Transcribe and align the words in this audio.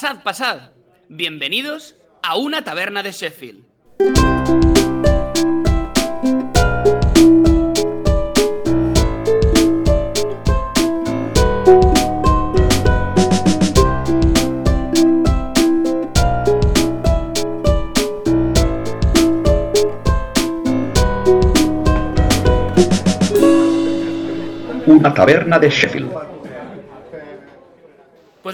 Pasad, 0.00 0.22
pasad. 0.22 0.58
Bienvenidos 1.08 1.96
a 2.22 2.36
una 2.36 2.62
taberna 2.62 3.02
de 3.02 3.10
Sheffield. 3.10 3.64
Una 24.86 25.12
taberna 25.12 25.58
de 25.58 25.70
Sheffield. 25.70 26.07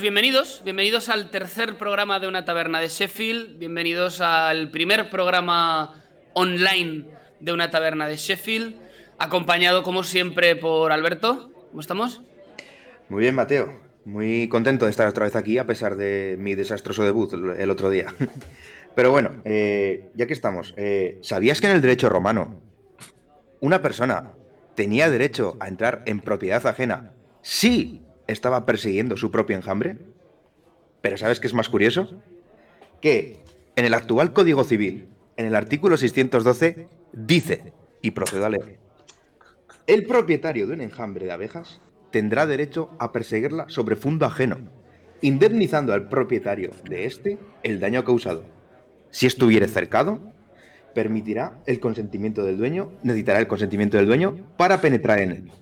Bienvenidos, 0.05 0.61
bienvenidos 0.63 1.09
al 1.09 1.31
tercer 1.31 1.79
programa 1.79 2.21
de 2.21 2.29
una 2.29 2.45
taberna 2.45 2.79
de 2.79 2.89
Sheffield, 2.89 3.59
bienvenidos 3.59 4.21
al 4.21 4.71
primer 4.71 5.09
programa 5.09 6.05
online 6.35 7.07
de 7.41 7.53
una 7.55 7.71
taberna 7.71 8.07
de 8.07 8.19
Sheffield, 8.19 8.75
acompañado 9.19 9.83
como 9.83 10.05
siempre 10.05 10.57
por 10.57 10.93
Alberto. 10.93 11.51
¿Cómo 11.71 11.81
estamos? 11.81 12.21
Muy 13.09 13.23
bien, 13.23 13.35
Mateo. 13.35 13.81
Muy 14.05 14.47
contento 14.49 14.85
de 14.85 14.91
estar 14.91 15.09
otra 15.09 15.25
vez 15.25 15.37
aquí 15.37 15.57
a 15.57 15.67
pesar 15.67 15.97
de 15.97 16.37
mi 16.39 16.55
desastroso 16.55 17.03
debut 17.03 17.33
el 17.33 17.71
otro 17.71 17.89
día. 17.89 18.15
Pero 18.95 19.11
bueno, 19.11 19.41
eh, 19.47 20.11
ya 20.15 20.27
que 20.27 20.35
estamos, 20.35 20.75
eh, 20.77 21.19
¿sabías 21.23 21.63
que 21.63 21.69
en 21.69 21.77
el 21.77 21.81
derecho 21.81 22.11
romano 22.11 22.61
una 23.61 23.81
persona 23.81 24.33
tenía 24.75 25.09
derecho 25.09 25.57
a 25.61 25.69
entrar 25.69 26.03
en 26.05 26.21
propiedad 26.21 26.67
ajena 26.67 27.15
si 27.41 28.04
estaba 28.27 28.67
persiguiendo 28.67 29.17
su 29.17 29.31
propio 29.31 29.57
enjambre? 29.57 29.99
Pero 31.01 31.17
¿sabes 31.17 31.41
qué 31.41 31.47
es 31.47 31.55
más 31.55 31.69
curioso? 31.69 32.23
Que 33.01 33.41
en 33.77 33.85
el 33.85 33.95
actual 33.95 34.33
Código 34.33 34.65
Civil, 34.65 35.09
en 35.37 35.47
el 35.47 35.55
artículo 35.55 35.97
612, 35.97 36.89
dice, 37.13 37.73
y 38.01 38.13
procedo 38.13 38.47
a 38.47 38.51
leer, 38.51 38.79
el 39.87 40.07
propietario 40.07 40.67
de 40.67 40.75
un 40.75 40.81
enjambre 40.81 41.27
de 41.27 41.33
abejas 41.33 41.81
tendrá 42.11 42.47
derecho 42.47 42.91
a 42.99 43.13
perseguirla 43.13 43.67
sobre 43.69 43.97
fondo 43.97 44.25
ajeno, 44.25 44.59
indemnizando 45.21 45.93
al 45.93 46.09
propietario 46.09 46.71
de 46.89 47.07
este 47.07 47.39
el 47.63 47.81
daño 47.81 48.05
causado. 48.05 48.45
Si 49.11 49.27
estuviere 49.27 49.69
cercado, 49.69 50.21
permitirá 50.95 51.59
el 51.67 51.81
consentimiento 51.81 52.45
del 52.45 52.57
dueño, 52.57 52.93
necesitará 53.03 53.41
el 53.41 53.47
consentimiento 53.47 53.97
del 53.97 54.07
dueño 54.07 54.37
para 54.57 54.81
penetrar 54.81 55.19
en 55.19 55.31
él. 55.31 55.53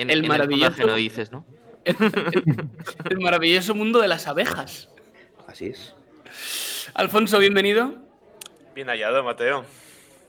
En, 0.00 0.08
El 0.10 0.24
en 0.24 0.28
maravilloso- 0.30 0.94
dices, 0.94 1.30
¿no? 1.30 1.44
El 1.84 3.20
maravilloso 3.20 3.74
mundo 3.74 4.00
de 4.00 4.08
las 4.08 4.26
abejas. 4.26 4.88
Así 5.46 5.66
es. 5.66 5.94
Alfonso, 6.94 7.38
bienvenido. 7.38 7.94
Bien 8.74 8.88
hallado, 8.88 9.22
Mateo. 9.22 9.64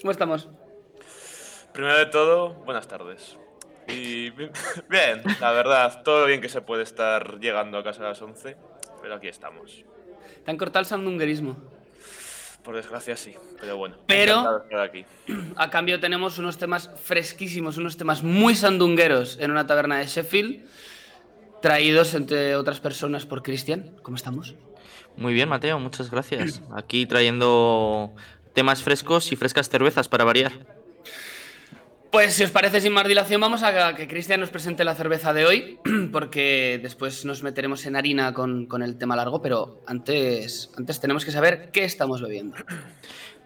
¿Cómo 0.02 0.11
estamos? 0.11 0.49
Primero 1.73 1.97
de 1.97 2.05
todo, 2.08 2.53
buenas 2.66 2.88
tardes. 2.88 3.38
Y 3.88 4.31
bi- 4.31 4.49
bien, 4.89 5.22
la 5.39 5.52
verdad, 5.53 6.03
todo 6.03 6.25
bien 6.25 6.42
que 6.42 6.49
se 6.49 6.61
puede 6.61 6.83
estar 6.83 7.39
llegando 7.39 7.77
a 7.77 7.83
casa 7.83 8.02
a 8.05 8.09
las 8.09 8.22
11, 8.22 8.58
pero 9.02 9.16
aquí 9.16 9.27
estamos. 9.30 9.86
Te 10.44 10.52
han 10.52 10.58
cortado 10.58 10.81
el 10.81 10.86
sandunguerismo. 10.88 11.55
Por 12.64 12.76
desgracia 12.76 13.16
sí, 13.17 13.34
pero 13.59 13.78
bueno. 13.78 13.95
Pero- 14.06 14.64
aquí. 14.80 15.06
A 15.56 15.70
cambio 15.70 16.00
tenemos 16.00 16.38
unos 16.38 16.58
temas 16.58 16.92
fresquísimos, 17.04 17.78
unos 17.78 17.98
temas 17.98 18.22
muy 18.23 18.56
sandungueros 18.56 19.38
en 19.40 19.50
una 19.52 19.66
taberna 19.66 19.98
de 19.98 20.06
Sheffield, 20.06 20.66
traídos 21.62 22.14
entre 22.14 22.56
otras 22.56 22.80
personas 22.80 23.26
por 23.26 23.42
Cristian. 23.42 23.95
¿Cómo 24.04 24.16
estamos? 24.16 24.56
Muy 25.17 25.34
bien, 25.34 25.50
Mateo, 25.50 25.80
muchas 25.80 26.12
gracias. 26.12 26.62
Aquí 26.73 27.06
trayendo 27.06 28.14
temas 28.54 28.83
frescos 28.83 29.32
y 29.32 29.36
frescas 29.36 29.70
cervezas 29.70 30.08
para 30.08 30.23
variar. 30.23 30.80
Pues 32.11 32.33
si 32.33 32.44
os 32.44 32.52
parece 32.52 32.82
sin 32.82 32.92
más 32.92 33.08
dilación 33.08 33.39
vamos 33.39 33.64
a 33.64 33.95
que 33.95 34.05
Cristian 34.05 34.42
nos 34.42 34.49
presente 34.49 34.83
la 34.83 34.95
cerveza 34.95 35.32
de 35.32 35.45
hoy, 35.45 35.80
porque 36.11 36.77
después 36.83 37.23
nos 37.23 37.42
meteremos 37.42 37.86
en 37.86 37.95
harina 37.95 38.33
con, 38.33 38.66
con 38.66 38.83
el 38.83 38.98
tema 38.98 39.16
largo, 39.16 39.42
pero 39.42 39.82
antes, 39.88 40.71
antes 40.77 41.00
tenemos 41.00 41.23
que 41.23 41.32
saber 41.32 41.71
qué 41.71 41.86
estamos 41.86 42.21
bebiendo. 42.21 42.58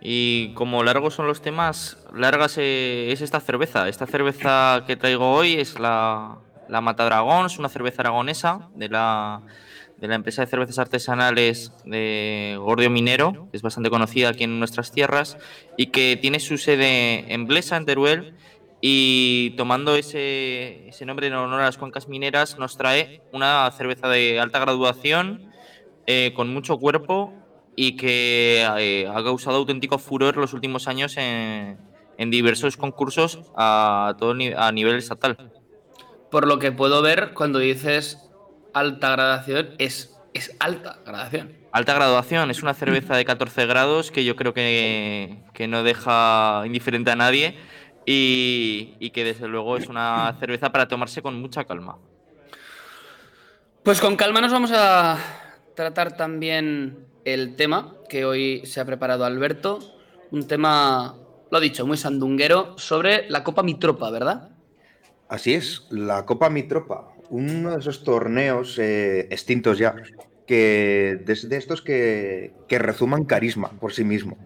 Y 0.01 0.51
como 0.55 0.83
largos 0.83 1.13
son 1.13 1.27
los 1.27 1.43
temas, 1.43 1.99
largas 2.11 2.57
eh, 2.57 3.11
es 3.11 3.21
esta 3.21 3.39
cerveza. 3.39 3.87
Esta 3.87 4.07
cerveza 4.07 4.83
que 4.87 4.95
traigo 4.95 5.31
hoy 5.31 5.53
es 5.53 5.79
la, 5.79 6.39
la 6.67 6.81
Matadragón, 6.81 7.45
es 7.45 7.59
una 7.59 7.69
cerveza 7.69 8.01
aragonesa 8.01 8.69
de 8.73 8.89
la, 8.89 9.41
de 9.97 10.07
la 10.07 10.15
empresa 10.15 10.41
de 10.41 10.47
cervezas 10.47 10.79
artesanales 10.79 11.71
de 11.85 12.57
Gordio 12.59 12.89
Minero, 12.89 13.47
que 13.51 13.57
es 13.57 13.61
bastante 13.61 13.91
conocida 13.91 14.29
aquí 14.29 14.43
en 14.43 14.59
nuestras 14.59 14.91
tierras, 14.91 15.37
y 15.77 15.87
que 15.87 16.17
tiene 16.19 16.39
su 16.39 16.57
sede 16.57 17.31
en 17.31 17.45
Blesa, 17.45 17.77
en 17.77 17.85
Teruel, 17.85 18.35
y 18.87 19.49
tomando 19.57 19.95
ese, 19.95 20.87
ese 20.89 21.07
nombre 21.07 21.25
en 21.25 21.33
honor 21.33 21.59
a 21.61 21.65
las 21.65 21.75
cuencas 21.79 22.07
mineras, 22.07 22.59
nos 22.59 22.77
trae 22.77 23.19
una 23.31 23.71
cerveza 23.71 24.07
de 24.09 24.39
alta 24.39 24.59
graduación, 24.59 25.49
eh, 26.05 26.33
con 26.35 26.53
mucho 26.53 26.77
cuerpo 26.77 27.33
y 27.75 27.97
que 27.97 28.63
eh, 28.77 29.07
ha 29.09 29.23
causado 29.23 29.57
auténtico 29.57 29.97
furor 29.97 30.37
los 30.37 30.53
últimos 30.53 30.87
años 30.87 31.17
en, 31.17 31.79
en 32.19 32.29
diversos 32.29 32.77
concursos 32.77 33.39
a, 33.57 34.13
todo 34.19 34.35
ni- 34.35 34.53
a 34.55 34.71
nivel 34.71 34.97
estatal. 34.97 35.35
Por 36.29 36.45
lo 36.45 36.59
que 36.59 36.71
puedo 36.71 37.01
ver, 37.01 37.33
cuando 37.33 37.57
dices 37.57 38.19
alta 38.71 39.09
gradación, 39.13 39.69
es, 39.79 40.15
es 40.35 40.55
alta 40.59 40.99
gradación. 41.03 41.53
Alta 41.71 41.95
graduación, 41.95 42.51
es 42.51 42.61
una 42.61 42.75
cerveza 42.75 43.15
de 43.17 43.25
14 43.25 43.65
grados 43.65 44.11
que 44.11 44.23
yo 44.23 44.35
creo 44.35 44.53
que, 44.53 45.39
que 45.55 45.67
no 45.67 45.81
deja 45.81 46.61
indiferente 46.67 47.09
a 47.09 47.15
nadie 47.15 47.57
y, 48.05 48.95
y 48.99 49.09
que 49.09 49.23
desde 49.23 49.47
luego 49.47 49.77
es 49.77 49.87
una 49.87 50.35
cerveza 50.39 50.71
para 50.71 50.87
tomarse 50.87 51.21
con 51.21 51.39
mucha 51.41 51.63
calma. 51.65 51.97
Pues 53.83 54.01
con 54.01 54.15
calma 54.15 54.41
nos 54.41 54.51
vamos 54.51 54.71
a 54.73 55.17
tratar 55.75 56.17
también 56.17 57.05
el 57.23 57.55
tema 57.55 57.95
que 58.09 58.25
hoy 58.25 58.65
se 58.65 58.79
ha 58.79 58.85
preparado 58.85 59.25
Alberto. 59.25 59.79
Un 60.31 60.47
tema, 60.47 61.15
lo 61.51 61.59
dicho, 61.59 61.85
muy 61.85 61.97
sandunguero 61.97 62.77
sobre 62.77 63.29
la 63.29 63.43
Copa 63.43 63.61
Mitropa, 63.63 64.09
¿verdad? 64.09 64.49
Así 65.27 65.53
es, 65.53 65.85
la 65.89 66.25
Copa 66.25 66.49
Mitropa, 66.49 67.09
uno 67.29 67.71
de 67.71 67.79
esos 67.79 68.03
torneos 68.03 68.77
eh, 68.79 69.27
extintos 69.31 69.77
ya, 69.77 69.95
que 70.47 71.19
de, 71.23 71.35
de 71.47 71.57
estos 71.57 71.81
que, 71.81 72.53
que 72.67 72.79
rezuman 72.79 73.25
carisma 73.25 73.69
por 73.79 73.93
sí 73.93 74.03
mismo. 74.03 74.37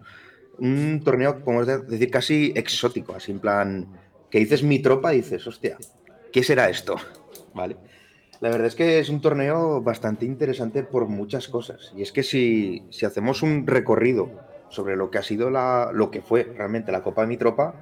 Un 0.60 1.00
torneo, 1.02 1.42
de- 1.64 1.78
decir, 1.78 2.10
casi 2.10 2.52
exótico, 2.54 3.14
así 3.14 3.32
en 3.32 3.40
plan, 3.40 3.86
que 4.30 4.38
dices 4.38 4.62
Mitropa 4.62 5.12
y 5.14 5.18
dices, 5.18 5.46
hostia, 5.46 5.76
¿qué 6.32 6.42
será 6.42 6.68
esto? 6.68 6.96
¿Vale? 7.54 7.76
La 8.40 8.48
verdad 8.48 8.68
es 8.68 8.74
que 8.74 8.98
es 8.98 9.08
un 9.10 9.20
torneo 9.20 9.82
bastante 9.82 10.24
interesante 10.24 10.82
por 10.82 11.06
muchas 11.08 11.48
cosas. 11.48 11.92
Y 11.94 12.02
es 12.02 12.12
que 12.12 12.22
si, 12.22 12.84
si 12.90 13.04
hacemos 13.04 13.42
un 13.42 13.66
recorrido 13.66 14.30
sobre 14.70 14.96
lo 14.96 15.10
que 15.10 15.18
ha 15.18 15.22
sido 15.22 15.50
la, 15.50 15.90
lo 15.92 16.10
que 16.10 16.22
fue 16.22 16.44
realmente 16.44 16.92
la 16.92 17.02
Copa 17.02 17.26
Mitropa, 17.26 17.74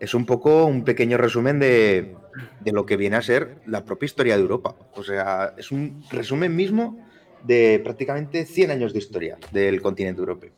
es 0.00 0.12
un 0.12 0.26
poco 0.26 0.66
un 0.66 0.84
pequeño 0.84 1.16
resumen 1.16 1.58
de, 1.58 2.16
de 2.60 2.72
lo 2.72 2.84
que 2.84 2.96
viene 2.98 3.16
a 3.16 3.22
ser 3.22 3.58
la 3.66 3.84
propia 3.84 4.06
historia 4.06 4.36
de 4.36 4.42
Europa. 4.42 4.74
O 4.94 5.02
sea, 5.02 5.54
es 5.56 5.70
un 5.70 6.02
resumen 6.10 6.54
mismo 6.54 6.98
de 7.44 7.80
prácticamente 7.82 8.44
100 8.44 8.72
años 8.72 8.92
de 8.92 8.98
historia 8.98 9.38
del 9.52 9.80
continente 9.80 10.20
europeo. 10.20 10.50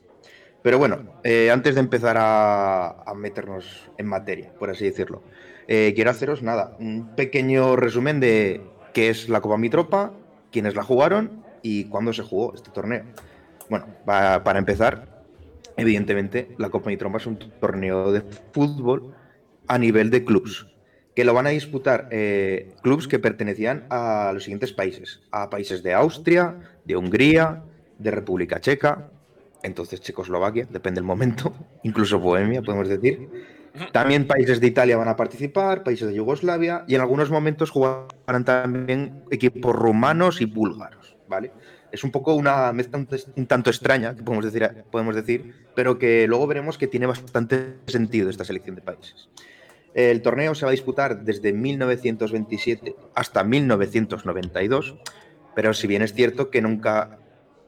Pero 0.66 0.81
bueno, 0.81 0.99
eh, 1.22 1.53
antes 1.53 1.77
de 1.77 1.81
empezar 1.81 2.16
a, 2.19 3.04
meternos 3.15 3.88
en 3.99 4.06
materia, 4.06 4.50
por 4.59 4.69
así 4.69 4.84
decirlo, 4.84 5.22
eh, 5.69 5.93
quiero 5.94 6.10
haceros 6.10 6.43
nada, 6.43 6.77
un 6.81 7.15
pequeño 7.15 7.77
resumen 7.77 8.19
de 8.19 8.62
qué 8.92 9.09
es 9.09 9.28
la 9.28 9.41
Copa 9.41 9.59
Mitropa, 9.59 10.13
quiénes 10.51 10.74
la 10.74 10.83
jugaron 10.83 11.45
y 11.63 11.84
cuándo 11.84 12.13
se 12.13 12.24
jugó 12.24 12.53
este 12.53 12.72
torneo. 12.72 13.04
Bueno, 13.71 13.86
pa- 14.04 14.42
para 14.42 14.59
empezar, 14.59 15.07
evidentemente, 15.77 16.48
la 16.59 16.69
Copa 16.69 16.91
Mitropa 16.91 17.19
es 17.19 17.28
un 17.28 17.39
torneo 17.60 18.10
de 18.10 18.22
fútbol 18.53 19.15
a 19.69 19.78
nivel 19.78 20.10
de 20.10 20.24
clubs, 20.24 20.66
que 21.15 21.24
lo 21.24 21.33
van 21.33 21.47
a 21.47 21.51
disputar 21.51 22.09
eh, 22.10 22.74
clubs 22.83 23.07
que 23.07 23.21
pertenecían 23.21 23.86
a 23.89 24.33
los 24.34 24.42
siguientes 24.42 24.72
países, 24.72 25.21
a 25.30 25.48
países 25.48 25.84
de 25.84 25.95
Austria, 25.95 26.57
de 26.84 26.97
Hungría, 26.97 27.62
de 28.01 28.10
República 28.10 28.60
Checa, 28.60 29.12
entonces 29.62 30.00
Checoslovaquia, 30.00 30.66
depende 30.70 30.98
del 31.00 31.06
momento, 31.06 31.53
incluso 31.82 32.18
Bohemia, 32.18 32.62
podemos 32.62 32.88
decir. 32.88 33.28
También 33.92 34.26
países 34.26 34.60
de 34.60 34.68
Italia 34.68 34.97
van 34.97 35.08
a 35.08 35.16
participar, 35.16 35.82
países 35.82 36.08
de 36.08 36.14
Yugoslavia 36.14 36.84
y 36.88 36.94
en 36.94 37.03
algunos 37.03 37.30
momentos 37.30 37.70
jugarán 37.70 38.44
también 38.44 39.22
equipos 39.30 39.76
rumanos 39.76 40.41
y 40.41 40.47
búlgaros, 40.47 41.16
¿vale? 41.28 41.53
Es 41.92 42.03
un 42.03 42.10
poco 42.10 42.34
una 42.34 42.72
mezcla 42.72 42.98
un, 42.98 43.47
tanto 43.47 43.70
extraña, 43.70 44.14
que 44.16 44.22
podemos 44.22 44.44
decir, 44.44 44.84
podemos 44.91 45.14
decir, 45.14 45.54
pero 45.74 45.98
que 45.98 46.26
luego 46.26 46.47
veremos 46.47 46.78
que 46.78 46.86
tiene 46.86 47.06
bastante 47.06 47.76
sentido 47.86 48.30
esta 48.30 48.44
selección 48.44 48.76
de 48.76 48.82
países. 48.82 49.28
El 49.94 50.20
torneo 50.20 50.54
se 50.54 50.66
va 50.66 50.70
a 50.70 50.72
disputar 50.72 51.24
desde 51.24 51.54
1927 51.54 52.94
hasta 53.14 53.42
1992 53.44 54.94
Pero 55.54 55.72
si 55.72 55.86
bien 55.86 56.02
es 56.02 56.12
cierto 56.12 56.50
que 56.50 56.60
nunca, 56.60 57.18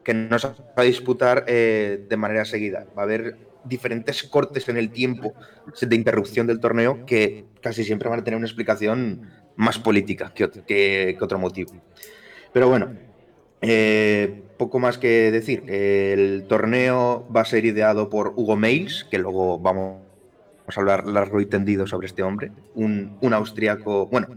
que 0.09 0.15
no 0.15 0.39
se 0.39 0.47
va 0.47 0.55
a 0.77 0.81
disputar 0.81 1.43
eh, 1.47 2.03
de 2.09 2.17
manera 2.17 2.43
seguida, 2.43 2.87
va 2.97 3.03
a 3.03 3.05
haber 3.05 3.37
diferentes 3.63 4.23
cortes 4.23 4.67
en 4.67 4.77
el 4.77 4.89
tiempo 4.89 5.35
de 5.79 5.95
interrupción 5.95 6.47
del 6.47 6.59
torneo 6.59 7.05
que 7.05 7.45
casi 7.61 7.83
siempre 7.83 8.09
van 8.09 8.19
a 8.19 8.23
tener 8.23 8.35
una 8.37 8.47
explicación 8.47 9.29
más 9.55 9.77
política 9.77 10.31
que, 10.33 10.45
ot- 10.45 10.65
que- 10.65 11.15
que 11.15 11.23
otro 11.23 11.37
motivo. 11.37 11.73
Pero 12.51 12.69
bueno, 12.69 12.91
eh, 13.61 14.41
poco 14.57 14.79
más 14.79 14.97
que 14.97 15.29
decir. 15.29 15.69
El 15.69 16.45
torneo 16.47 17.27
va 17.35 17.41
a 17.41 17.45
ser 17.45 17.65
ideado 17.65 18.09
por 18.09 18.33
Hugo 18.35 18.55
Mails, 18.55 19.05
que 19.11 19.19
luego 19.19 19.59
vamos 19.59 19.97
a 20.75 20.79
hablar 20.79 21.05
largo 21.05 21.39
y 21.39 21.45
tendido 21.45 21.85
sobre 21.85 22.07
este 22.07 22.23
hombre. 22.23 22.51
Un, 22.73 23.15
un 23.21 23.33
austriaco, 23.35 24.07
bueno, 24.07 24.27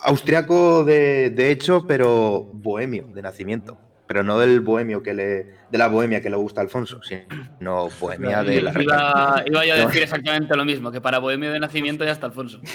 austriaco 0.00 0.82
de, 0.84 1.30
de 1.30 1.50
hecho, 1.52 1.86
pero 1.86 2.48
bohemio 2.52 3.06
de 3.14 3.22
nacimiento. 3.22 3.78
Pero 4.08 4.24
no 4.24 4.38
del 4.38 4.60
bohemio 4.60 5.02
que 5.02 5.14
le, 5.14 5.24
de 5.70 5.78
la 5.78 5.86
bohemia 5.86 6.20
que 6.20 6.30
le 6.30 6.36
gusta 6.36 6.60
a 6.60 6.64
Alfonso, 6.64 7.00
sino 7.02 7.88
bohemia 8.00 8.42
de 8.42 8.62
la 8.62 8.70
Iba, 8.82 9.44
iba 9.46 9.66
yo 9.66 9.74
a 9.74 9.76
decir 9.76 10.02
exactamente 10.02 10.56
lo 10.56 10.64
mismo, 10.64 10.90
que 10.90 11.00
para 11.00 11.18
Bohemio 11.20 11.52
de 11.52 11.60
nacimiento 11.60 12.04
ya 12.04 12.12
está 12.12 12.26
Alfonso. 12.26 12.60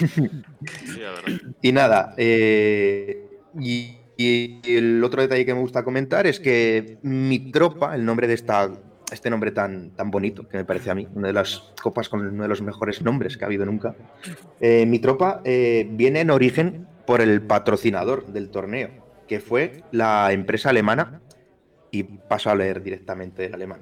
Sí. 0.84 1.02
Y 1.60 1.72
nada, 1.72 2.14
eh, 2.16 3.26
y, 3.58 3.98
y 4.16 4.60
el 4.64 5.02
otro 5.02 5.22
detalle 5.22 5.44
que 5.44 5.54
me 5.54 5.60
gusta 5.60 5.82
comentar 5.82 6.26
es 6.26 6.40
que 6.40 6.98
mi 7.02 7.50
tropa, 7.50 7.94
el 7.94 8.04
nombre 8.04 8.26
de 8.26 8.34
esta, 8.34 8.70
este 9.12 9.30
nombre 9.30 9.50
tan, 9.50 9.90
tan 9.90 10.10
bonito, 10.10 10.48
que 10.48 10.58
me 10.58 10.64
parece 10.64 10.90
a 10.90 10.94
mí, 10.94 11.08
una 11.14 11.28
de 11.28 11.34
las 11.34 11.72
copas 11.82 12.08
con 12.08 12.26
uno 12.26 12.42
de 12.42 12.48
los 12.48 12.62
mejores 12.62 13.02
nombres 13.02 13.36
que 13.36 13.44
ha 13.44 13.46
habido 13.46 13.66
nunca, 13.66 13.94
eh, 14.60 14.86
mi 14.86 14.98
tropa 14.98 15.40
eh, 15.44 15.88
viene 15.90 16.20
en 16.20 16.30
origen 16.30 16.86
por 17.06 17.20
el 17.20 17.42
patrocinador 17.42 18.26
del 18.26 18.50
torneo, 18.50 18.90
que 19.26 19.40
fue 19.40 19.82
la 19.90 20.32
empresa 20.32 20.70
alemana, 20.70 21.20
y 21.94 22.02
paso 22.02 22.50
a 22.50 22.54
leer 22.54 22.82
directamente 22.82 23.42
del 23.42 23.54
alemán. 23.54 23.80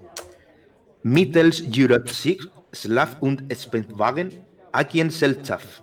Mittels 1.02 1.64
Europe 1.76 2.10
6, 2.10 2.48
Slav 2.72 3.16
und 3.20 3.52
Spendwagen, 3.52 4.44
Akienseltschaft. 4.72 5.80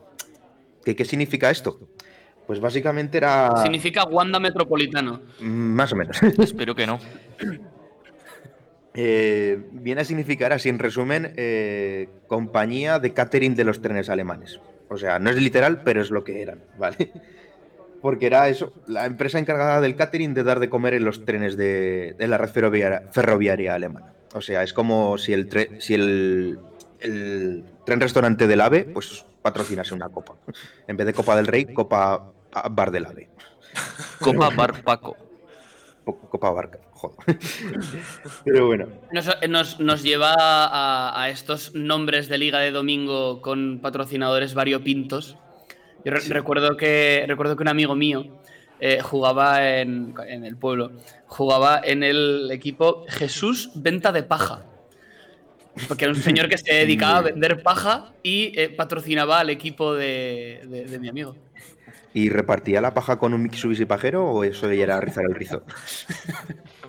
¿Qué, 0.86 0.96
¿Qué 0.96 1.06
significa 1.06 1.50
esto? 1.50 1.80
Pues 2.46 2.60
básicamente 2.60 3.18
era. 3.18 3.62
Significa 3.62 4.06
Wanda 4.06 4.40
Metropolitano. 4.40 5.22
Más 5.40 5.92
o 5.94 5.96
menos. 5.96 6.22
Espero 6.40 6.74
que 6.74 6.88
no. 6.88 7.00
Eh, 8.94 9.70
viene 9.72 10.02
a 10.02 10.06
significar, 10.06 10.52
así 10.54 10.70
en 10.70 10.80
resumen, 10.80 11.34
eh, 11.36 12.10
compañía 12.28 13.00
de 13.00 13.14
catering 13.14 13.56
de 13.56 13.64
los 13.64 13.82
trenes 13.82 14.10
alemanes. 14.10 14.60
O 14.90 14.98
sea, 14.98 15.20
no 15.20 15.30
es 15.30 15.36
literal, 15.36 15.84
pero 15.84 16.02
es 16.02 16.10
lo 16.10 16.24
que 16.24 16.42
eran, 16.42 16.64
¿vale? 16.78 17.12
Porque 18.02 18.28
era 18.28 18.48
eso, 18.50 18.72
la 18.88 19.06
empresa 19.06 19.40
encargada 19.40 19.82
del 19.82 19.96
catering 19.96 20.34
de 20.34 20.44
dar 20.44 20.60
de 20.60 20.70
comer 20.70 20.94
en 20.94 21.04
los 21.06 21.26
trenes 21.26 21.58
de, 21.58 22.16
de 22.18 22.28
la 22.28 22.38
red 22.38 22.50
ferroviaria, 22.50 23.04
ferroviaria 23.12 23.76
alemana. 23.76 24.14
O 24.34 24.42
sea, 24.42 24.64
es 24.64 24.74
como 24.74 25.18
si 25.18 25.34
el, 25.34 25.50
tre- 25.50 25.80
si 25.82 25.96
el, 25.96 26.60
el 27.00 27.64
tren 27.86 28.00
restaurante 28.00 28.48
del 28.48 28.62
AVE, 28.62 28.86
pues 28.86 29.26
patrocinase 29.42 29.94
una 29.94 30.08
copa. 30.10 30.36
En 30.88 30.96
vez 30.98 31.08
de 31.08 31.14
Copa 31.14 31.36
del 31.36 31.48
Rey, 31.48 31.66
Copa 31.74 32.32
Bar 32.72 32.92
del 32.92 33.06
AVE. 33.06 33.30
Copa 34.20 34.50
Bar 34.50 34.84
Paco. 34.84 35.18
Copa 36.06 36.50
Barca, 36.50 36.80
joder. 36.92 37.38
Pero 38.44 38.66
bueno. 38.66 38.88
Nos, 39.12 39.28
nos- 39.48 39.80
nos 39.80 40.02
lleva 40.04 40.34
a, 40.38 41.22
a 41.22 41.30
estos 41.30 41.76
nombres 41.76 42.28
de 42.30 42.38
Liga 42.40 42.60
de 42.60 42.72
Domingo 42.72 43.42
con 43.42 43.80
patrocinadores 43.80 44.54
variopintos. 44.56 45.38
Yo 46.06 46.12
re- 46.12 46.20
recuerdo, 46.30 46.78
que, 46.78 47.26
recuerdo 47.28 47.56
que 47.56 47.64
un 47.64 47.68
amigo 47.70 47.96
mío 47.96 48.26
eh, 48.80 49.00
jugaba 49.02 49.68
en, 49.80 50.14
en 50.28 50.46
el 50.46 50.56
pueblo, 50.58 50.92
jugaba 51.28 51.82
en 51.84 52.04
el 52.04 52.50
equipo 52.52 53.06
Jesús 53.10 53.72
Venta 53.76 54.12
de 54.12 54.24
Paja. 54.24 54.66
Porque 55.88 56.06
era 56.06 56.14
un 56.14 56.20
señor 56.22 56.50
que 56.50 56.58
se 56.58 56.74
dedicaba 56.86 57.18
a 57.18 57.22
vender 57.22 57.62
paja 57.64 58.12
y 58.24 58.52
eh, 58.60 58.70
patrocinaba 58.70 59.40
al 59.40 59.50
equipo 59.50 59.94
de, 59.94 60.62
de- 60.66 60.86
de 60.86 61.00
mi 61.00 61.10
amigo. 61.10 61.36
¿Y 62.14 62.30
repartía 62.30 62.82
la 62.82 62.94
paja 62.94 63.20
con 63.20 63.34
un 63.36 63.44
Mitsubishi 63.44 63.86
pajero 63.86 64.26
o 64.26 64.44
eso 64.44 64.72
ya 64.74 64.84
era 64.84 65.00
rizar 65.02 65.26
el 65.26 65.36
rizo? 65.36 65.64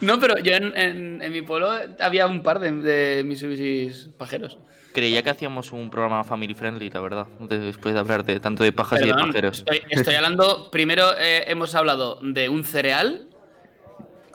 No, 0.00 0.18
pero 0.18 0.38
yo 0.38 0.54
en, 0.54 0.74
en- 0.78 1.20
en 1.22 1.30
mi 1.32 1.42
pueblo 1.42 1.70
había 1.98 2.26
un 2.26 2.42
par 2.42 2.58
de, 2.58 2.72
de 2.72 3.22
Mitsubishis 3.22 4.08
pajeros. 4.16 4.58
Creía 4.92 5.22
que 5.22 5.30
hacíamos 5.30 5.70
un 5.72 5.88
programa 5.88 6.24
family 6.24 6.54
friendly, 6.54 6.90
la 6.90 7.00
verdad. 7.00 7.26
Después 7.48 7.94
de 7.94 8.00
hablar 8.00 8.24
de 8.24 8.40
tanto 8.40 8.64
de 8.64 8.72
pajas 8.72 9.00
y 9.02 9.06
de 9.06 9.14
pajeros. 9.14 9.58
Estoy, 9.58 9.82
estoy 9.88 10.14
hablando, 10.16 10.70
primero 10.70 11.16
eh, 11.18 11.44
hemos 11.46 11.74
hablado 11.76 12.18
de 12.22 12.48
un 12.48 12.64
cereal 12.64 13.28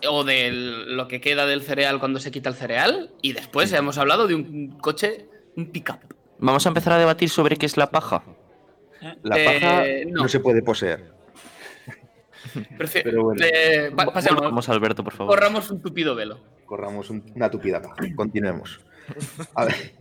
o 0.07 0.24
de 0.24 0.52
lo 0.52 1.07
que 1.10 1.19
queda 1.19 1.46
del 1.46 1.62
cereal 1.62 2.00
cuando 2.00 2.19
se 2.19 2.31
quita 2.31 2.50
el 2.50 2.56
cereal 2.56 3.12
y 3.22 3.34
después 3.34 3.72
hemos 3.74 3.98
hablado 3.98 4.28
de 4.28 4.36
un 4.36 4.78
coche, 4.80 5.28
un 5.57 5.72
pickup. 5.72 6.00
Vamos 6.38 6.66
a 6.66 6.69
empezar 6.69 6.94
a 6.94 7.00
debatir 7.00 7.30
sobre 7.30 7.57
qué 7.57 7.66
es 7.66 7.75
la 7.75 7.92
paja. 7.92 8.24
La 9.24 9.38
Eh, 9.38 9.46
paja 9.46 9.84
no. 10.12 10.24
no. 10.24 10.28
se 10.30 10.40
puede 10.40 10.62
poseer. 10.62 11.12
Prefi- 12.78 13.02
Pero 13.04 13.24
bueno. 13.24 13.44
eh, 13.44 13.92
pa- 13.96 14.06
pasemos, 14.06 14.42
Vamos, 14.42 14.69
Alberto, 14.69 15.04
por 15.04 15.13
favor. 15.13 15.34
corramos 15.36 15.69
un 15.72 15.81
tupido 15.81 16.16
velo. 16.16 16.40
Corramos 16.66 17.10
un- 17.10 17.24
una 17.36 17.50
tupida 17.50 17.81
paja. 17.81 17.96
Continuemos. 18.16 18.80
A 19.54 19.66
ver. 19.66 19.94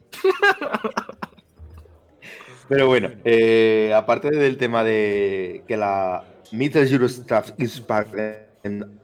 Pero 2.69 2.87
bueno, 2.87 3.11
eh, 3.25 3.93
aparte 3.94 4.31
del 4.31 4.56
tema 4.56 4.82
de 4.84 5.62
que 5.69 5.76
la 5.76 6.25
Mitteleurostaff 6.52 7.52
en 8.62 8.99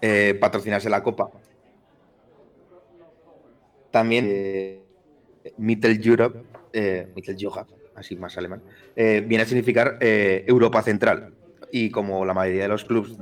eh, 0.00 0.38
patrocinase 0.40 0.88
la 0.88 1.02
copa, 1.02 1.30
también 3.96 4.28
eh, 4.28 4.82
Mittel 5.56 5.98
Europe, 6.04 6.42
eh, 6.72 7.08
Mittel 7.14 7.36
así 7.94 8.14
más 8.16 8.36
alemán, 8.36 8.62
eh, 8.94 9.24
viene 9.26 9.44
a 9.44 9.46
significar 9.46 9.96
Europa 10.00 10.82
Central. 10.82 11.32
Y 11.72 11.90
como 11.90 12.24
la 12.24 12.34
mayoría 12.34 12.64
de 12.64 12.68
los 12.68 12.84
clubes 12.84 13.16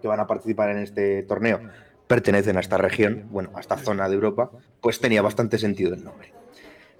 que 0.00 0.08
van 0.08 0.20
a 0.20 0.26
participar 0.26 0.70
en 0.70 0.78
este 0.78 1.22
torneo 1.24 1.60
pertenecen 2.06 2.56
a 2.56 2.60
esta 2.60 2.76
región, 2.78 3.26
bueno, 3.30 3.50
a 3.54 3.60
esta 3.60 3.76
zona 3.76 4.08
de 4.08 4.14
Europa, 4.14 4.50
pues 4.80 5.00
tenía 5.00 5.22
bastante 5.22 5.58
sentido 5.58 5.94
el 5.94 6.04
nombre. 6.04 6.32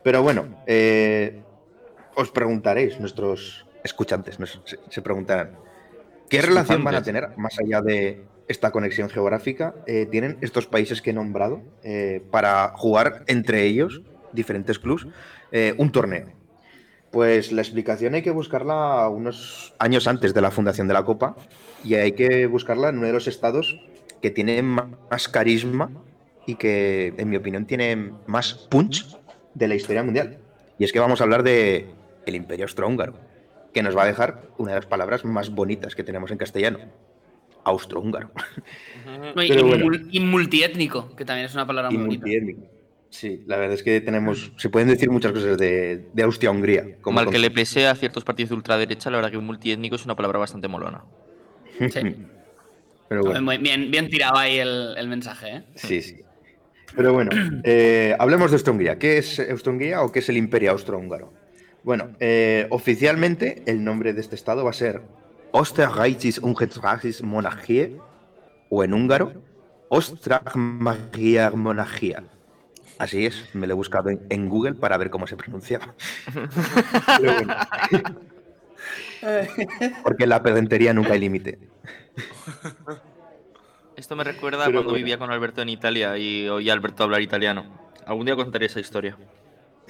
Pero 0.02 0.22
bueno, 0.22 0.46
eh, 0.66 1.42
os 2.14 2.30
preguntaréis, 2.30 2.98
nuestros 3.00 3.66
escuchantes 3.82 4.38
nos- 4.40 4.60
se, 4.64 4.78
se 4.88 5.02
preguntarán, 5.02 5.58
¿qué 6.28 6.40
relación 6.42 6.84
van 6.84 6.94
a 6.94 7.02
tener 7.02 7.36
más 7.36 7.58
allá 7.58 7.82
de 7.82 8.22
esta 8.48 8.70
conexión 8.70 9.08
geográfica? 9.10 9.74
eh, 9.86 10.06
¿Tienen 10.10 10.38
estos 10.40 10.66
países 10.66 11.00
que 11.02 11.10
he 11.10 11.12
nombrado 11.12 11.62
eh, 11.82 12.22
para 12.30 12.68
jugar 12.76 13.24
entre 13.26 13.64
ellos, 13.64 14.02
diferentes 14.32 14.78
clubes, 14.78 15.06
eh, 15.52 15.74
un 15.78 15.90
torneo? 15.92 16.28
Pues 17.10 17.52
la 17.52 17.62
explicación 17.62 18.14
hay 18.14 18.22
que 18.22 18.32
buscarla 18.32 19.08
unos 19.08 19.72
años 19.78 20.08
antes 20.08 20.34
de 20.34 20.40
la 20.40 20.50
fundación 20.50 20.88
de 20.88 20.94
la 20.94 21.04
Copa 21.04 21.36
y 21.84 21.94
hay 21.94 22.12
que 22.12 22.46
buscarla 22.46 22.88
en 22.88 22.98
uno 22.98 23.06
de 23.06 23.12
los 23.12 23.28
estados 23.28 23.78
que 24.24 24.30
tiene 24.30 24.62
más 24.62 25.28
carisma 25.28 25.90
y 26.46 26.54
que, 26.54 27.12
en 27.18 27.28
mi 27.28 27.36
opinión, 27.36 27.66
tiene 27.66 28.14
más 28.26 28.54
punch 28.54 29.06
de 29.52 29.68
la 29.68 29.74
historia 29.74 30.02
mundial. 30.02 30.38
Y 30.78 30.84
es 30.84 30.94
que 30.94 30.98
vamos 30.98 31.20
a 31.20 31.24
hablar 31.24 31.42
de 31.42 31.90
el 32.24 32.34
Imperio 32.34 32.64
Austrohúngaro, 32.64 33.18
que 33.74 33.82
nos 33.82 33.94
va 33.94 34.04
a 34.04 34.06
dejar 34.06 34.48
una 34.56 34.70
de 34.70 34.76
las 34.76 34.86
palabras 34.86 35.26
más 35.26 35.50
bonitas 35.50 35.94
que 35.94 36.02
tenemos 36.02 36.30
en 36.30 36.38
castellano, 36.38 36.78
austrohúngaro. 37.64 38.30
Y, 39.36 39.48
Pero 39.48 39.60
y 39.60 39.62
bueno. 39.62 40.06
y 40.10 40.20
multiétnico, 40.20 41.14
que 41.14 41.26
también 41.26 41.44
es 41.44 41.52
una 41.52 41.66
palabra 41.66 41.92
y 41.92 41.98
muy 41.98 42.16
bonita. 42.16 42.62
Sí, 43.10 43.42
la 43.46 43.58
verdad 43.58 43.74
es 43.74 43.82
que 43.82 44.00
tenemos, 44.00 44.52
se 44.56 44.70
pueden 44.70 44.88
decir 44.88 45.10
muchas 45.10 45.32
cosas 45.32 45.58
de, 45.58 46.08
de 46.14 46.22
Austria-Hungría. 46.22 46.96
Como 47.02 47.20
al 47.20 47.28
que 47.28 47.38
le 47.38 47.50
pese 47.50 47.86
a 47.86 47.94
ciertos 47.94 48.24
partidos 48.24 48.48
de 48.48 48.56
ultraderecha, 48.56 49.10
la 49.10 49.18
verdad 49.18 49.32
que 49.32 49.38
multiétnico 49.38 49.96
es 49.96 50.04
una 50.06 50.16
palabra 50.16 50.38
bastante 50.38 50.66
molona. 50.66 51.04
Sí. 51.78 52.16
Pero 53.08 53.22
bueno. 53.22 53.42
Muy 53.42 53.58
Bien, 53.58 53.90
bien 53.90 54.08
tirado 54.08 54.38
ahí 54.38 54.58
el, 54.58 54.94
el 54.96 55.08
mensaje, 55.08 55.56
¿eh? 55.56 55.64
Sí, 55.74 56.02
sí. 56.02 56.20
Pero 56.96 57.12
bueno, 57.12 57.30
eh, 57.64 58.16
hablemos 58.18 58.50
de 58.50 58.56
Austria-Hungría. 58.56 58.98
¿Qué 58.98 59.18
es 59.18 59.38
Austria-Hungría 59.38 60.02
o 60.02 60.12
qué 60.12 60.20
es 60.20 60.28
el 60.28 60.36
Imperio 60.36 60.72
Austrohúngaro? 60.72 61.32
Bueno, 61.82 62.10
eh, 62.18 62.66
oficialmente 62.70 63.62
el 63.66 63.84
nombre 63.84 64.12
de 64.12 64.20
este 64.20 64.34
estado 64.34 64.64
va 64.64 64.70
a 64.70 64.74
ser 64.74 65.02
Österreichische 65.52 66.40
Ungetragische 66.40 67.22
Monarchie 67.22 67.98
o 68.70 68.82
en 68.82 68.94
húngaro 68.94 69.32
Ostrag 69.88 70.56
Monarchia. 70.56 72.24
Así 72.98 73.26
es, 73.26 73.44
me 73.54 73.66
lo 73.66 73.74
he 73.74 73.76
buscado 73.76 74.08
en, 74.08 74.20
en 74.30 74.48
Google 74.48 74.74
para 74.74 74.96
ver 74.96 75.10
cómo 75.10 75.26
se 75.26 75.36
pronunciaba. 75.36 75.94
Pero 77.20 77.34
bueno. 77.34 77.54
Porque 80.02 80.24
en 80.24 80.30
la 80.30 80.42
pedantería 80.42 80.94
nunca 80.94 81.12
hay 81.12 81.20
límite. 81.20 81.58
Esto 83.96 84.16
me 84.16 84.24
recuerda 84.24 84.64
Pero 84.66 84.78
cuando 84.78 84.90
bueno. 84.90 85.04
vivía 85.04 85.18
con 85.18 85.30
Alberto 85.30 85.62
en 85.62 85.68
Italia 85.68 86.18
y 86.18 86.48
oía 86.48 86.72
a 86.72 86.74
Alberto 86.74 87.04
hablar 87.04 87.22
italiano. 87.22 87.64
Algún 88.06 88.26
día 88.26 88.34
contaré 88.36 88.66
esa 88.66 88.80
historia. 88.80 89.16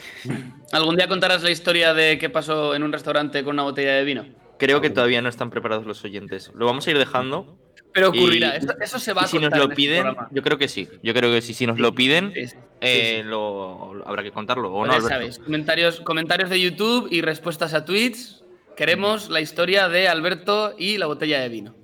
¿Algún 0.72 0.96
día 0.96 1.08
contarás 1.08 1.42
la 1.42 1.50
historia 1.50 1.94
de 1.94 2.18
qué 2.18 2.28
pasó 2.30 2.74
en 2.74 2.82
un 2.82 2.92
restaurante 2.92 3.42
con 3.44 3.54
una 3.54 3.62
botella 3.62 3.92
de 3.94 4.04
vino? 4.04 4.26
Creo 4.58 4.80
que 4.80 4.90
todavía 4.90 5.22
no 5.22 5.28
están 5.28 5.50
preparados 5.50 5.86
los 5.86 6.04
oyentes. 6.04 6.50
Lo 6.54 6.66
vamos 6.66 6.86
a 6.86 6.90
ir 6.90 6.98
dejando. 6.98 7.56
Pero 7.92 8.08
ocurrirá, 8.08 8.54
Y- 8.54 8.58
eso, 8.58 8.74
eso 8.80 8.98
se 8.98 9.12
va 9.12 9.22
a 9.22 9.26
si 9.26 9.38
nos 9.38 9.56
lo 9.56 9.64
este 9.64 9.74
piden, 9.76 10.16
yo 10.32 10.42
creo 10.42 10.58
que 10.58 10.68
sí. 10.68 10.88
Yo 11.02 11.14
creo 11.14 11.30
que 11.30 11.40
sí. 11.42 11.54
Si 11.54 11.66
nos 11.66 11.78
lo 11.78 11.94
piden, 11.94 12.32
Sí, 12.34 12.48
sí, 12.48 12.56
eh, 12.80 13.20
sí. 13.22 13.28
lo, 13.28 13.94
lo- 13.94 14.08
habrá 14.08 14.22
que 14.24 14.32
contarlo. 14.32 14.72
¿O 14.72 14.84
no, 14.84 14.90
ya 14.92 14.96
Alberto? 14.98 15.08
sabéis, 15.14 15.38
comentarios, 15.38 16.00
comentarios 16.00 16.50
de 16.50 16.60
YouTube 16.60 17.08
y 17.10 17.20
respuestas 17.22 17.72
a 17.72 17.84
tweets. 17.84 18.42
Queremos 18.76 19.30
la 19.30 19.40
historia 19.40 19.88
de 19.88 20.08
Alberto 20.08 20.74
y 20.76 20.98
la 20.98 21.06
botella 21.06 21.38
de 21.40 21.48
vino. 21.48 21.76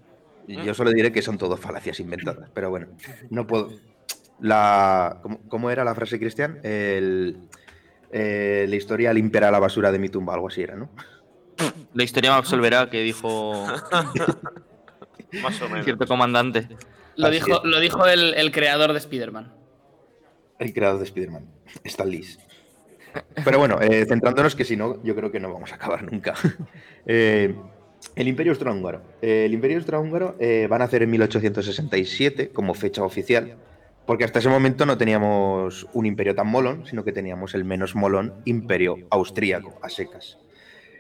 Yo 0.49 0.75
solo 0.75 0.91
diré 0.91 1.13
que 1.13 1.23
son 1.23 1.39
todo 1.39 1.57
falacias 1.57 2.01
inventadas, 2.01 2.51
pero 2.53 2.71
bueno, 2.71 2.89
no 3.31 3.47
puedo. 3.47 3.71
La, 4.41 5.19
¿cómo, 5.23 5.41
cómo 5.49 5.71
era 5.71 5.85
la 5.85 5.95
frase, 5.95 6.19
Cristian? 6.19 6.59
El, 6.63 7.37
eh, 8.11 8.67
la 8.69 8.77
historia 8.77 9.13
limpiará 9.13 9.51
la 9.51 9.59
basura 9.59 9.93
de 9.93 9.99
mi 9.99 10.09
tumba, 10.09 10.35
algo 10.35 10.49
así 10.49 10.63
era, 10.63 10.75
¿no? 10.77 10.91
La 11.93 12.03
historia 12.05 12.31
me 12.31 12.37
absolverá 12.39 12.89
que 12.89 13.03
dijo 13.03 13.67
Más 15.43 15.61
o 15.63 15.69
menos. 15.69 15.85
cierto 15.85 16.07
comandante. 16.07 16.69
Lo 17.17 17.27
Así 17.27 17.37
dijo, 17.37 17.59
es. 17.63 17.65
lo 17.65 17.81
dijo 17.81 18.07
el, 18.07 18.35
el 18.35 18.51
creador 18.51 18.93
de 18.93 18.99
Spider-Man. 18.99 19.53
El 20.59 20.73
creador 20.73 20.99
de 20.99 21.05
Spider-Man, 21.05 21.47
Stan 21.85 22.09
Lee. 22.09 22.27
Pero 23.45 23.59
bueno, 23.59 23.81
eh, 23.81 24.07
centrándonos 24.07 24.55
que 24.55 24.65
si 24.65 24.77
no, 24.77 25.03
yo 25.03 25.15
creo 25.17 25.31
que 25.31 25.41
no 25.41 25.53
vamos 25.53 25.73
a 25.73 25.77
acabar 25.77 26.03
nunca. 26.11 26.35
Eh, 27.07 27.55
el 28.17 28.29
Imperio 28.29 28.53
Austrohúngaro. 28.53 29.03
El 29.23 29.53
Imperio 29.53 29.79
Austrohúngaro 29.79 30.37
eh, 30.39 30.67
va 30.71 30.77
a 30.77 30.79
nacer 30.81 31.03
en 31.03 31.11
1867 31.11 32.51
como 32.51 32.75
fecha 32.75 33.03
oficial, 33.03 33.57
porque 34.07 34.25
hasta 34.25 34.39
ese 34.41 34.49
momento 34.49 34.87
no 34.87 34.99
teníamos 34.99 35.87
un 35.93 36.07
imperio 36.07 36.35
tan 36.35 36.49
molón, 36.49 36.87
sino 36.87 37.05
que 37.05 37.13
teníamos 37.13 37.55
el 37.55 37.65
menos 37.65 37.95
molón 37.95 38.35
Imperio 38.45 38.97
Austríaco, 39.11 39.79
a 39.83 39.89
secas. 39.89 40.39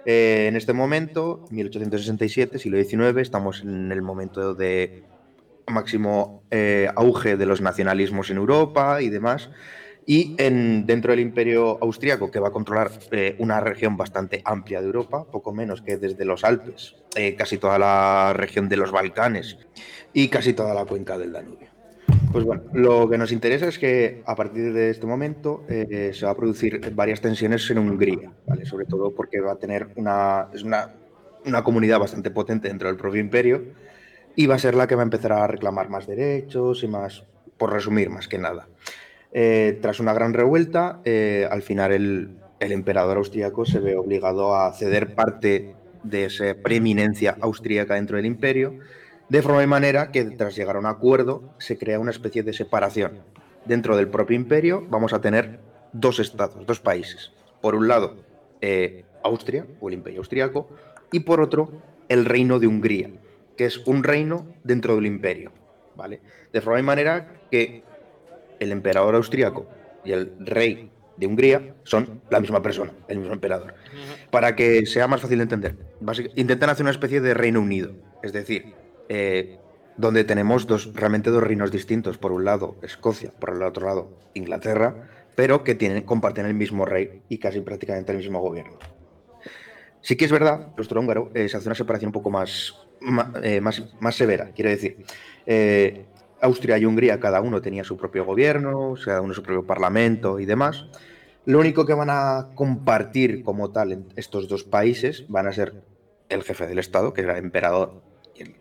Eh, 0.07 0.47
en 0.49 0.57
este 0.57 0.73
momento, 0.73 1.45
1867, 1.50 2.59
siglo 2.59 2.83
XIX, 2.83 3.19
estamos 3.19 3.62
en 3.62 3.92
el 3.92 4.02
momento 4.02 4.54
de 4.54 5.04
máximo 5.66 6.42
eh, 6.50 6.88
auge 6.97 7.37
de 7.37 7.47
los 7.47 7.61
nacionalismos 7.61 8.30
en 8.30 8.38
Europa 8.38 9.02
y 9.02 9.09
demás. 9.09 9.50
Y 10.07 10.35
en, 10.38 10.87
dentro 10.87 11.12
del 11.12 11.21
imperio 11.21 11.78
austríaco, 11.80 12.30
que 12.30 12.40
va 12.40 12.49
a 12.49 12.52
controlar 12.52 12.90
eh, 13.12 13.37
una 13.38 13.61
región 13.61 13.97
bastante 13.97 14.42
amplia 14.45 14.80
de 14.80 14.87
Europa, 14.87 15.25
poco 15.30 15.52
menos 15.52 15.83
que 15.83 15.97
desde 15.97 16.25
los 16.25 16.45
Alpes, 16.45 16.97
eh, 17.14 17.35
casi 17.37 17.59
toda 17.59 17.78
la 17.78 18.33
región 18.35 18.69
de 18.69 18.76
los 18.76 18.90
Balcanes 18.90 19.59
y 20.12 20.28
casi 20.28 20.52
toda 20.52 20.75
la 20.75 20.85
cuenca 20.85 21.19
del 21.19 21.33
Danubio. 21.33 21.69
Pues 22.33 22.45
bueno, 22.45 22.62
lo 22.73 23.09
que 23.09 23.19
nos 23.19 23.33
interesa 23.33 23.66
es 23.66 23.78
que 23.78 24.23
a 24.25 24.37
partir 24.37 24.73
de 24.73 24.90
este 24.90 25.07
momento 25.07 25.64
eh, 25.69 26.12
se 26.14 26.26
va 26.26 26.33
a 26.33 26.37
producir 26.37 26.92
varias 26.95 27.21
tensiones 27.21 27.69
en 27.71 27.78
Hungría, 27.78 28.33
¿vale? 28.47 28.64
sobre 28.66 28.87
todo 28.87 29.12
porque 29.12 29.40
va 29.40 29.52
a 29.52 29.57
tener 29.57 29.88
una, 29.97 30.49
es 30.52 30.62
una, 30.62 30.95
una 31.45 31.64
comunidad 31.64 31.99
bastante 31.99 32.30
potente 32.30 32.69
dentro 32.69 32.88
del 32.88 32.97
propio 32.97 33.21
imperio 33.21 33.62
y 34.37 34.47
va 34.47 34.54
a 34.54 34.59
ser 34.59 34.75
la 34.75 34.87
que 34.87 34.95
va 34.95 35.02
a 35.02 35.04
empezar 35.04 35.33
a 35.33 35.47
reclamar 35.47 35.88
más 35.88 36.07
derechos 36.07 36.83
y 36.83 36.88
más, 36.88 37.25
por 37.57 37.73
resumir, 37.73 38.11
más 38.11 38.28
que 38.28 38.38
nada. 38.38 38.69
Eh, 39.33 39.79
tras 39.81 40.01
una 40.01 40.13
gran 40.13 40.35
revuelta, 40.35 41.01
eh, 41.05 41.47
al 41.51 41.63
final 41.63 41.93
el, 41.93 42.37
el 42.59 42.73
emperador 42.73 43.17
austríaco 43.17 43.65
se 43.65 43.81
ve 43.81 43.97
obligado 43.97 44.57
a 44.57 44.73
ceder 44.73 45.15
parte 45.15 45.75
de 46.03 46.25
esa 46.25 46.55
preeminencia 46.63 47.37
austríaca 47.41 47.95
dentro 47.95 48.17
del 48.17 48.27
imperio, 48.27 48.79
de 49.29 49.43
forma 49.43 49.63
y 49.63 49.67
manera 49.67 50.11
que 50.11 50.25
tras 50.25 50.57
llegar 50.57 50.77
a 50.77 50.81
un 50.81 50.87
acuerdo 50.87 51.55
se 51.59 51.79
crea 51.79 52.01
una 52.01 52.11
especie 52.11 52.43
de 52.43 52.53
separación. 52.53 53.23
Dentro 53.65 53.97
del 53.97 54.09
propio 54.09 54.37
imperio 54.37 54.85
vamos 54.89 55.13
a 55.13 55.21
tener 55.21 55.61
dos 55.93 56.19
estados, 56.19 56.67
dos 56.67 56.81
países. 56.81 57.33
Por 57.61 57.75
un 57.75 57.89
lado, 57.89 58.17
eh, 58.61 59.05
Austria 59.23 59.67
o 59.81 59.89
el 59.89 59.95
imperio 59.95 60.21
austríaco, 60.21 60.69
y 61.13 61.21
por 61.21 61.41
otro, 61.41 61.71
el 62.09 62.25
reino 62.25 62.59
de 62.59 62.67
Hungría, 62.67 63.11
que 63.57 63.67
es 63.67 63.79
un 63.87 64.03
reino 64.03 64.47
dentro 64.65 64.97
del 64.97 65.07
imperio. 65.07 65.53
¿vale? 65.97 66.21
De 66.53 66.61
forma 66.61 66.81
y 66.81 66.83
manera 66.83 67.41
que 67.51 67.85
el 68.61 68.73
emperador 68.73 69.17
austríaco 69.17 69.69
y 70.05 70.12
el 70.12 70.33
rey 70.38 70.90
de 71.17 71.26
Hungría 71.26 71.75
son 71.83 72.23
la 72.31 72.40
misma 72.40 72.62
persona, 72.62 72.93
el 73.09 73.19
mismo 73.19 73.35
emperador. 73.35 73.75
Para 74.31 74.57
que 74.57 74.87
sea 74.87 75.09
más 75.09 75.21
fácil 75.21 75.38
de 75.38 75.43
entender, 75.43 75.76
intentan 76.37 76.71
hacer 76.71 76.85
una 76.85 76.93
especie 76.93 77.21
de 77.21 77.35
Reino 77.35 77.61
Unido, 77.61 77.93
es 78.23 78.33
decir, 78.33 78.75
eh, 79.09 79.59
donde 79.97 80.25
tenemos 80.25 80.67
dos, 80.67 80.95
realmente 80.95 81.31
dos 81.31 81.43
reinos 81.43 81.71
distintos. 81.71 82.17
Por 82.17 82.33
un 82.33 82.45
lado, 82.45 82.76
Escocia, 82.83 83.33
por 83.38 83.50
el 83.50 83.62
otro 83.62 83.87
lado, 83.87 84.19
Inglaterra, 84.35 85.09
pero 85.35 85.62
que 85.62 85.75
tienen, 85.75 86.02
comparten 86.05 86.47
el 86.47 86.55
mismo 86.55 86.87
rey 86.87 87.23
y 87.29 87.38
casi 87.38 87.61
prácticamente 87.61 88.12
el 88.12 88.19
mismo 88.19 88.40
gobierno. 88.40 88.79
Sí 90.00 90.17
que 90.17 90.25
es 90.25 90.33
verdad, 90.33 90.69
nuestro 90.76 91.00
húngaro 91.00 91.31
eh, 91.35 91.49
se 91.49 91.57
hace 91.59 91.69
una 91.69 91.75
separación 91.75 92.09
un 92.09 92.12
poco 92.12 92.31
más, 92.31 92.75
eh, 93.43 93.61
más, 93.61 93.85
más 94.00 94.14
severa. 94.14 94.50
Quiero 94.55 94.71
decir, 94.71 95.05
eh, 95.47 96.07
Austria 96.40 96.78
y 96.78 96.85
Hungría 96.85 97.20
cada 97.20 97.40
uno 97.40 97.61
tenía 97.61 97.85
su 97.85 97.97
propio 97.97 98.25
gobierno, 98.25 98.94
cada 99.04 99.20
uno 99.20 99.35
su 99.35 99.42
propio 99.42 99.66
parlamento 99.66 100.40
y 100.40 100.47
demás. 100.47 100.87
Lo 101.47 101.59
único 101.59 101.87
que 101.87 101.94
van 101.94 102.11
a 102.11 102.49
compartir 102.54 103.42
como 103.42 103.70
tal 103.70 103.92
en 103.92 104.06
estos 104.16 104.49
dos 104.49 104.64
países 104.64 105.25
van 105.28 105.47
a 105.47 105.52
ser 105.52 105.82
el 106.28 106.42
jefe 106.42 106.66
del 106.66 106.78
Estado, 106.78 107.12
que 107.12 107.23
era 107.23 107.38
emperador 107.38 108.02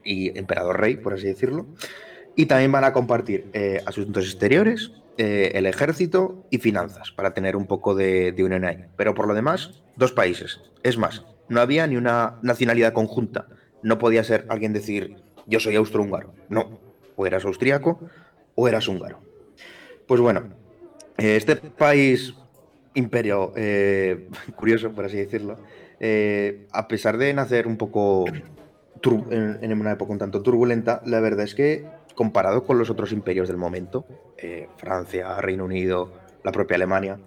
y, 0.03 0.37
emperador 0.37 0.79
rey, 0.79 0.97
por 0.97 1.13
así 1.13 1.27
decirlo, 1.27 1.67
y 2.35 2.45
también 2.45 2.71
van 2.71 2.83
a 2.83 2.93
compartir 2.93 3.49
eh, 3.53 3.81
asuntos 3.85 4.25
exteriores, 4.25 4.91
eh, 5.17 5.51
el 5.55 5.65
ejército 5.65 6.45
y 6.49 6.59
finanzas, 6.59 7.11
para 7.11 7.33
tener 7.33 7.55
un 7.55 7.67
poco 7.67 7.95
de, 7.95 8.31
de 8.31 8.43
unión 8.43 8.65
ahí. 8.65 8.85
Pero 8.95 9.13
por 9.13 9.27
lo 9.27 9.33
demás, 9.33 9.81
dos 9.95 10.13
países. 10.13 10.61
Es 10.83 10.97
más, 10.97 11.25
no 11.49 11.61
había 11.61 11.85
ni 11.87 11.97
una 11.97 12.39
nacionalidad 12.41 12.93
conjunta. 12.93 13.47
No 13.83 13.97
podía 13.97 14.23
ser 14.23 14.45
alguien 14.49 14.73
decir, 14.73 15.17
yo 15.45 15.59
soy 15.59 15.75
austrohúngaro. 15.75 16.33
No, 16.47 16.79
o 17.19 17.27
eras 17.27 17.43
austríaco 17.43 17.99
o 18.55 18.67
eras 18.69 18.87
húngaro. 18.87 19.19
Pues 20.07 20.21
bueno, 20.21 20.53
eh, 21.17 21.35
este 21.35 21.57
país 21.57 22.33
imperio 22.93 23.51
eh, 23.57 24.29
curioso, 24.55 24.91
por 24.93 25.03
así 25.03 25.17
decirlo, 25.17 25.57
eh, 25.99 26.65
a 26.71 26.87
pesar 26.87 27.17
de 27.17 27.33
nacer 27.33 27.67
un 27.67 27.75
poco 27.75 28.25
en, 28.29 29.59
en 29.61 29.81
una 29.81 29.91
época 29.91 30.13
un 30.13 30.17
tanto 30.17 30.41
turbulenta, 30.41 31.01
la 31.05 31.19
verdad 31.19 31.43
es 31.43 31.55
que 31.55 31.85
comparado 32.15 32.63
con 32.63 32.77
los 32.77 32.89
otros 32.89 33.11
imperios 33.11 33.49
del 33.49 33.57
momento, 33.57 34.05
Francia, 34.77 35.39
Reino 35.41 35.65
Unido, 35.65 36.13
la 36.43 36.51
propia 36.51 36.75
Alemania, 36.75 37.17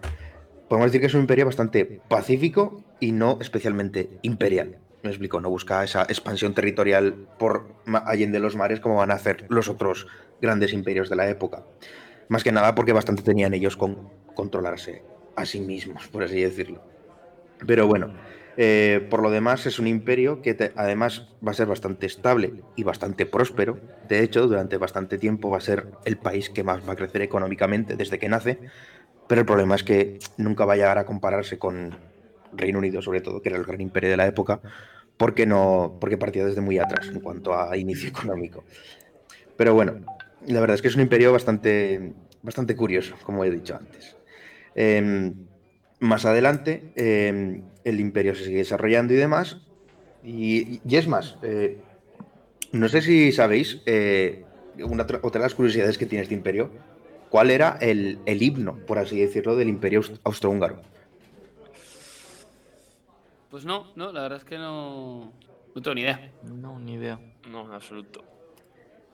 podemos 0.68 0.90
decir 0.90 1.00
que 1.00 1.06
es 1.06 1.14
un 1.14 1.22
imperio 1.22 1.46
bastante 1.46 2.00
pacífico 2.08 2.82
y 3.00 3.12
no 3.12 3.38
especialmente 3.40 4.10
imperial. 4.22 4.78
Me 5.02 5.10
explico, 5.10 5.40
no 5.40 5.50
busca 5.50 5.82
esa 5.82 6.02
expansión 6.02 6.54
territorial 6.54 7.26
por 7.38 7.74
allende 8.06 8.38
los 8.38 8.54
mares 8.54 8.78
como 8.80 8.96
van 8.96 9.10
a 9.10 9.14
hacer 9.14 9.46
los 9.48 9.68
otros 9.68 10.06
grandes 10.40 10.72
imperios 10.72 11.10
de 11.10 11.16
la 11.16 11.28
época. 11.28 11.64
Más 12.28 12.44
que 12.44 12.52
nada 12.52 12.74
porque 12.74 12.92
bastante 12.92 13.22
tenían 13.22 13.52
ellos 13.52 13.76
con 13.76 14.10
controlarse 14.34 15.02
a 15.34 15.44
sí 15.44 15.60
mismos, 15.60 16.06
por 16.08 16.22
así 16.22 16.40
decirlo. 16.40 16.82
Pero 17.66 17.86
bueno, 17.88 18.14
eh, 18.56 19.06
por 19.10 19.22
lo 19.22 19.30
demás 19.30 19.66
es 19.66 19.78
un 19.78 19.88
imperio 19.88 20.40
que 20.40 20.72
además 20.76 21.28
va 21.46 21.50
a 21.50 21.54
ser 21.54 21.66
bastante 21.66 22.06
estable 22.06 22.62
y 22.76 22.84
bastante 22.84 23.26
próspero. 23.26 23.80
De 24.08 24.22
hecho, 24.22 24.46
durante 24.46 24.76
bastante 24.76 25.18
tiempo 25.18 25.50
va 25.50 25.58
a 25.58 25.62
ser 25.62 25.86
el 26.04 26.16
país 26.16 26.48
que 26.48 26.62
más 26.62 26.86
va 26.86 26.92
a 26.92 26.96
crecer 26.96 27.22
económicamente 27.22 27.96
desde 27.96 28.18
que 28.18 28.28
nace. 28.28 28.58
Pero 29.26 29.40
el 29.40 29.46
problema 29.46 29.74
es 29.74 29.82
que 29.82 30.18
nunca 30.36 30.64
va 30.64 30.74
a 30.74 30.76
llegar 30.76 30.98
a 30.98 31.06
compararse 31.06 31.58
con 31.58 31.96
Reino 32.52 32.78
Unido, 32.78 33.00
sobre 33.02 33.20
todo, 33.20 33.40
que 33.40 33.48
era 33.48 33.58
el 33.58 33.64
gran 33.64 33.80
imperio 33.80 34.10
de 34.10 34.16
la 34.16 34.26
época, 34.26 34.60
porque, 35.16 35.46
no, 35.46 35.96
porque 36.00 36.18
partía 36.18 36.44
desde 36.44 36.60
muy 36.60 36.78
atrás 36.78 37.08
en 37.12 37.20
cuanto 37.20 37.58
a 37.58 37.76
inicio 37.76 38.08
económico. 38.14 38.64
Pero 39.56 39.74
bueno, 39.74 39.94
la 40.46 40.60
verdad 40.60 40.74
es 40.76 40.82
que 40.82 40.88
es 40.88 40.94
un 40.96 41.02
imperio 41.02 41.32
bastante, 41.32 42.12
bastante 42.42 42.74
curioso, 42.76 43.14
como 43.22 43.44
he 43.44 43.50
dicho 43.50 43.76
antes. 43.76 44.16
Em, 44.74 45.34
más 46.00 46.24
adelante, 46.24 46.92
eh, 46.96 47.62
el 47.84 48.00
imperio 48.00 48.34
se 48.34 48.44
sigue 48.44 48.58
desarrollando 48.58 49.12
y 49.12 49.16
demás. 49.16 49.58
Y, 50.24 50.80
es 50.96 51.06
más, 51.08 51.36
eh, 51.42 51.78
no 52.72 52.88
sé 52.88 53.02
si 53.02 53.32
sabéis, 53.32 53.82
eh, 53.86 54.44
una, 54.84 55.04
otra 55.22 55.40
de 55.40 55.46
las 55.46 55.54
curiosidades 55.54 55.98
que 55.98 56.06
tiene 56.06 56.22
este 56.22 56.34
imperio, 56.34 56.70
cuál 57.28 57.50
era 57.50 57.76
el, 57.80 58.18
el 58.26 58.42
himno, 58.42 58.78
por 58.86 58.98
así 58.98 59.20
decirlo, 59.20 59.56
del 59.56 59.68
imperio 59.68 60.00
aust- 60.00 60.20
austrohúngaro. 60.24 60.80
Pues 63.52 63.66
no, 63.66 63.92
no, 63.96 64.12
la 64.12 64.22
verdad 64.22 64.38
es 64.38 64.44
que 64.46 64.56
no, 64.56 65.30
no 65.74 65.82
tengo 65.82 65.94
ni 65.94 66.00
idea. 66.00 66.32
No, 66.42 66.78
ni 66.78 66.94
idea. 66.94 67.20
No, 67.50 67.66
en 67.66 67.72
absoluto. 67.72 68.24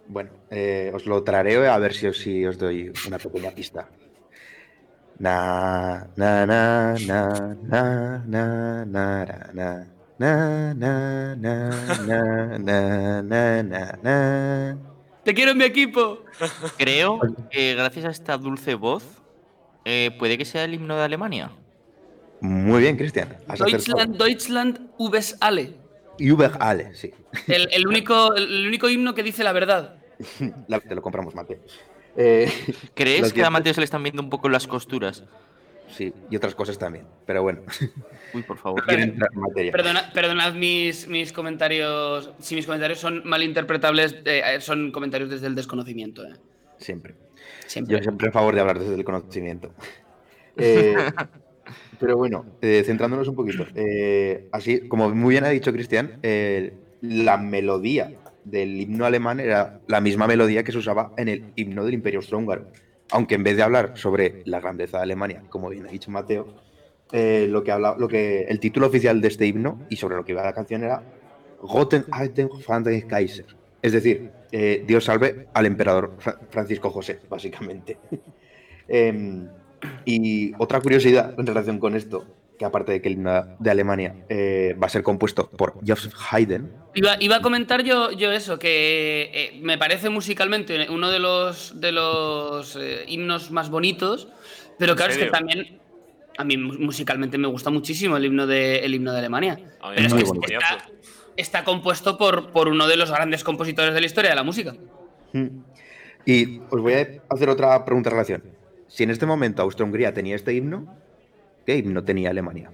Bueno, 0.07 0.30
eh, 0.49 0.92
os 0.95 1.07
lo 1.07 1.25
trareo 1.25 1.68
a 1.68 1.76
ver 1.78 1.92
si 1.92 2.07
os, 2.07 2.18
si 2.18 2.47
os 2.47 2.57
doy 2.57 2.92
una 3.09 3.18
pequeña 3.18 3.50
pista. 3.50 3.88
Na, 5.18 6.07
na, 6.14 6.47
na, 6.47 6.95
na, 7.04 7.57
na, 7.64 8.25
na, 8.28 8.85
na, 8.85 8.85
na, 8.85 9.87
na, 10.18 11.35
na, 11.35 11.35
na, 11.35 12.59
na, 12.59 13.23
na, 13.23 13.62
na, 13.64 13.99
na. 14.04 14.78
¡Te 15.25 15.35
quiero 15.35 15.50
en 15.50 15.59
mi 15.59 15.64
equipo! 15.64 16.21
Creo 16.76 17.18
que 17.50 17.75
gracias 17.75 18.04
a 18.04 18.11
esta 18.11 18.38
dulce 18.38 18.76
voz, 18.76 19.02
eh, 19.85 20.12
puede 20.16 20.38
que 20.38 20.45
sea 20.45 20.62
el 20.62 20.75
himno 20.75 20.97
de 20.97 21.02
Alemania. 21.02 21.50
Muy 22.40 22.80
bien, 22.80 22.97
Cristian. 22.97 23.37
Deutschland, 23.59 24.16
Deutschland, 24.16 24.80
Ubes 24.99 25.37
alle. 25.40 25.75
Über 26.18 26.57
alle, 26.61 26.95
sí. 26.95 27.12
El, 27.47 27.68
el 27.73 27.87
único, 27.87 28.35
el 28.35 28.66
único 28.66 28.88
himno 28.88 29.14
que 29.14 29.23
dice 29.23 29.45
la 29.45 29.52
verdad. 29.52 29.97
La- 30.68 30.80
te 30.80 30.95
lo 30.95 31.02
compramos, 31.02 31.35
Mateo. 31.35 31.59
Eh, 32.16 32.50
¿Crees 32.95 33.33
que 33.33 33.45
a 33.45 33.50
Mateo 33.50 33.73
se 33.75 33.80
le 33.80 33.85
están 33.85 34.02
viendo 34.02 34.23
un 34.23 34.30
poco 34.30 34.49
las 34.49 34.66
costuras? 34.66 35.25
sí, 35.90 36.12
y 36.30 36.37
otras 36.37 36.54
cosas 36.54 36.76
también. 36.78 37.07
Pero 37.25 37.42
bueno, 37.42 37.62
Uy, 38.35 38.42
por 38.42 38.59
favor. 38.59 38.85
quiero 38.85 39.04
entrar 39.04 39.30
en 39.33 39.40
materia. 39.40 39.73
Perdona- 39.73 40.12
perdonad 40.12 40.52
mis, 40.54 41.07
mis 41.09 41.33
comentarios. 41.33 42.30
Si 42.40 42.54
mis 42.57 42.66
comentarios 42.66 42.99
son 42.99 43.23
malinterpretables, 43.25 44.16
eh, 44.25 44.59
son 44.61 44.90
comentarios 44.92 45.30
desde 45.30 45.47
el 45.47 45.54
desconocimiento. 45.54 46.25
eh. 46.26 46.35
Siempre. 46.78 47.14
Siempre. 47.66 47.97
Yo 47.97 48.02
siempre 48.02 48.28
a 48.28 48.33
favor 48.33 48.54
de 48.54 48.61
hablar 48.61 48.78
desde 48.80 48.95
el 48.97 49.04
conocimiento. 49.04 49.73
Pero 51.99 52.17
bueno, 52.17 52.47
eh, 52.61 52.83
centrándonos 52.85 53.29
un 53.29 53.35
poquito. 53.35 53.65
eh, 53.75 54.49
así, 54.53 54.89
como 54.89 55.11
muy 55.11 55.35
bien 55.35 55.45
ha 55.45 55.49
dicho 55.49 55.73
Cristian, 55.73 56.19
eh, 56.23 56.73
la 57.01 57.37
melodía 57.39 58.13
del 58.45 58.81
himno 58.81 59.05
alemán 59.05 59.41
era 59.41 59.81
la 59.87 60.01
misma 60.01 60.27
melodía 60.27 60.65
que 60.65 60.73
se 60.73 60.79
usaba 60.79 61.13
en 61.17 61.29
el 61.29 61.53
himno 61.57 61.85
del 61.85 61.95
Imperio 61.95 62.21
Austrohúngaro. 62.21 62.69
Aunque 63.11 63.35
en 63.37 63.43
vez 63.43 63.57
de 63.57 63.63
hablar 63.63 63.93
sobre 63.95 64.43
la 64.45 64.61
grandeza 64.61 64.99
de 64.99 65.05
Alemania, 65.05 65.45
como 65.49 65.69
bien 65.71 65.87
ha 65.87 65.91
dicho 65.91 66.11
Mateo, 66.11 66.47
eh, 67.13 67.47
lo, 67.49 67.63
que 67.63 67.73
habla, 67.73 67.95
lo 67.99 68.07
que 68.09 68.43
el 68.43 68.61
título 68.61 68.87
oficial 68.87 69.21
de 69.21 69.29
este 69.29 69.47
himno 69.47 69.87
y 69.89 69.97
sobre 69.97 70.17
lo 70.17 70.25
que 70.25 70.33
iba 70.33 70.43
la 70.45 70.53
canción 70.53 70.85
era 70.85 71.03
Gotten 71.59 72.05
Alten 72.11 72.51
Franz 72.61 72.89
Kaiser. 73.07 73.47
Es 73.81 73.93
decir, 73.93 74.31
eh, 74.53 74.83
Dios 74.87 75.05
salve 75.05 75.49
al 75.55 75.67
emperador 75.67 76.17
Fra- 76.19 76.39
Francisco 76.51 76.91
José, 76.91 77.21
básicamente. 77.29 77.99
Y 80.05 80.53
otra 80.59 80.81
curiosidad 80.81 81.35
en 81.39 81.47
relación 81.47 81.79
con 81.79 81.95
esto, 81.95 82.25
que 82.59 82.65
aparte 82.65 82.93
de 82.93 83.01
que 83.01 83.09
el 83.09 83.15
himno 83.15 83.57
de 83.59 83.71
Alemania 83.71 84.15
eh, 84.29 84.77
va 84.83 84.87
a 84.87 84.91
ser 84.91 85.03
compuesto 85.05 85.49
por 85.51 85.75
Joseph 85.87 86.15
Haydn, 86.31 86.71
Iba, 86.95 87.17
iba 87.21 87.37
a 87.37 87.43
comentar 87.43 87.85
yo, 87.85 88.11
yo 88.11 88.33
eso, 88.33 88.59
que 88.59 89.31
eh, 89.33 89.61
me 89.63 89.79
parece 89.79 90.11
musicalmente 90.11 90.89
uno 90.91 91.11
de 91.11 91.21
los, 91.21 91.81
de 91.81 91.93
los 91.93 92.75
eh, 92.75 93.05
himnos 93.07 93.53
más 93.53 93.71
bonitos, 93.71 94.27
pero 94.79 94.93
¿En 94.93 94.97
claro, 94.97 95.13
es 95.13 95.19
que 95.19 95.27
también 95.27 95.79
a 96.37 96.43
mí 96.45 96.57
mu- 96.57 96.75
musicalmente 96.79 97.39
me 97.39 97.47
gusta 97.47 97.71
muchísimo 97.71 98.17
el 98.17 98.25
himno 98.25 98.47
de, 98.49 98.81
el 98.81 98.95
himno 98.95 99.13
de 99.13 99.19
Alemania. 99.19 99.61
A 99.81 99.91
mí 99.91 99.97
Pero 99.97 100.07
es 100.09 100.15
que 100.15 100.25
bonito. 100.25 100.47
está, 100.53 100.89
está 101.37 101.65
compuesto 101.65 102.19
por, 102.19 102.51
por 102.51 102.67
uno 102.67 102.89
de 102.89 102.97
los 102.97 103.11
grandes 103.13 103.45
compositores 103.45 103.95
de 103.95 104.01
la 104.01 104.07
historia 104.07 104.31
de 104.31 104.37
la 104.37 104.43
música. 104.43 104.75
Mm. 105.33 105.47
Y 106.27 106.59
os 106.71 106.81
voy 106.81 106.95
a 106.95 107.09
hacer 107.31 107.49
otra 107.49 107.85
pregunta 107.85 108.09
en 108.11 108.13
relación. 108.13 108.43
Si 108.88 109.04
en 109.04 109.11
este 109.11 109.26
momento 109.26 109.62
Austria-Hungría 109.62 110.12
tenía 110.12 110.35
este 110.35 110.54
himno, 110.54 110.97
¿qué 111.66 111.76
himno 111.76 112.02
tenía 112.02 112.30
Alemania? 112.30 112.71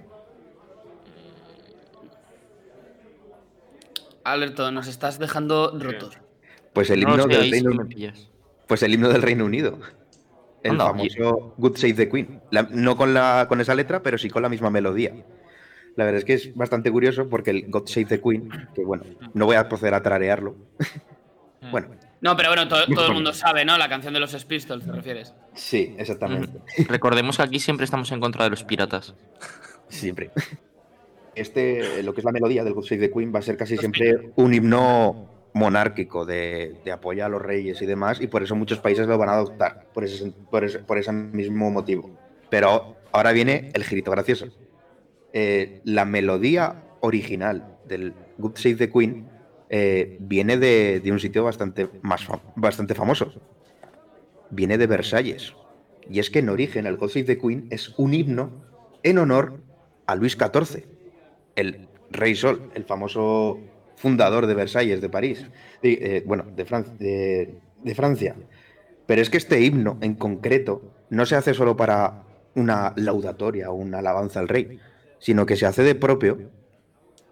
Alberto, 4.23 4.71
nos 4.71 4.87
estás 4.87 5.19
dejando 5.19 5.77
rotos. 5.77 6.17
Pues 6.73 6.89
el 6.89 7.01
No 7.01 7.11
himno 7.11 7.27
del 7.27 7.51
Reino 7.51 7.85
pillas. 7.87 8.29
Pues 8.67 8.81
el 8.81 8.93
himno 8.93 9.09
del 9.09 9.21
Reino 9.21 9.45
Unido. 9.45 9.79
El 10.63 10.71
Anda, 10.71 10.87
famoso 10.87 11.53
Good 11.57 11.77
Save 11.77 11.93
the 11.93 12.09
Queen. 12.09 12.41
La- 12.49 12.63
no 12.71 12.97
con, 12.97 13.13
la, 13.13 13.45
con 13.47 13.61
esa 13.61 13.75
letra, 13.75 14.01
pero 14.01 14.17
sí 14.17 14.29
con 14.29 14.41
la 14.41 14.49
misma 14.49 14.71
melodía. 14.71 15.13
La 15.95 16.05
verdad 16.05 16.19
es 16.19 16.25
que 16.25 16.33
es 16.33 16.55
bastante 16.55 16.91
curioso 16.91 17.29
porque 17.29 17.51
el 17.51 17.69
God 17.69 17.87
Save 17.87 18.05
the 18.05 18.19
Queen, 18.21 18.49
que 18.73 18.83
bueno, 18.83 19.03
no 19.33 19.45
voy 19.45 19.57
a 19.57 19.69
proceder 19.69 19.93
a 19.93 20.01
tararearlo. 20.01 20.55
bueno, 21.71 21.89
No, 22.21 22.35
pero 22.35 22.49
bueno, 22.49 22.67
todo, 22.67 22.85
todo 22.87 23.07
el 23.07 23.13
mundo 23.13 23.33
sabe, 23.33 23.65
¿no? 23.65 23.77
La 23.77 23.89
canción 23.89 24.13
de 24.13 24.19
los 24.19 24.31
Sex 24.31 24.45
Pistols, 24.45 24.85
¿te 24.85 24.91
refieres? 24.91 25.33
sí, 25.53 25.95
exactamente. 25.97 26.59
Recordemos 26.87 27.37
que 27.37 27.43
aquí 27.43 27.59
siempre 27.59 27.83
estamos 27.83 28.11
en 28.11 28.19
contra 28.19 28.45
de 28.45 28.49
los 28.49 28.63
piratas. 28.63 29.13
Siempre. 29.89 30.31
Este, 31.35 32.01
lo 32.01 32.13
que 32.13 32.21
es 32.21 32.25
la 32.25 32.31
melodía 32.31 32.63
del 32.63 32.73
God 32.73 32.85
Save 32.85 33.07
the 33.07 33.11
Queen 33.11 33.33
va 33.33 33.39
a 33.39 33.41
ser 33.41 33.57
casi 33.57 33.77
siempre 33.77 34.31
un 34.37 34.53
himno 34.53 35.49
monárquico 35.53 36.25
de, 36.25 36.75
de 36.83 36.91
apoyo 36.91 37.25
a 37.25 37.29
los 37.29 37.41
reyes 37.41 37.81
y 37.81 37.85
demás, 37.85 38.19
y 38.21 38.27
por 38.27 38.43
eso 38.43 38.55
muchos 38.55 38.79
países 38.79 39.07
lo 39.07 39.17
van 39.17 39.29
a 39.29 39.33
adoptar, 39.33 39.85
por 39.93 40.03
ese, 40.03 40.31
por 40.49 40.63
ese, 40.63 40.79
por 40.79 40.97
ese 40.97 41.11
mismo 41.11 41.69
motivo. 41.71 42.09
Pero 42.49 42.97
ahora 43.11 43.31
viene 43.31 43.71
el 43.73 43.83
girito 43.83 44.11
gracioso. 44.11 44.47
Eh, 45.33 45.81
la 45.83 46.05
melodía 46.05 46.83
original 47.01 47.77
del 47.85 48.13
Good 48.37 48.55
Save 48.55 48.75
the 48.75 48.89
Queen 48.89 49.27
eh, 49.69 50.17
viene 50.19 50.57
de, 50.57 50.99
de 50.99 51.11
un 51.11 51.19
sitio 51.19 51.43
bastante, 51.43 51.89
más 52.01 52.25
bastante 52.55 52.93
famoso. 52.95 53.33
Viene 54.49 54.77
de 54.77 54.87
Versalles. 54.87 55.53
Y 56.09 56.19
es 56.19 56.29
que 56.29 56.39
en 56.39 56.49
origen 56.49 56.85
el 56.85 56.97
Save 56.99 57.23
the 57.23 57.37
Queen 57.37 57.67
es 57.71 57.93
un 57.97 58.13
himno 58.13 58.51
en 59.03 59.17
honor 59.17 59.59
a 60.05 60.15
Luis 60.15 60.37
XIV, 60.37 60.85
el 61.55 61.87
Rey 62.11 62.35
Sol, 62.35 62.69
el 62.75 62.83
famoso 62.83 63.59
fundador 63.95 64.45
de 64.45 64.53
Versalles, 64.53 65.01
de 65.01 65.09
París, 65.09 65.45
de- 65.81 65.93
eh, 66.17 66.23
bueno, 66.25 66.45
de, 66.55 66.63
de- 66.99 67.55
de 67.83 67.95
Francia. 67.95 68.35
Pero 69.07 69.21
es 69.21 69.29
que 69.29 69.37
este 69.37 69.61
himno 69.61 69.97
en 70.01 70.15
concreto 70.15 70.81
no 71.09 71.25
se 71.25 71.35
hace 71.35 71.53
solo 71.53 71.75
para 71.75 72.23
una 72.55 72.93
laudatoria 72.95 73.69
o 73.71 73.75
una 73.75 73.99
alabanza 73.99 74.39
al 74.39 74.47
rey, 74.47 74.79
sino 75.19 75.45
que 75.45 75.55
se 75.55 75.65
hace 75.65 75.83
de 75.83 75.95
propio 75.95 76.39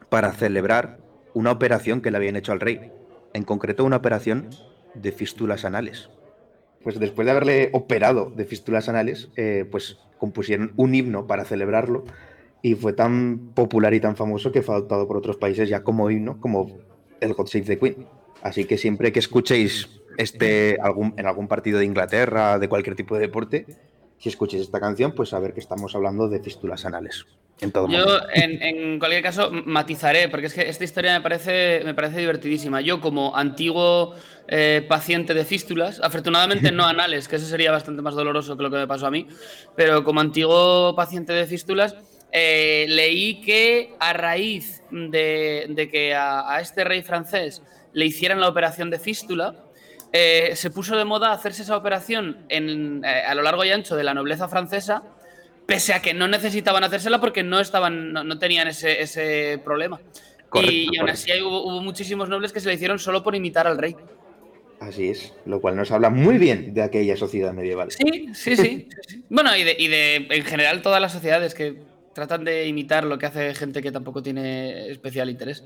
para 0.09 0.31
celebrar 0.33 0.97
una 1.33 1.51
operación 1.51 2.01
que 2.01 2.11
le 2.11 2.17
habían 2.17 2.35
hecho 2.35 2.51
al 2.51 2.59
rey, 2.59 2.91
en 3.33 3.43
concreto 3.43 3.83
una 3.83 3.97
operación 3.97 4.49
de 4.93 5.11
fístulas 5.11 5.65
anales. 5.65 6.09
Pues 6.83 6.99
después 6.99 7.25
de 7.25 7.31
haberle 7.31 7.69
operado 7.73 8.29
de 8.29 8.45
fístulas 8.45 8.89
anales, 8.89 9.29
eh, 9.35 9.65
pues 9.69 9.97
compusieron 10.17 10.73
un 10.75 10.95
himno 10.95 11.27
para 11.27 11.45
celebrarlo 11.45 12.03
y 12.61 12.75
fue 12.75 12.93
tan 12.93 13.51
popular 13.53 13.93
y 13.93 13.99
tan 13.99 14.15
famoso 14.15 14.51
que 14.51 14.61
fue 14.61 14.75
adoptado 14.75 15.07
por 15.07 15.17
otros 15.17 15.37
países 15.37 15.69
ya 15.69 15.83
como 15.83 16.09
himno, 16.09 16.39
como 16.39 16.79
el 17.19 17.33
God 17.33 17.47
Save 17.47 17.65
the 17.65 17.79
Queen. 17.79 18.07
Así 18.41 18.65
que 18.65 18.77
siempre 18.77 19.11
que 19.11 19.19
escuchéis 19.19 20.01
este 20.17 20.77
algún, 20.81 21.13
en 21.17 21.25
algún 21.25 21.47
partido 21.47 21.79
de 21.79 21.85
Inglaterra, 21.85 22.59
de 22.59 22.67
cualquier 22.67 22.95
tipo 22.95 23.15
de 23.15 23.21
deporte, 23.21 23.65
si 24.23 24.29
escuchéis 24.29 24.63
esta 24.63 24.79
canción, 24.79 25.11
pues 25.11 25.27
saber 25.27 25.53
que 25.53 25.59
estamos 25.59 25.93
hablando 25.95 26.29
de 26.29 26.39
fístulas 26.39 26.85
anales. 26.85 27.25
En 27.59 27.73
todo 27.73 27.89
Yo, 27.89 28.05
en, 28.33 28.63
en 28.63 28.97
cualquier 28.97 29.21
caso, 29.21 29.51
matizaré, 29.51 30.29
porque 30.29 30.47
es 30.47 30.53
que 30.53 30.69
esta 30.69 30.85
historia 30.85 31.11
me 31.11 31.21
parece, 31.21 31.81
me 31.83 31.93
parece 31.93 32.21
divertidísima. 32.21 32.79
Yo, 32.79 33.01
como 33.01 33.35
antiguo 33.35 34.15
eh, 34.47 34.85
paciente 34.87 35.33
de 35.33 35.43
fístulas, 35.43 35.99
afortunadamente 36.01 36.71
no 36.71 36.85
anales, 36.87 37.27
que 37.27 37.35
eso 37.35 37.45
sería 37.45 37.73
bastante 37.73 38.01
más 38.01 38.15
doloroso 38.15 38.55
que 38.55 38.63
lo 38.63 38.71
que 38.71 38.77
me 38.77 38.87
pasó 38.87 39.07
a 39.07 39.11
mí, 39.11 39.27
pero 39.75 40.05
como 40.05 40.21
antiguo 40.21 40.95
paciente 40.95 41.33
de 41.33 41.45
fístulas, 41.45 41.97
eh, 42.31 42.85
leí 42.87 43.41
que 43.41 43.93
a 43.99 44.13
raíz 44.13 44.83
de, 44.89 45.65
de 45.67 45.89
que 45.89 46.15
a, 46.15 46.49
a 46.49 46.61
este 46.61 46.85
rey 46.85 47.01
francés 47.01 47.61
le 47.91 48.05
hicieran 48.05 48.39
la 48.39 48.47
operación 48.47 48.89
de 48.89 48.99
fístula, 48.99 49.62
eh, 50.13 50.51
se 50.55 50.69
puso 50.69 50.95
de 50.95 51.05
moda 51.05 51.31
hacerse 51.31 51.63
esa 51.63 51.75
operación 51.75 52.37
en, 52.47 53.03
eh, 53.03 53.23
a 53.27 53.33
lo 53.33 53.41
largo 53.41 53.65
y 53.65 53.71
ancho 53.71 53.95
de 53.95 54.03
la 54.03 54.13
nobleza 54.13 54.47
francesa, 54.47 55.01
pese 55.65 55.93
a 55.93 56.01
que 56.01 56.13
no 56.13 56.27
necesitaban 56.27 56.83
hacérsela 56.83 57.19
porque 57.19 57.41
no 57.41 57.59
estaban, 57.59 58.13
no, 58.13 58.23
no 58.23 58.37
tenían 58.37 58.67
ese, 58.67 59.01
ese 59.01 59.59
problema. 59.65 59.99
Correcto, 60.49 60.71
y, 60.71 60.83
y 60.83 60.85
aún 60.85 61.07
correcto. 61.07 61.31
así 61.31 61.41
hubo, 61.41 61.63
hubo 61.63 61.81
muchísimos 61.81 62.29
nobles 62.29 62.53
que 62.53 62.59
se 62.59 62.67
le 62.69 62.75
hicieron 62.75 62.99
solo 62.99 63.23
por 63.23 63.35
imitar 63.35 63.65
al 63.65 63.79
rey. 63.79 63.95
Así 64.79 65.09
es, 65.09 65.33
lo 65.45 65.61
cual 65.61 65.75
nos 65.75 65.91
habla 65.91 66.09
muy 66.09 66.37
bien 66.37 66.73
de 66.73 66.83
aquella 66.83 67.17
sociedad 67.17 67.53
medieval. 67.53 67.89
Sí, 67.89 68.29
sí, 68.33 68.55
sí. 68.55 68.89
Bueno, 69.29 69.55
y 69.55 69.63
de, 69.63 69.75
y 69.79 69.87
de 69.87 70.15
en 70.29 70.43
general 70.43 70.81
todas 70.81 71.01
las 71.01 71.11
sociedades 71.11 71.53
que 71.53 71.77
tratan 72.13 72.43
de 72.43 72.67
imitar 72.67 73.05
lo 73.05 73.17
que 73.17 73.25
hace 73.25 73.55
gente 73.55 73.81
que 73.81 73.91
tampoco 73.91 74.21
tiene 74.21 74.89
especial 74.91 75.29
interés. 75.29 75.63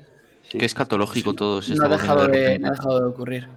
Sí. 0.48 0.56
Qué 0.58 0.64
escatológico 0.64 1.34
todo 1.34 1.60
se 1.60 1.74
No 1.74 1.84
ha, 1.84 1.88
dejado 1.88 2.28
de 2.28 2.58
no 2.58 2.68
ha 2.68 2.70
dejado 2.70 3.00
de 3.00 3.06
ocurrir. 3.06 3.48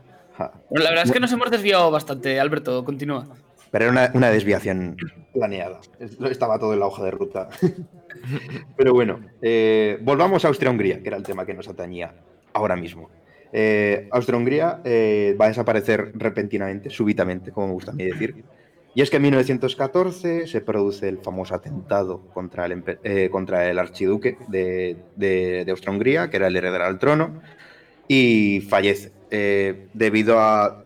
Ja. 0.49 0.51
La 0.71 0.89
verdad 0.89 1.05
es 1.05 1.11
que 1.11 1.19
nos 1.19 1.31
hemos 1.31 1.51
desviado 1.51 1.91
bastante, 1.91 2.39
Alberto, 2.39 2.83
continúa. 2.85 3.27
Pero 3.71 3.85
era 3.85 3.91
una, 3.91 4.11
una 4.13 4.29
desviación 4.29 4.97
planeada. 5.33 5.79
Es- 5.99 6.17
Estaba 6.29 6.59
todo 6.59 6.73
en 6.73 6.79
la 6.79 6.87
hoja 6.87 7.03
de 7.03 7.11
ruta. 7.11 7.49
Pero 8.77 8.93
bueno, 8.93 9.19
eh, 9.41 9.97
volvamos 10.01 10.43
a 10.45 10.49
Austria-Hungría, 10.49 11.01
que 11.01 11.07
era 11.09 11.17
el 11.17 11.23
tema 11.23 11.45
que 11.45 11.53
nos 11.53 11.67
atañía 11.67 12.13
ahora 12.53 12.75
mismo. 12.75 13.09
Eh, 13.53 14.07
Austria-Hungría 14.11 14.81
eh, 14.83 15.35
va 15.39 15.45
a 15.45 15.47
desaparecer 15.49 16.11
repentinamente, 16.15 16.89
súbitamente, 16.89 17.51
como 17.51 17.67
me 17.67 17.73
gusta 17.73 17.91
a 17.91 17.93
mí 17.93 18.03
decir. 18.05 18.43
Y 18.93 19.01
es 19.01 19.09
que 19.09 19.17
en 19.17 19.23
1914 19.23 20.47
se 20.47 20.59
produce 20.61 21.07
el 21.07 21.19
famoso 21.19 21.55
atentado 21.55 22.21
contra 22.33 22.65
el, 22.65 22.83
eh, 23.03 23.29
contra 23.31 23.69
el 23.69 23.79
archiduque 23.79 24.37
de, 24.49 24.97
de- 25.15 25.63
de 25.65 25.71
Austria-Hungría, 25.71 26.29
que 26.29 26.37
era 26.37 26.47
el 26.47 26.55
heredero 26.57 26.85
al 26.85 26.99
trono, 26.99 27.41
y 28.07 28.61
fallece. 28.69 29.11
Eh, 29.31 29.87
debido 29.93 30.39
a 30.39 30.85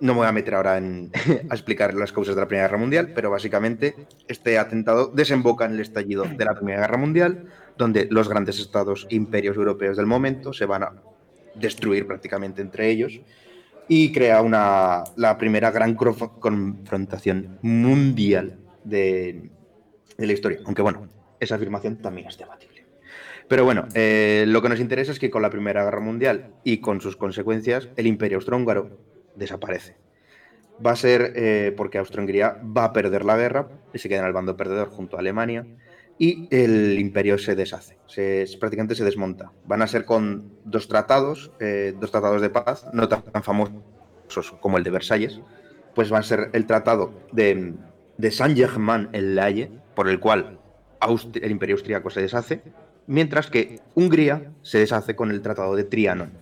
no 0.00 0.12
me 0.12 0.18
voy 0.18 0.26
a 0.26 0.32
meter 0.32 0.54
ahora 0.54 0.76
en, 0.76 1.10
a 1.50 1.54
explicar 1.54 1.94
las 1.94 2.12
causas 2.12 2.34
de 2.34 2.40
la 2.40 2.48
Primera 2.48 2.66
Guerra 2.66 2.78
Mundial, 2.78 3.12
pero 3.14 3.30
básicamente 3.30 3.94
este 4.28 4.58
atentado 4.58 5.06
desemboca 5.08 5.64
en 5.64 5.72
el 5.72 5.80
estallido 5.80 6.24
de 6.24 6.44
la 6.44 6.54
Primera 6.54 6.80
Guerra 6.80 6.98
Mundial, 6.98 7.46
donde 7.78 8.08
los 8.10 8.28
grandes 8.28 8.58
estados 8.58 9.06
imperios 9.10 9.56
europeos 9.56 9.96
del 9.96 10.06
momento 10.06 10.52
se 10.52 10.66
van 10.66 10.82
a 10.82 10.92
destruir 11.54 12.06
prácticamente 12.06 12.60
entre 12.60 12.90
ellos 12.90 13.20
y 13.88 14.12
crea 14.12 14.42
una, 14.42 15.04
la 15.16 15.38
primera 15.38 15.70
gran 15.70 15.94
confrontación 15.94 17.58
mundial 17.62 18.58
de, 18.82 19.50
de 20.16 20.26
la 20.26 20.32
historia. 20.32 20.60
Aunque 20.64 20.82
bueno, 20.82 21.08
esa 21.38 21.56
afirmación 21.56 21.96
también 21.96 22.28
es 22.28 22.38
debatible. 22.38 22.63
Pero 23.48 23.64
bueno, 23.64 23.86
eh, 23.94 24.44
lo 24.48 24.62
que 24.62 24.68
nos 24.68 24.80
interesa 24.80 25.12
es 25.12 25.18
que 25.18 25.30
con 25.30 25.42
la 25.42 25.50
Primera 25.50 25.84
Guerra 25.84 26.00
Mundial 26.00 26.54
y 26.64 26.78
con 26.78 27.00
sus 27.00 27.16
consecuencias, 27.16 27.88
el 27.96 28.06
Imperio 28.06 28.38
Austrohúngaro 28.38 28.98
desaparece. 29.36 29.96
Va 30.84 30.92
a 30.92 30.96
ser 30.96 31.32
eh, 31.36 31.72
porque 31.76 31.98
Austria-Hungría 31.98 32.60
va 32.76 32.84
a 32.84 32.92
perder 32.92 33.24
la 33.24 33.36
guerra 33.36 33.68
y 33.92 33.98
se 33.98 34.08
queda 34.08 34.20
en 34.20 34.26
el 34.26 34.32
bando 34.32 34.56
perdedor 34.56 34.88
junto 34.88 35.16
a 35.16 35.20
Alemania 35.20 35.66
y 36.18 36.48
el 36.50 36.98
imperio 36.98 37.38
se 37.38 37.54
deshace, 37.54 37.98
se, 38.06 38.46
prácticamente 38.58 38.94
se 38.94 39.04
desmonta. 39.04 39.52
Van 39.66 39.82
a 39.82 39.86
ser 39.86 40.04
con 40.04 40.52
dos 40.64 40.88
tratados, 40.88 41.50
eh, 41.60 41.94
dos 41.98 42.10
tratados 42.10 42.40
de 42.40 42.50
paz, 42.50 42.86
no 42.92 43.08
tan, 43.08 43.22
famosos 43.42 43.82
como 44.60 44.78
el 44.78 44.84
de 44.84 44.90
Versalles, 44.90 45.40
pues 45.94 46.12
va 46.12 46.18
a 46.18 46.22
ser 46.22 46.50
el 46.52 46.66
tratado 46.66 47.12
de, 47.32 47.74
de 48.16 48.30
Saint-Germain 48.30 49.08
en 49.12 49.34
La 49.34 49.44
Haye, 49.44 49.70
por 49.94 50.08
el 50.08 50.20
cual 50.20 50.58
el 51.34 51.50
imperio 51.50 51.76
austríaco 51.76 52.10
se 52.10 52.22
deshace, 52.22 52.62
mientras 53.06 53.50
que 53.50 53.80
Hungría 53.94 54.52
se 54.62 54.78
deshace 54.78 55.14
con 55.16 55.30
el 55.30 55.42
tratado 55.42 55.74
de 55.76 55.84
Trianon, 55.84 56.32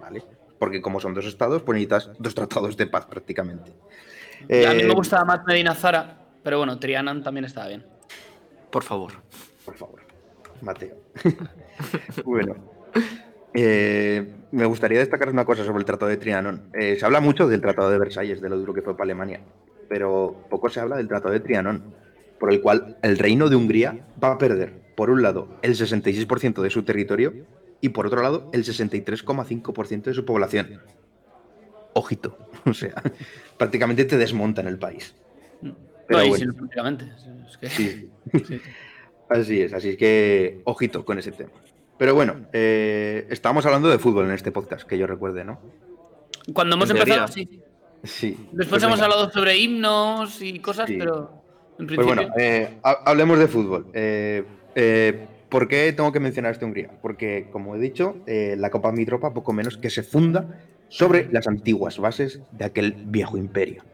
¿vale? 0.00 0.22
Porque 0.58 0.80
como 0.80 1.00
son 1.00 1.14
dos 1.14 1.26
estados, 1.26 1.62
pues 1.62 1.74
necesitas 1.76 2.10
dos 2.18 2.34
tratados 2.34 2.76
de 2.76 2.86
paz 2.86 3.06
prácticamente. 3.06 3.70
a 3.70 4.44
mí 4.44 4.46
Eh, 4.48 4.84
me 4.86 4.94
gustaba 4.94 5.24
más 5.24 5.40
Medina 5.46 5.74
Zara, 5.74 6.18
pero 6.42 6.58
bueno, 6.58 6.78
Trianon 6.78 7.22
también 7.22 7.44
estaba 7.44 7.68
bien. 7.68 7.84
Por 8.70 8.82
favor. 8.82 9.12
Por 9.64 9.74
favor, 9.76 10.00
Mateo. 10.60 10.96
bueno, 12.24 12.54
eh, 13.54 14.34
me 14.50 14.64
gustaría 14.64 14.98
destacar 14.98 15.28
una 15.28 15.44
cosa 15.44 15.64
sobre 15.64 15.78
el 15.78 15.84
Tratado 15.84 16.08
de 16.10 16.16
Trianon. 16.16 16.70
Eh, 16.74 16.96
se 16.98 17.04
habla 17.04 17.20
mucho 17.20 17.46
del 17.48 17.60
Tratado 17.60 17.90
de 17.90 17.98
Versalles, 17.98 18.40
de 18.40 18.48
lo 18.48 18.56
duro 18.58 18.72
que 18.74 18.82
fue 18.82 18.94
para 18.94 19.04
Alemania, 19.04 19.40
pero 19.88 20.44
poco 20.48 20.68
se 20.68 20.80
habla 20.80 20.96
del 20.96 21.08
Tratado 21.08 21.32
de 21.34 21.40
Trianon, 21.40 21.94
por 22.42 22.52
el 22.52 22.60
cual 22.60 22.96
el 23.02 23.18
Reino 23.18 23.48
de 23.48 23.54
Hungría 23.54 24.04
va 24.20 24.32
a 24.32 24.38
perder, 24.38 24.72
por 24.96 25.10
un 25.10 25.22
lado, 25.22 25.46
el 25.62 25.76
66% 25.76 26.60
de 26.60 26.70
su 26.70 26.82
territorio 26.82 27.32
y 27.80 27.90
por 27.90 28.04
otro 28.08 28.20
lado, 28.20 28.50
el 28.52 28.64
63,5% 28.64 30.02
de 30.02 30.12
su 30.14 30.24
población. 30.24 30.80
Ojito, 31.92 32.36
o 32.66 32.74
sea, 32.74 33.00
prácticamente 33.56 34.04
te 34.06 34.18
desmontan 34.18 34.66
el 34.66 34.76
país. 34.76 35.14
Pero 36.08 36.18
No, 36.20 36.26
bueno. 36.30 36.34
sí, 36.34 36.58
prácticamente. 36.58 37.12
Es 37.48 37.56
que- 37.58 37.68
Sí. 37.68 38.60
Así 39.28 39.60
es, 39.62 39.72
así 39.72 39.90
es 39.90 39.96
que 39.96 40.62
ojito 40.64 41.04
con 41.04 41.20
ese 41.20 41.30
tema. 41.30 41.52
Pero 41.96 42.16
bueno, 42.16 42.46
eh, 42.52 43.24
estábamos 43.30 43.64
hablando 43.66 43.88
de 43.88 44.00
fútbol 44.00 44.24
en 44.26 44.32
este 44.32 44.50
podcast, 44.50 44.84
que 44.84 44.98
yo 44.98 45.06
recuerde, 45.06 45.44
¿no? 45.44 45.60
Cuando 46.52 46.74
hemos 46.74 46.90
empezado, 46.90 47.28
sí. 47.28 47.60
Sí. 48.02 48.36
Después 48.50 48.68
Pues 48.68 48.82
hemos 48.82 48.96
venga. 48.98 49.04
hablado 49.04 49.30
sobre 49.30 49.56
himnos 49.58 50.42
y 50.42 50.58
cosas, 50.58 50.88
Sí. 50.88 50.96
pero 50.98 51.41
Pues 51.76 52.06
bueno, 52.06 52.22
eh, 52.38 52.78
ha- 52.82 53.02
hablemos 53.06 53.38
de 53.38 53.48
fútbol. 53.48 53.86
Eh, 53.92 54.44
eh, 54.74 55.26
¿Por 55.48 55.68
qué 55.68 55.92
tengo 55.92 56.12
que 56.12 56.20
mencionar 56.20 56.52
este 56.52 56.64
Hungría? 56.64 56.90
Porque, 57.02 57.48
como 57.52 57.76
he 57.76 57.78
dicho, 57.78 58.16
la 58.26 58.70
Copa 58.70 58.90
Mitropa 58.92 59.34
poco 59.34 59.52
menos 59.52 59.76
que 59.76 59.90
se 59.90 60.02
funda 60.02 60.60
sobre 60.88 61.28
las 61.30 61.46
antiguas 61.46 61.98
bases 61.98 62.40
de 62.52 62.64
aquel 62.64 62.94
viejo 63.06 63.36
imperio. 63.36 63.84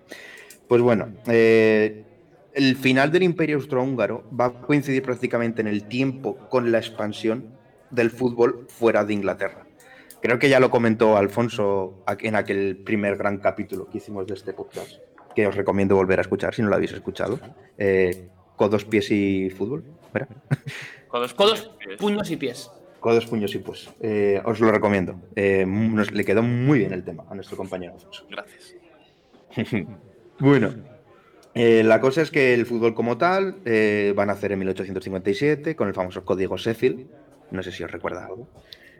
Pues 0.69 0.81
bueno, 0.83 1.09
el 1.27 2.77
final 2.77 3.11
del 3.11 3.25
imperio 3.25 3.57
austrohúngaro 3.57 4.23
va 4.39 4.47
a 4.47 4.53
coincidir 4.61 5.03
prácticamente 5.03 5.61
en 5.61 5.67
el 5.67 5.85
tiempo 5.89 6.37
con 6.49 6.71
la 6.71 6.79
expansión 6.79 7.47
del 7.91 8.11
fútbol 8.11 8.67
fuera 8.69 9.05
de 9.05 9.15
Inglaterra. 9.15 9.67
Creo 10.21 10.39
que 10.39 10.49
ya 10.49 10.61
lo 10.61 10.71
comentó 10.71 11.17
Alfonso 11.17 12.05
en 12.21 12.37
aquel 12.37 12.77
primer 12.85 13.17
gran 13.17 13.39
capítulo 13.39 13.89
que 13.89 13.99
hicimos 13.99 14.27
de 14.29 14.35
este 14.35 14.53
podcast, 14.53 14.93
que 15.39 15.47
os 15.47 15.55
recomiendo 15.55 15.95
volver 15.95 16.19
a 16.19 16.23
escuchar 16.23 16.53
si 16.53 16.63
no 16.63 16.69
lo 16.69 16.75
habéis 16.75 16.91
escuchado. 16.91 17.39
Eh, 17.79 18.27
codos, 18.57 18.85
pies 18.85 19.09
y 19.13 19.51
fútbol. 19.51 19.85
¿Era? 20.13 20.27
Codos, 21.07 21.33
Codos, 21.33 21.71
pies. 21.79 21.97
puños 21.97 22.29
y 22.33 22.37
pies. 22.37 22.69
Codos, 22.99 23.25
puños 23.27 23.55
y 23.55 23.59
pues. 23.59 23.89
Eh, 24.01 24.43
os 24.45 24.59
lo 24.59 24.73
recomiendo. 24.73 25.21
Eh, 25.37 25.65
nos, 25.65 26.11
le 26.11 26.25
quedó 26.25 26.43
muy 26.43 26.81
bien 26.81 26.93
el 26.93 27.05
tema 27.05 27.25
a 27.31 27.37
nuestro 27.37 27.57
compañero 27.57 27.95
Alfonso. 27.95 28.27
Gracias. 28.29 28.75
Bueno, 30.41 30.73
eh, 31.55 31.83
la 31.83 32.01
cosa 32.01 32.23
es 32.23 32.31
que 32.31 32.55
el 32.55 32.65
fútbol 32.65 32.95
como 32.95 33.19
tal 33.19 33.57
eh, 33.65 34.15
va 34.17 34.23
a 34.23 34.27
nacer 34.27 34.53
en 34.53 34.61
1857 34.61 35.75
con 35.75 35.89
el 35.89 35.95
famoso 35.95 36.25
código 36.25 36.57
Sheffield. 36.57 37.09
No 37.51 37.61
sé 37.65 37.73
si 37.73 37.83
os 37.83 37.91
recuerda 37.91 38.25
algo. 38.25 38.49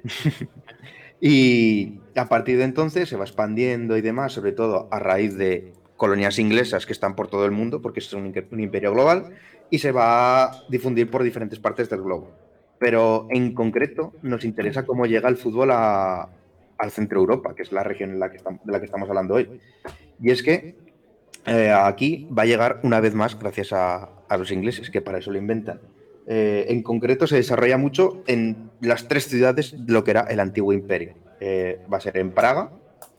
y 1.21 2.01
a 2.17 2.29
partir 2.29 2.59
de 2.59 2.65
entonces 2.65 3.09
se 3.09 3.17
va 3.17 3.23
expandiendo 3.23 3.97
y 3.97 4.01
demás, 4.01 4.33
sobre 4.33 4.51
todo 4.51 4.89
a 4.91 4.99
raíz 4.99 5.37
de 5.37 5.73
colonias 5.99 6.39
inglesas 6.39 6.87
que 6.87 6.95
están 6.95 7.15
por 7.15 7.29
todo 7.29 7.45
el 7.45 7.51
mundo, 7.51 7.83
porque 7.83 8.01
es 8.01 8.11
un, 8.15 8.33
imperio 8.59 8.93
global, 8.93 9.35
y 9.69 9.81
se 9.81 9.93
va 9.93 10.45
a 10.45 10.63
difundir 10.71 11.11
por 11.11 11.23
diferentes 11.23 11.59
partes 11.59 11.91
del 11.91 12.01
globo. 12.01 12.31
Pero 12.79 13.27
en 13.29 13.53
concreto 13.53 14.15
nos 14.23 14.45
interesa 14.45 14.87
cómo 14.87 15.05
llega 15.05 15.29
el 15.29 15.37
fútbol 15.37 15.73
al 15.73 16.91
centro 16.91 17.21
Europa, 17.21 17.55
que 17.55 17.63
es 17.63 17.73
la 17.73 17.83
región 17.83 18.11
en 18.13 18.21
la 18.21 18.31
que 18.31 18.39
estam- 18.39 18.63
de 18.63 18.73
la 18.73 18.79
que 18.79 18.87
estamos 18.87 19.09
hablando 19.09 19.35
hoy. 19.35 19.61
Y 20.23 20.31
es 20.31 20.43
que 20.43 20.77
eh, 21.45 21.73
aquí 21.73 22.29
va 22.37 22.45
a 22.45 22.47
llegar 22.47 22.81
una 22.85 23.01
vez 23.01 23.15
más 23.15 23.39
gracias 23.39 23.73
a, 23.73 24.09
a 24.29 24.37
los 24.39 24.51
ingleses, 24.53 24.91
que 24.91 25.03
para 25.03 25.19
eso 25.19 25.33
lo 25.33 25.39
inventan. 25.39 25.81
Eh, 26.29 26.67
en 26.69 26.83
concreto 26.83 27.27
se 27.27 27.37
desarrolla 27.37 27.79
mucho 27.79 28.23
en 28.27 28.71
las 28.81 29.09
tres 29.09 29.27
ciudades 29.27 29.75
de 29.77 29.93
lo 29.93 30.05
que 30.05 30.13
era 30.13 30.21
el 30.23 30.39
antiguo 30.41 30.73
imperio. 30.73 31.15
Eh, 31.41 31.81
va 31.93 31.97
a 31.97 32.01
ser 32.01 32.19
en 32.19 32.31
Praga, 32.33 32.71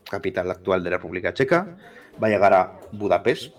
capital 0.08 0.50
actual 0.50 0.82
de 0.82 0.90
la 0.90 0.96
República 0.96 1.34
Checa, 1.34 1.76
va 2.22 2.28
a 2.28 2.30
llegar 2.30 2.52
a 2.52 2.80
Budapest, 2.92 3.54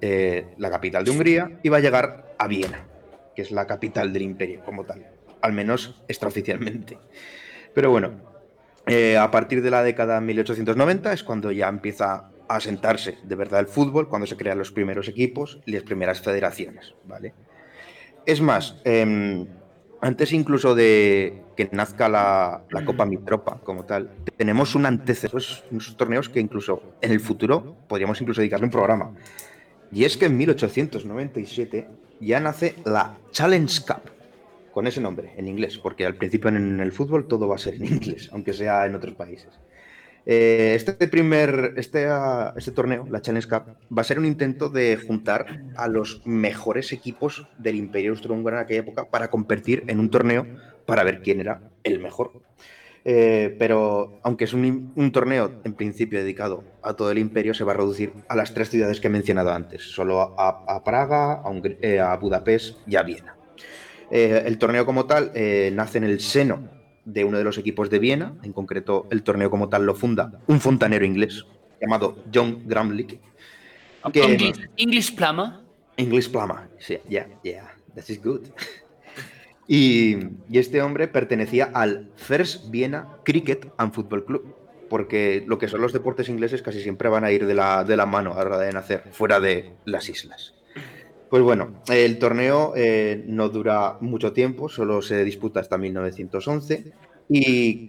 eh, 0.00 0.54
la 0.58 0.70
capital 0.70 1.04
de 1.04 1.10
Hungría, 1.10 1.58
y 1.62 1.68
va 1.68 1.78
a 1.78 1.80
llegar 1.80 2.34
a 2.38 2.46
Viena, 2.46 2.86
que 3.34 3.42
es 3.42 3.50
la 3.50 3.66
capital 3.66 4.12
del 4.12 4.22
imperio 4.22 4.62
como 4.64 4.84
tal, 4.84 5.06
al 5.40 5.52
menos 5.52 6.02
extraoficialmente. 6.08 6.98
Pero 7.74 7.90
bueno, 7.90 8.12
eh, 8.86 9.16
a 9.18 9.30
partir 9.30 9.62
de 9.62 9.70
la 9.70 9.82
década 9.82 10.20
1890 10.20 11.12
es 11.12 11.24
cuando 11.24 11.50
ya 11.50 11.68
empieza 11.68 12.30
a 12.48 12.56
asentarse 12.56 13.18
de 13.24 13.34
verdad 13.34 13.60
el 13.60 13.66
fútbol, 13.66 14.08
cuando 14.08 14.26
se 14.26 14.36
crean 14.36 14.58
los 14.58 14.70
primeros 14.70 15.08
equipos 15.08 15.60
y 15.66 15.72
las 15.72 15.82
primeras 15.82 16.20
federaciones, 16.20 16.94
¿vale? 17.04 17.34
Es 18.24 18.40
más, 18.40 18.80
em, 18.84 19.46
antes 20.00 20.32
incluso 20.32 20.74
de 20.74 21.42
que 21.56 21.68
nazca 21.72 22.08
la, 22.08 22.62
la 22.70 22.84
Copa 22.84 23.06
Mitropa 23.06 23.60
como 23.64 23.84
tal, 23.84 24.10
tenemos 24.36 24.74
un 24.74 24.86
antecedente, 24.86 25.46
unos 25.70 25.96
torneos 25.96 26.28
que 26.28 26.40
incluso 26.40 26.82
en 27.00 27.12
el 27.12 27.20
futuro 27.20 27.76
podríamos 27.88 28.20
incluso 28.20 28.40
dedicarle 28.40 28.66
un 28.66 28.72
programa. 28.72 29.12
Y 29.92 30.04
es 30.04 30.16
que 30.16 30.26
en 30.26 30.36
1897 30.36 31.88
ya 32.20 32.40
nace 32.40 32.74
la 32.84 33.16
Challenge 33.30 33.80
Cup, 33.86 34.10
con 34.72 34.86
ese 34.86 35.00
nombre, 35.00 35.32
en 35.36 35.48
inglés, 35.48 35.78
porque 35.78 36.04
al 36.04 36.16
principio 36.16 36.50
en 36.50 36.80
el 36.80 36.92
fútbol 36.92 37.26
todo 37.26 37.48
va 37.48 37.54
a 37.54 37.58
ser 37.58 37.74
en 37.74 37.86
inglés, 37.86 38.28
aunque 38.32 38.52
sea 38.52 38.86
en 38.86 38.94
otros 38.94 39.14
países. 39.14 39.48
Eh, 40.28 40.74
este 40.74 41.06
primer, 41.06 41.74
este, 41.76 42.06
ah, 42.06 42.52
este 42.56 42.72
torneo, 42.72 43.06
la 43.08 43.22
Challenge 43.22 43.48
Cup, 43.48 43.76
va 43.96 44.02
a 44.02 44.04
ser 44.04 44.18
un 44.18 44.26
intento 44.26 44.68
de 44.68 44.96
juntar 44.96 45.62
a 45.76 45.86
los 45.86 46.20
mejores 46.26 46.92
equipos 46.92 47.46
del 47.58 47.76
Imperio 47.76 48.10
Austrohúngaro 48.10 48.56
en 48.56 48.64
aquella 48.64 48.80
época 48.80 49.08
para 49.08 49.28
competir 49.28 49.84
en 49.86 50.00
un 50.00 50.10
torneo 50.10 50.44
para 50.84 51.04
ver 51.04 51.22
quién 51.22 51.40
era 51.40 51.60
el 51.84 52.00
mejor. 52.00 52.32
Eh, 53.04 53.54
pero 53.56 54.18
aunque 54.24 54.44
es 54.46 54.52
un, 54.52 54.92
un 54.96 55.12
torneo 55.12 55.60
en 55.62 55.74
principio 55.74 56.18
dedicado 56.18 56.64
a 56.82 56.94
todo 56.94 57.12
el 57.12 57.18
imperio, 57.18 57.54
se 57.54 57.62
va 57.62 57.70
a 57.70 57.76
reducir 57.76 58.12
a 58.28 58.34
las 58.34 58.52
tres 58.52 58.68
ciudades 58.68 59.00
que 59.00 59.06
he 59.06 59.10
mencionado 59.10 59.52
antes, 59.52 59.82
solo 59.82 60.34
a, 60.36 60.64
a 60.66 60.82
Praga, 60.82 61.40
eh, 61.80 62.00
a 62.00 62.16
Budapest 62.16 62.78
y 62.84 62.96
a 62.96 63.04
Viena. 63.04 63.36
El 64.10 64.58
torneo 64.58 64.86
como 64.86 65.06
tal 65.06 65.32
nace 65.72 65.98
en 65.98 66.04
el 66.04 66.20
seno 66.20 66.68
de 67.06 67.24
uno 67.24 67.38
de 67.38 67.44
los 67.44 67.56
equipos 67.56 67.88
de 67.88 67.98
Viena, 67.98 68.34
en 68.42 68.52
concreto 68.52 69.06
el 69.10 69.22
torneo 69.22 69.48
como 69.48 69.70
tal 69.70 69.86
lo 69.86 69.94
funda 69.94 70.32
un 70.48 70.60
fontanero 70.60 71.06
inglés 71.06 71.46
llamado 71.80 72.18
John 72.34 72.62
Gramlich. 72.66 73.18
que- 74.12 74.22
English, 74.22 74.68
English 74.76 75.14
Plama. 75.14 75.62
English 75.96 76.30
Plama. 76.30 76.68
Sí, 76.78 76.98
yeah, 77.08 77.26
yeah, 77.42 77.74
that 77.94 78.04
is 78.08 78.22
good. 78.22 78.42
Y, 79.68 80.16
y 80.48 80.58
este 80.58 80.80
hombre 80.80 81.08
pertenecía 81.08 81.70
al 81.74 82.08
First 82.14 82.70
Vienna 82.70 83.08
Cricket 83.24 83.66
and 83.78 83.92
Football 83.92 84.24
Club, 84.24 84.54
porque 84.88 85.42
lo 85.44 85.58
que 85.58 85.66
son 85.66 85.80
los 85.80 85.92
deportes 85.92 86.28
ingleses 86.28 86.62
casi 86.62 86.80
siempre 86.80 87.08
van 87.08 87.24
a 87.24 87.32
ir 87.32 87.46
de 87.46 87.54
la, 87.54 87.82
de 87.82 87.96
la 87.96 88.06
mano 88.06 88.32
a 88.32 88.36
la 88.36 88.42
hora 88.42 88.58
de 88.60 88.72
nacer, 88.72 89.02
fuera 89.10 89.40
de 89.40 89.72
las 89.84 90.08
islas. 90.08 90.54
Pues 91.28 91.42
bueno, 91.42 91.80
el 91.88 92.18
torneo 92.18 92.72
eh, 92.76 93.24
no 93.26 93.48
dura 93.48 93.96
mucho 94.00 94.32
tiempo, 94.32 94.68
solo 94.68 95.02
se 95.02 95.24
disputa 95.24 95.58
hasta 95.60 95.76
1911 95.76 96.86
y, 97.28 97.88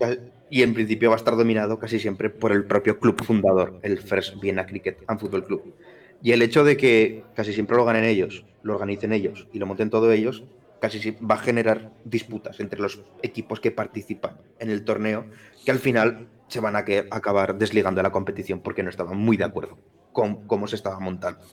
y 0.50 0.64
en 0.64 0.74
principio 0.74 1.10
va 1.10 1.16
a 1.16 1.18
estar 1.18 1.36
dominado 1.38 1.78
casi 1.78 2.00
siempre 2.00 2.32
por 2.32 2.52
el 2.52 2.66
propio 2.66 3.00
club 3.00 3.24
fundador, 3.24 3.78
el 3.82 4.00
First 4.00 4.40
Vienna 4.40 4.66
Cricket 4.66 5.04
and 5.08 5.20
Football 5.20 5.46
Club. 5.46 5.68
Y 6.20 6.32
el 6.32 6.42
hecho 6.42 6.64
de 6.64 6.78
que 6.78 7.30
casi 7.34 7.54
siempre 7.54 7.78
lo 7.78 7.86
ganen 7.86 8.06
ellos, 8.06 8.48
lo 8.62 8.74
organicen 8.74 9.14
ellos 9.14 9.48
y 9.52 9.60
lo 9.60 9.68
monten 9.68 9.92
todo 9.92 10.12
ellos, 10.12 10.46
casi 10.80 11.00
si- 11.00 11.12
va 11.20 11.36
a 11.36 11.38
generar 11.38 11.92
disputas 12.04 12.60
entre 12.60 12.80
los 12.82 13.06
equipos 13.22 13.60
que 13.60 13.72
participan 13.72 14.42
en 14.58 14.72
el 14.72 14.84
torneo, 14.84 15.28
que 15.64 15.72
al 15.72 15.80
final 15.80 16.32
se 16.50 16.60
van 16.60 16.76
a 16.76 16.86
acabar 17.12 17.56
desligando 17.58 18.00
de 18.00 18.04
la 18.04 18.12
competición 18.12 18.62
porque 18.62 18.82
no 18.82 18.90
estaban 18.90 19.18
muy 19.18 19.38
de 19.38 19.44
acuerdo 19.44 19.80
con 20.12 20.48
cómo 20.48 20.68
se 20.68 20.76
estaba 20.76 21.00
montando. 21.00 21.46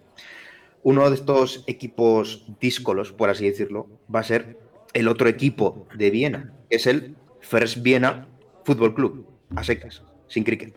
Uno 0.84 1.08
de 1.08 1.16
estos 1.16 1.64
equipos 1.66 2.44
díscolos, 2.60 3.10
por 3.10 3.30
así 3.30 3.48
decirlo, 3.48 3.88
va 4.14 4.20
a 4.20 4.22
ser 4.22 4.58
el 4.92 5.08
otro 5.08 5.30
equipo 5.30 5.88
de 5.96 6.10
Viena, 6.10 6.52
que 6.68 6.76
es 6.76 6.86
el 6.86 7.16
First 7.40 7.82
Viena 7.82 8.28
Fútbol 8.64 8.94
Club, 8.94 9.26
a 9.56 9.64
secas, 9.64 10.02
sin 10.28 10.44
cricket. 10.44 10.76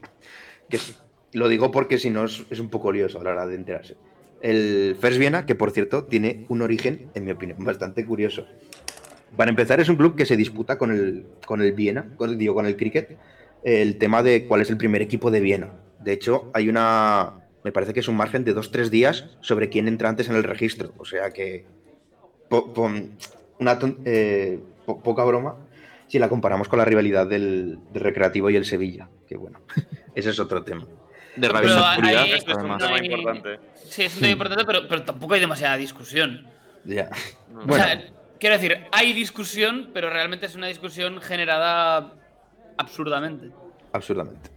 Que 0.70 0.80
lo 1.34 1.50
digo 1.50 1.72
porque 1.72 2.00
si 2.00 2.10
no 2.10 2.24
es, 2.24 2.46
es 2.50 2.62
un 2.62 2.70
poco 2.70 2.94
lioso 2.94 3.20
a 3.20 3.24
la 3.26 3.32
hora 3.32 3.48
de 3.48 3.56
enterarse. 3.56 3.98
El 4.42 4.96
First 4.98 5.20
Viena, 5.20 5.46
que 5.46 5.56
por 5.56 5.72
cierto 5.72 6.06
tiene 6.06 6.46
un 6.48 6.62
origen, 6.62 7.10
en 7.14 7.26
mi 7.26 7.32
opinión, 7.32 7.62
bastante 7.66 8.06
curioso. 8.06 8.46
Para 9.36 9.50
empezar, 9.50 9.82
es 9.82 9.90
un 9.90 9.98
club 9.98 10.16
que 10.16 10.26
se 10.26 10.38
disputa 10.38 10.78
con 10.78 10.92
el, 10.92 11.26
con 11.46 11.62
el 11.62 11.74
Viena, 11.74 12.16
con, 12.16 12.38
digo, 12.38 12.56
con 12.56 12.66
el 12.66 12.78
cricket, 12.78 13.18
el 13.62 13.98
tema 13.98 14.24
de 14.24 14.48
cuál 14.48 14.62
es 14.62 14.70
el 14.70 14.78
primer 14.78 15.02
equipo 15.02 15.32
de 15.32 15.42
Viena. 15.42 15.74
De 16.00 16.14
hecho, 16.14 16.50
hay 16.54 16.70
una, 16.70 17.47
me 17.68 17.74
parece 17.74 17.94
que 17.94 18.00
es 18.00 18.08
un 18.08 18.16
margen 18.16 18.46
de 18.46 18.54
dos, 18.54 18.72
tres 18.72 18.90
días 18.90 19.26
sobre 19.42 19.68
quién 19.68 19.90
entra 19.90 20.08
antes 20.08 20.30
en 20.30 20.38
el 20.38 20.44
registro. 20.46 20.94
O 20.98 21.04
sea 21.04 21.32
que, 21.32 21.66
po- 22.50 22.72
po- 22.74 22.90
una 23.60 23.78
ton- 23.78 24.00
eh, 24.06 24.58
po- 24.86 25.04
poca 25.04 25.26
broma 25.26 25.58
si 26.08 26.18
la 26.18 26.30
comparamos 26.30 26.70
con 26.70 26.80
la 26.80 26.86
rivalidad 26.86 27.28
del, 27.28 27.78
del 27.92 28.02
Recreativo 28.04 28.50
y 28.50 28.56
el 28.56 28.64
Sevilla. 28.64 29.10
Que 29.28 29.36
bueno, 29.36 29.60
ese 30.16 30.30
es 30.30 30.40
otro 30.40 30.64
tema. 30.64 30.86
De 31.36 31.48
ahí- 31.48 31.66
oscuridad, 31.66 32.26
Esto 32.34 32.52
es 32.52 32.58
un 32.58 32.78
tema 32.78 32.96
hay- 32.96 33.06
importante. 33.06 33.60
Sí, 33.90 34.04
es 34.04 34.14
un 34.16 34.22
tema 34.22 34.32
importante, 34.32 34.64
pero, 34.66 34.88
pero 34.88 35.04
tampoco 35.04 35.34
hay 35.34 35.42
demasiada 35.42 35.76
discusión. 35.76 36.48
Ya. 36.86 37.10
O 37.54 37.66
Bueno, 37.66 37.84
sea, 37.84 38.02
quiero 38.40 38.56
decir, 38.56 38.78
hay 38.94 39.12
discusión, 39.12 39.90
pero 39.94 40.10
realmente 40.10 40.46
es 40.46 40.56
una 40.56 40.68
discusión 40.68 41.20
generada 41.20 42.14
absurdamente. 42.78 43.52
absurdamente. 43.92 44.52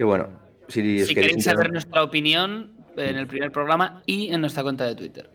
Y 0.00 0.02
bueno, 0.02 0.28
si, 0.70 1.14
queréis 1.14 1.44
saber 1.44 1.72
nuestra 1.72 2.02
opinión, 2.02 2.72
en 2.96 3.16
el 3.16 3.26
primer 3.26 3.52
programa 3.52 4.02
y 4.06 4.32
en 4.32 4.40
nuestra 4.40 4.62
cuenta 4.62 4.84
de 4.86 4.94
Twitter. 4.94 5.30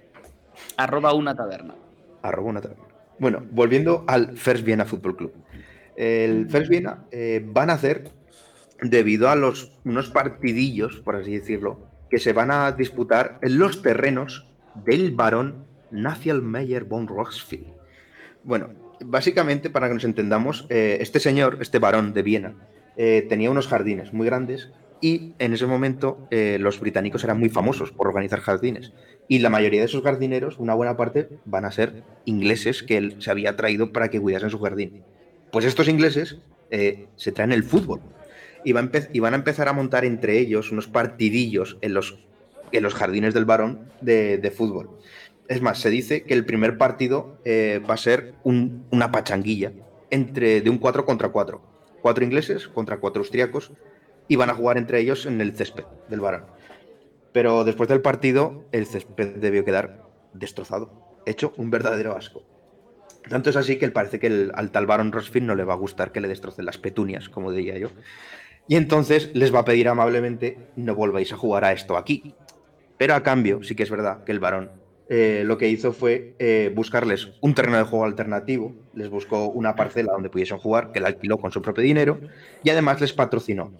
Arroba 0.77 1.13
una 1.13 1.35
taberna. 1.35 1.75
Arroba 2.21 2.49
una 2.49 2.61
taberna. 2.61 2.83
Bueno, 3.19 3.45
volviendo 3.51 4.03
al 4.07 4.37
First 4.37 4.65
Viena 4.65 4.85
Fútbol 4.85 5.15
Club. 5.15 5.33
El 5.95 6.49
First 6.49 6.69
Viena 6.69 7.05
eh, 7.11 7.41
van 7.45 7.69
a 7.69 7.73
hacer, 7.73 8.11
debido 8.81 9.29
a 9.29 9.35
los 9.35 9.71
unos 9.85 10.09
partidillos, 10.09 10.97
por 10.97 11.15
así 11.15 11.37
decirlo, 11.37 11.79
que 12.09 12.19
se 12.19 12.33
van 12.33 12.51
a 12.51 12.71
disputar 12.73 13.39
en 13.41 13.57
los 13.57 13.81
terrenos 13.81 14.47
del 14.85 15.11
barón 15.11 15.65
Nacial 15.91 16.41
Meyer 16.41 16.83
von 16.83 17.07
Roxfield. 17.07 17.67
Bueno, 18.43 18.69
básicamente, 18.99 19.69
para 19.69 19.87
que 19.87 19.93
nos 19.93 20.03
entendamos, 20.03 20.67
eh, 20.69 20.97
este 20.99 21.19
señor, 21.19 21.57
este 21.61 21.79
barón 21.79 22.13
de 22.13 22.21
Viena, 22.21 22.55
eh, 22.97 23.25
tenía 23.27 23.49
unos 23.49 23.67
jardines 23.67 24.13
muy 24.13 24.25
grandes 24.25 24.71
y 25.01 25.33
en 25.39 25.53
ese 25.53 25.65
momento 25.65 26.27
eh, 26.31 26.57
los 26.59 26.79
británicos 26.79 27.23
eran 27.23 27.39
muy 27.39 27.49
famosos 27.49 27.91
por 27.91 28.07
organizar 28.07 28.39
jardines. 28.39 28.93
Y 29.27 29.39
la 29.39 29.49
mayoría 29.49 29.81
de 29.81 29.87
esos 29.87 30.03
jardineros, 30.03 30.57
una 30.59 30.73
buena 30.73 30.97
parte, 30.97 31.29
van 31.45 31.65
a 31.65 31.71
ser 31.71 32.03
ingleses 32.25 32.83
que 32.83 32.97
él 32.97 33.15
se 33.19 33.31
había 33.31 33.55
traído 33.55 33.91
para 33.91 34.09
que 34.09 34.21
cuidasen 34.21 34.49
su 34.49 34.59
jardín. 34.59 35.03
Pues 35.51 35.65
estos 35.65 35.87
ingleses 35.87 36.37
eh, 36.71 37.07
se 37.15 37.31
traen 37.31 37.51
el 37.51 37.63
fútbol 37.63 38.01
y, 38.63 38.73
van 38.73 39.33
a 39.33 39.37
empezar 39.37 39.67
a 39.67 39.73
montar 39.73 40.05
entre 40.05 40.39
ellos 40.39 40.71
unos 40.71 40.87
partidillos 40.87 41.77
en 41.81 41.93
los, 41.93 42.17
en 42.71 42.83
los 42.83 42.95
jardines 42.95 43.33
del 43.33 43.45
varón 43.45 43.87
de, 44.01 44.53
fútbol. 44.55 44.89
Es 45.47 45.61
más, 45.61 45.79
se 45.79 45.91
dice 45.91 46.23
que 46.23 46.33
el 46.33 46.45
primer 46.45 46.77
partido 46.77 47.37
eh, 47.45 47.79
va 47.87 47.93
a 47.93 47.97
ser 47.97 48.33
un- 48.43 48.85
una 48.89 49.11
pachanguilla 49.11 49.71
entre, 50.09 50.61
de 50.61 50.69
un 50.69 50.79
4 50.79 51.05
contra 51.05 51.29
4. 51.29 51.61
Cuatro 52.01 52.23
ingleses 52.23 52.67
contra 52.67 52.97
cuatro 52.97 53.21
austriacos 53.21 53.71
y 54.27 54.35
van 54.35 54.49
a 54.49 54.55
jugar 54.55 54.77
entre 54.77 54.99
ellos 54.99 55.25
en 55.25 55.41
el 55.41 55.55
césped 55.55 55.85
del 56.09 56.19
varón. 56.19 56.45
Pero 57.31 57.63
después 57.63 57.89
del 57.89 58.01
partido, 58.01 58.63
el 58.71 58.85
césped 58.85 59.35
debió 59.37 59.65
quedar 59.65 60.01
destrozado, 60.33 60.91
hecho 61.25 61.53
un 61.57 61.69
verdadero 61.69 62.15
asco. 62.15 62.43
Tanto 63.29 63.49
es 63.49 63.55
así 63.55 63.77
que 63.77 63.89
parece 63.89 64.19
que 64.19 64.27
el- 64.27 64.51
al 64.55 64.71
tal 64.71 64.85
Baron 64.85 65.11
Rosfield 65.11 65.47
no 65.47 65.55
le 65.55 65.63
va 65.63 65.73
a 65.73 65.77
gustar 65.77 66.11
que 66.11 66.21
le 66.21 66.27
destrocen 66.27 66.65
las 66.65 66.77
petunias, 66.77 67.27
como 67.29 67.51
diría 67.51 67.77
yo. 67.77 67.89
Y 68.67 68.75
entonces 68.75 69.31
les 69.33 69.53
va 69.53 69.59
a 69.59 69.65
pedir 69.65 69.87
amablemente 69.87 70.57
no 70.75 70.95
volváis 70.95 71.31
a 71.33 71.37
jugar 71.37 71.65
a 71.65 71.71
esto 71.73 71.97
aquí. 71.97 72.35
Pero 72.97 73.15
a 73.15 73.23
cambio, 73.23 73.63
sí 73.63 73.75
que 73.75 73.83
es 73.83 73.89
verdad 73.89 74.23
que 74.23 74.31
el 74.31 74.39
varón 74.39 74.71
eh, 75.09 75.43
lo 75.45 75.57
que 75.57 75.69
hizo 75.69 75.93
fue 75.93 76.35
eh, 76.39 76.71
buscarles 76.75 77.29
un 77.41 77.53
terreno 77.53 77.77
de 77.77 77.83
juego 77.83 78.05
alternativo, 78.05 78.73
les 78.93 79.09
buscó 79.09 79.49
una 79.49 79.75
parcela 79.75 80.13
donde 80.13 80.29
pudiesen 80.31 80.57
jugar, 80.57 80.91
que 80.91 80.99
la 80.99 81.07
alquiló 81.09 81.37
con 81.37 81.51
su 81.51 81.61
propio 81.61 81.83
dinero, 81.83 82.19
y 82.63 82.69
además 82.71 83.01
les 83.01 83.13
patrocinó. 83.13 83.71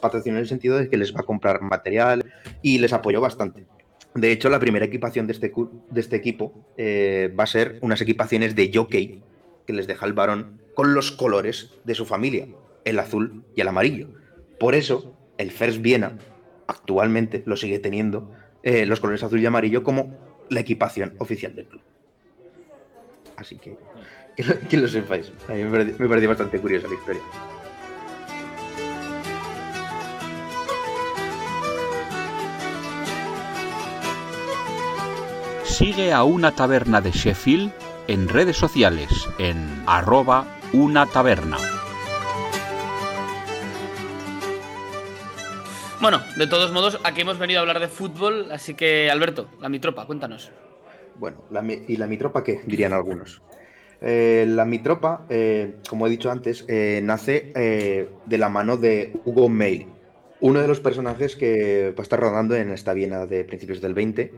Les 0.00 0.26
en 0.26 0.36
el 0.36 0.48
sentido 0.48 0.78
de 0.78 0.88
que 0.88 0.96
les 0.96 1.14
va 1.14 1.20
a 1.20 1.24
comprar 1.24 1.62
material 1.62 2.24
y 2.62 2.78
les 2.78 2.92
apoyó 2.92 3.20
bastante. 3.20 3.66
De 4.14 4.30
hecho, 4.30 4.48
la 4.48 4.60
primera 4.60 4.84
equipación 4.84 5.26
de 5.26 5.32
este, 5.32 5.52
de 5.90 6.00
este 6.00 6.16
equipo 6.16 6.52
eh, 6.76 7.34
va 7.38 7.44
a 7.44 7.48
ser 7.48 7.78
unas 7.82 8.00
equipaciones 8.00 8.54
de 8.54 8.70
jockey 8.72 9.22
que 9.66 9.72
les 9.72 9.86
deja 9.86 10.06
el 10.06 10.12
varón 10.12 10.60
con 10.74 10.94
los 10.94 11.10
colores 11.10 11.70
de 11.84 11.94
su 11.94 12.06
familia, 12.06 12.46
el 12.84 12.98
azul 12.98 13.44
y 13.56 13.60
el 13.60 13.68
amarillo. 13.68 14.08
Por 14.60 14.74
eso, 14.74 15.16
el 15.36 15.50
First 15.50 15.80
Viena 15.80 16.16
actualmente 16.66 17.42
lo 17.46 17.56
sigue 17.56 17.78
teniendo 17.78 18.30
eh, 18.62 18.86
los 18.86 19.00
colores 19.00 19.22
azul 19.22 19.40
y 19.40 19.46
amarillo 19.46 19.82
como 19.82 20.16
la 20.48 20.60
equipación 20.60 21.14
oficial 21.18 21.54
del 21.54 21.66
club. 21.66 21.82
Así 23.36 23.56
que, 23.56 23.76
que 24.68 24.76
lo, 24.76 24.88
sepáis. 24.88 25.32
A 25.48 25.54
mí 25.54 25.64
me 25.64 26.08
pareció 26.08 26.28
bastante 26.28 26.60
curiosa 26.60 26.86
la 26.88 26.94
historia. 26.94 27.22
Sigue 35.74 36.12
a 36.12 36.22
una 36.24 36.52
taberna 36.54 37.00
de 37.00 37.10
Sheffield 37.10 37.72
en 38.06 38.28
redes 38.28 38.56
sociales 38.56 39.08
en 39.38 39.56
arroba 39.86 40.46
una 40.72 41.06
taberna. 41.06 41.56
Bueno, 46.00 46.20
de 46.36 46.46
todos 46.46 46.70
modos, 46.72 47.00
aquí 47.02 47.22
hemos 47.22 47.38
venido 47.38 47.58
a 47.58 47.62
hablar 47.62 47.80
de 47.80 47.88
fútbol, 47.88 48.48
así 48.52 48.74
que 48.74 49.10
Alberto, 49.10 49.48
la 49.60 49.68
mitropa, 49.68 50.06
cuéntanos. 50.06 50.50
Bueno, 51.16 51.44
la 51.50 51.62
mi- 51.62 51.82
¿y 51.88 51.96
la 51.96 52.06
mitropa 52.06 52.44
qué? 52.44 52.60
Dirían 52.66 52.92
algunos. 52.92 53.40
Eh, 54.00 54.44
la 54.48 54.64
mitropa, 54.66 55.24
eh, 55.30 55.76
como 55.88 56.06
he 56.06 56.10
dicho 56.10 56.30
antes, 56.30 56.64
eh, 56.68 57.00
nace 57.02 57.52
eh, 57.56 58.10
de 58.26 58.38
la 58.38 58.48
mano 58.50 58.76
de 58.76 59.12
Hugo 59.24 59.48
May, 59.48 59.88
uno 60.40 60.60
de 60.60 60.68
los 60.68 60.80
personajes 60.80 61.36
que 61.36 61.94
va 61.96 62.00
a 62.00 62.02
estar 62.02 62.20
rodando 62.20 62.54
en 62.54 62.70
esta 62.70 62.92
Viena 62.92 63.24
de 63.26 63.44
principios 63.44 63.80
del 63.80 63.94
20, 63.94 64.34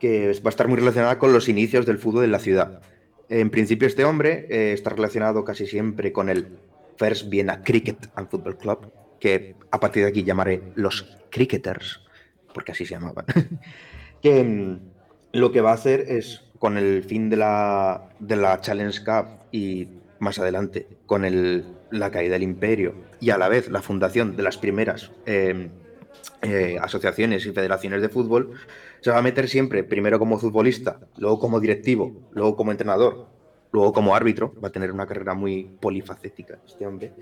que 0.00 0.28
va 0.44 0.48
a 0.48 0.50
estar 0.50 0.68
muy 0.68 0.78
relacionada 0.78 1.18
con 1.18 1.32
los 1.32 1.48
inicios 1.48 1.86
del 1.86 1.98
fútbol 1.98 2.24
en 2.24 2.32
la 2.32 2.38
ciudad. 2.38 2.80
En 3.28 3.50
principio, 3.50 3.88
este 3.88 4.04
hombre 4.04 4.46
eh, 4.50 4.72
está 4.72 4.90
relacionado 4.90 5.44
casi 5.44 5.66
siempre 5.66 6.12
con 6.12 6.28
el 6.28 6.48
First 6.96 7.28
Vienna 7.28 7.62
Cricket 7.62 8.08
and 8.14 8.28
Football 8.28 8.56
Club, 8.58 8.92
que 9.20 9.56
a 9.70 9.80
partir 9.80 10.04
de 10.04 10.10
aquí 10.10 10.22
llamaré 10.22 10.62
los 10.74 11.16
Cricketers, 11.30 12.00
porque 12.54 12.72
así 12.72 12.86
se 12.86 12.94
llamaban. 12.94 13.24
que 14.22 14.44
mm, 14.44 14.78
lo 15.32 15.52
que 15.52 15.60
va 15.60 15.70
a 15.72 15.74
hacer 15.74 16.00
es, 16.08 16.42
con 16.58 16.78
el 16.78 17.02
fin 17.02 17.28
de 17.28 17.36
la, 17.36 18.08
de 18.20 18.36
la 18.36 18.60
Challenge 18.60 18.98
Cup 19.04 19.26
y 19.52 19.88
más 20.18 20.38
adelante 20.38 20.86
con 21.06 21.24
el- 21.24 21.64
la 21.90 22.10
caída 22.10 22.32
del 22.34 22.42
imperio 22.42 22.94
y 23.20 23.30
a 23.30 23.38
la 23.38 23.48
vez 23.48 23.68
la 23.70 23.82
fundación 23.82 24.34
de 24.36 24.42
las 24.42 24.56
primeras 24.56 25.12
eh, 25.26 25.68
eh, 26.42 26.78
asociaciones 26.80 27.44
y 27.46 27.52
federaciones 27.52 28.02
de 28.02 28.08
fútbol, 28.08 28.52
se 29.06 29.12
va 29.12 29.18
a 29.18 29.22
meter 29.22 29.48
siempre, 29.48 29.84
primero 29.84 30.18
como 30.18 30.36
futbolista, 30.36 30.98
luego 31.16 31.38
como 31.38 31.60
directivo, 31.60 32.28
luego 32.32 32.56
como 32.56 32.72
entrenador, 32.72 33.28
luego 33.70 33.92
como 33.92 34.16
árbitro, 34.16 34.52
va 34.60 34.66
a 34.66 34.72
tener 34.72 34.90
una 34.90 35.06
carrera 35.06 35.32
muy 35.32 35.70
polifacética 35.80 36.58
este 36.66 36.88
hombre, 36.88 37.12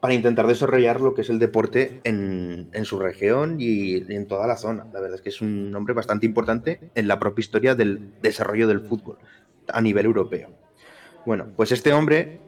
para 0.00 0.14
intentar 0.14 0.48
desarrollar 0.48 1.00
lo 1.00 1.14
que 1.14 1.20
es 1.20 1.30
el 1.30 1.38
deporte 1.38 2.00
en, 2.02 2.70
en 2.72 2.84
su 2.84 2.98
región 2.98 3.58
y, 3.60 3.98
en 4.12 4.26
toda 4.26 4.48
la 4.48 4.56
zona. 4.56 4.88
La 4.92 4.98
verdad 4.98 5.14
es 5.14 5.20
que 5.20 5.28
es 5.28 5.40
un 5.40 5.72
hombre 5.76 5.94
bastante 5.94 6.26
importante 6.26 6.90
en 6.96 7.06
la 7.06 7.20
propia 7.20 7.40
historia 7.40 7.76
del 7.76 8.14
desarrollo 8.20 8.66
del 8.66 8.80
fútbol 8.80 9.18
a 9.68 9.80
nivel 9.80 10.06
europeo. 10.06 10.50
Bueno, 11.24 11.52
pues 11.54 11.70
este 11.70 11.92
hombre, 11.92 12.40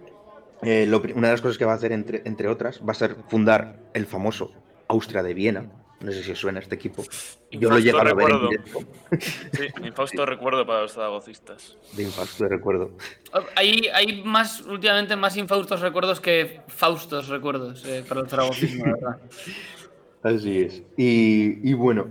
eh, 0.62 0.90
una 1.14 1.28
de 1.28 1.34
las 1.34 1.40
cosas 1.40 1.58
que 1.58 1.64
va 1.64 1.74
a 1.74 1.76
hacer, 1.76 1.92
entre, 1.92 2.22
entre 2.24 2.48
otras, 2.48 2.80
va 2.80 2.90
a 2.90 2.94
ser 2.94 3.14
fundar 3.28 3.78
el 3.94 4.06
famoso 4.06 4.50
Austria 4.88 5.22
de 5.22 5.32
Viena. 5.32 5.70
No 6.00 6.12
sé 6.12 6.22
si 6.22 6.32
os 6.32 6.38
suena 6.38 6.60
este 6.60 6.74
equipo. 6.76 7.04
Yo 7.50 7.68
lo 7.68 7.78
llegado 7.78 8.08
a 8.08 8.14
ver 8.14 8.30
en 8.30 8.40
recuerdo. 8.40 8.48
directo. 8.48 8.78
Sí, 9.52 9.86
infausto 9.86 10.24
recuerdo 10.24 10.66
para 10.66 10.82
los 10.82 10.94
zaragocistas. 10.94 11.76
De 11.92 12.04
infausto, 12.04 12.44
de 12.44 12.50
recuerdo. 12.50 12.92
Hay, 13.54 13.86
hay 13.92 14.22
más, 14.22 14.62
últimamente, 14.62 15.14
más 15.16 15.36
infaustos 15.36 15.80
recuerdos 15.80 16.20
que 16.20 16.62
faustos 16.68 17.28
recuerdos 17.28 17.84
eh, 17.84 18.02
para 18.08 18.22
el 18.22 18.28
zaragocismo, 18.28 18.86
la 18.86 18.92
verdad. 18.92 19.20
Así 20.22 20.60
es. 20.62 20.82
Y, 20.96 21.68
y 21.68 21.74
bueno, 21.74 22.08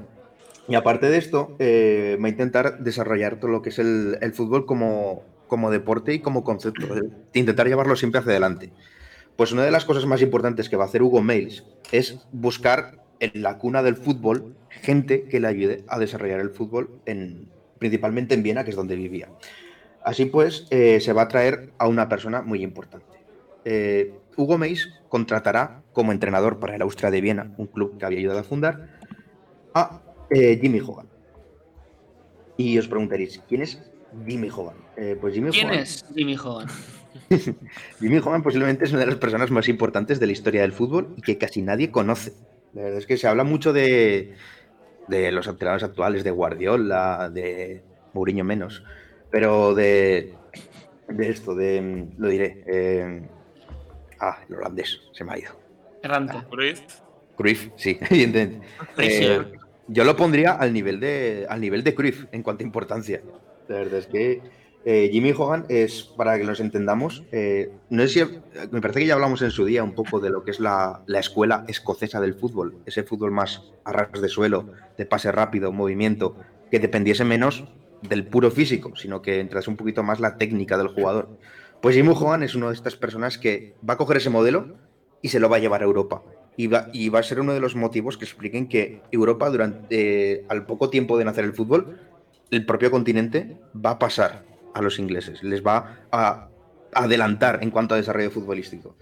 y 0.67 0.75
aparte 0.75 1.09
de 1.09 1.17
esto, 1.17 1.55
eh, 1.57 2.17
va 2.21 2.27
a 2.27 2.29
intentar 2.29 2.79
desarrollar 2.79 3.39
todo 3.39 3.49
lo 3.49 3.63
que 3.63 3.69
es 3.69 3.79
el, 3.79 4.19
el 4.21 4.33
fútbol 4.33 4.67
como, 4.67 5.23
como 5.47 5.71
deporte 5.71 6.13
y 6.13 6.19
como 6.19 6.43
concepto. 6.43 6.93
de 6.93 7.09
intentar 7.33 7.67
llevarlo 7.67 7.95
siempre 7.95 8.19
hacia 8.19 8.31
adelante. 8.31 8.71
Pues 9.35 9.51
una 9.51 9.63
de 9.63 9.71
las 9.71 9.85
cosas 9.85 10.05
más 10.05 10.21
importantes 10.21 10.69
que 10.69 10.75
va 10.75 10.83
a 10.83 10.87
hacer 10.87 11.01
Hugo 11.01 11.23
Mails 11.23 11.63
es 11.91 12.19
buscar 12.31 12.99
en 13.19 13.41
la 13.41 13.57
cuna 13.57 13.83
del 13.83 13.95
fútbol 13.95 14.55
gente 14.69 15.23
que 15.23 15.39
le 15.39 15.47
ayude 15.47 15.83
a 15.87 15.99
desarrollar 15.99 16.39
el 16.39 16.49
fútbol, 16.51 16.89
en, 17.05 17.49
principalmente 17.77 18.35
en 18.35 18.43
Viena, 18.43 18.63
que 18.63 18.69
es 18.71 18.75
donde 18.75 18.95
vivía. 18.95 19.29
Así 20.03 20.25
pues, 20.25 20.67
eh, 20.69 20.99
se 21.01 21.13
va 21.13 21.23
a 21.23 21.27
traer 21.27 21.71
a 21.77 21.87
una 21.87 22.07
persona 22.07 22.41
muy 22.41 22.63
importante. 22.63 23.05
eh, 23.65 24.13
Hugo 24.37 24.57
Meis 24.57 24.87
contratará 25.09 25.81
como 25.91 26.13
entrenador 26.13 26.59
para 26.59 26.75
el 26.75 26.81
Austria 26.81 27.11
de 27.11 27.19
Viena, 27.19 27.53
un 27.57 27.67
club 27.67 27.97
que 27.97 28.05
había 28.05 28.19
ayudado 28.19 28.39
a 28.39 28.43
fundar, 28.43 28.87
a 29.73 30.01
eh, 30.29 30.57
Jimmy 30.61 30.79
Hogan. 30.79 31.07
Y 32.55 32.77
os 32.77 32.87
preguntaréis, 32.87 33.41
¿quién 33.49 33.61
es 33.63 33.81
Jimmy 34.25 34.49
Hogan? 34.49 34.77
Eh, 34.95 35.17
pues 35.19 35.33
Jimmy 35.33 35.51
¿Quién 35.51 35.67
Hogan, 35.67 35.79
es 35.79 36.05
Jimmy 36.15 36.37
Hogan? 36.37 36.67
Jimmy 37.99 38.17
Hogan 38.17 38.41
posiblemente 38.41 38.85
es 38.85 38.91
una 38.91 39.01
de 39.01 39.07
las 39.07 39.15
personas 39.15 39.51
más 39.51 39.67
importantes 39.67 40.21
de 40.21 40.27
la 40.27 40.31
historia 40.31 40.61
del 40.61 40.71
fútbol 40.71 41.13
y 41.17 41.21
que 41.21 41.37
casi 41.37 41.61
nadie 41.61 41.91
conoce. 41.91 42.31
La 42.73 42.83
verdad 42.83 42.99
es 42.99 43.05
que 43.05 43.17
se 43.17 43.27
habla 43.27 43.43
mucho 43.43 43.73
de, 43.73 44.35
de 45.07 45.31
los 45.31 45.47
entrenadores 45.47 45.83
actuales, 45.83 46.23
de 46.23 46.31
Guardiola, 46.31 47.29
de 47.29 47.81
Mourinho 48.13 48.43
menos, 48.43 48.83
pero 49.31 49.73
de, 49.73 50.33
de 51.07 51.29
esto, 51.29 51.55
de, 51.55 52.07
lo 52.17 52.27
diré, 52.27 52.63
eh, 52.67 53.21
ah, 54.19 54.39
el 54.47 54.55
holandés, 54.55 55.01
se 55.13 55.23
me 55.23 55.33
ha 55.33 55.39
ido. 55.39 55.51
Errante. 56.03 56.37
Cruyff. 56.49 56.81
Cruyff, 57.35 57.69
sí, 57.75 57.97
evidentemente. 58.09 58.67
Eh, 58.97 59.51
yo 59.87 60.03
lo 60.03 60.15
pondría 60.15 60.53
al 60.53 60.71
nivel 60.71 60.99
de 60.99 61.47
al 61.49 61.61
nivel 61.61 61.83
de 61.83 61.95
Cruyff 61.95 62.25
en 62.31 62.43
cuanto 62.43 62.63
a 62.63 62.67
importancia. 62.67 63.21
La 63.67 63.77
verdad 63.77 63.99
es 63.99 64.07
que 64.07 64.41
eh, 64.85 65.09
Jimmy 65.11 65.33
Hogan 65.37 65.65
es, 65.67 66.03
para 66.03 66.37
que 66.37 66.45
nos 66.45 66.59
entendamos, 66.59 67.23
eh, 67.31 67.71
no 67.89 68.01
sé 68.03 68.07
si, 68.07 68.39
me 68.71 68.81
parece 68.81 69.01
que 69.01 69.07
ya 69.07 69.13
hablamos 69.13 69.41
en 69.41 69.51
su 69.51 69.65
día 69.65 69.83
un 69.83 69.93
poco 69.93 70.19
de 70.19 70.29
lo 70.29 70.43
que 70.43 70.51
es 70.51 70.59
la, 70.59 71.01
la 71.05 71.19
escuela 71.19 71.65
escocesa 71.67 72.21
del 72.21 72.33
fútbol, 72.33 72.77
ese 72.85 73.03
fútbol 73.03 73.31
más 73.31 73.63
a 73.83 73.91
ras 73.91 74.21
de 74.21 74.29
suelo, 74.29 74.71
de 74.97 75.05
pase 75.05 75.31
rápido, 75.31 75.71
movimiento, 75.71 76.37
que 76.71 76.79
dependiese 76.79 77.25
menos 77.25 77.65
del 78.01 78.25
puro 78.25 78.51
físico, 78.51 78.95
sino 78.95 79.21
que 79.21 79.39
entrase 79.39 79.69
un 79.69 79.75
poquito 79.75 80.03
más 80.03 80.19
la 80.19 80.37
técnica 80.37 80.77
del 80.77 80.87
jugador. 80.87 81.29
Pues 81.81 81.95
Jimmy 81.95 82.09
Hogan 82.09 82.43
es 82.43 82.55
una 82.55 82.67
de 82.67 82.73
estas 82.73 82.95
personas 82.95 83.37
que 83.37 83.75
va 83.87 83.95
a 83.95 83.97
coger 83.97 84.17
ese 84.17 84.29
modelo 84.29 84.77
y 85.21 85.29
se 85.29 85.39
lo 85.39 85.49
va 85.49 85.57
a 85.57 85.59
llevar 85.59 85.81
a 85.81 85.85
Europa. 85.85 86.23
Y 86.55 86.67
va, 86.67 86.87
y 86.91 87.07
va 87.09 87.19
a 87.19 87.23
ser 87.23 87.39
uno 87.39 87.53
de 87.53 87.61
los 87.61 87.75
motivos 87.75 88.17
que 88.17 88.25
expliquen 88.25 88.67
que 88.67 89.01
Europa, 89.11 89.49
durante 89.49 89.87
eh, 89.89 90.45
al 90.49 90.65
poco 90.65 90.89
tiempo 90.89 91.17
de 91.17 91.25
nacer 91.25 91.45
el 91.45 91.53
fútbol, 91.53 91.99
el 92.51 92.65
propio 92.65 92.91
continente 92.91 93.57
va 93.73 93.91
a 93.91 93.99
pasar 93.99 94.43
a 94.79 94.83
los 94.83 94.99
ingleses, 94.99 95.43
les 95.43 95.65
va 95.65 95.99
a 96.11 96.49
adelantar 96.93 97.59
en 97.61 97.71
cuanto 97.71 97.93
a 97.93 97.97
desarrollo 97.97 98.31
futbolístico. 98.31 98.95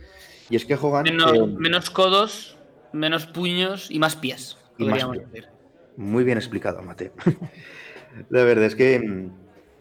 Y 0.49 0.55
es 0.55 0.65
que 0.65 0.75
Hogan... 0.75 1.03
Menos, 1.03 1.33
eh, 1.33 1.47
menos 1.57 1.89
codos, 1.89 2.57
menos 2.93 3.25
puños 3.25 3.91
y 3.91 3.99
más 3.99 4.15
pies. 4.15 4.57
Y 4.77 4.83
más 4.83 4.91
podríamos 4.91 5.17
pies. 5.17 5.31
decir. 5.31 5.49
Muy 5.97 6.23
bien 6.23 6.37
explicado, 6.37 6.81
Mateo. 6.81 7.11
La 8.29 8.43
verdad 8.43 8.65
es 8.65 8.75
que 8.75 8.99
mm, 8.99 9.31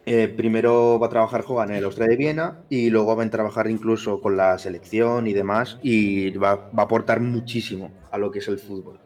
eh, 0.05 0.27
primero 0.27 0.99
va 0.99 1.07
a 1.07 1.09
trabajar 1.09 1.43
Hogan 1.47 1.71
en 1.71 1.77
el 1.77 1.85
Austria 1.85 2.07
de 2.07 2.17
Viena 2.17 2.59
y 2.69 2.89
luego 2.89 3.15
va 3.15 3.23
a 3.23 3.29
trabajar 3.29 3.69
incluso 3.69 4.21
con 4.21 4.37
la 4.37 4.57
selección 4.57 5.27
y 5.27 5.33
demás 5.33 5.79
y 5.81 6.31
va, 6.31 6.55
va 6.55 6.83
a 6.83 6.85
aportar 6.85 7.21
muchísimo 7.21 7.91
a 8.11 8.17
lo 8.17 8.31
que 8.31 8.39
es 8.39 8.47
el 8.47 8.59
fútbol. 8.59 8.99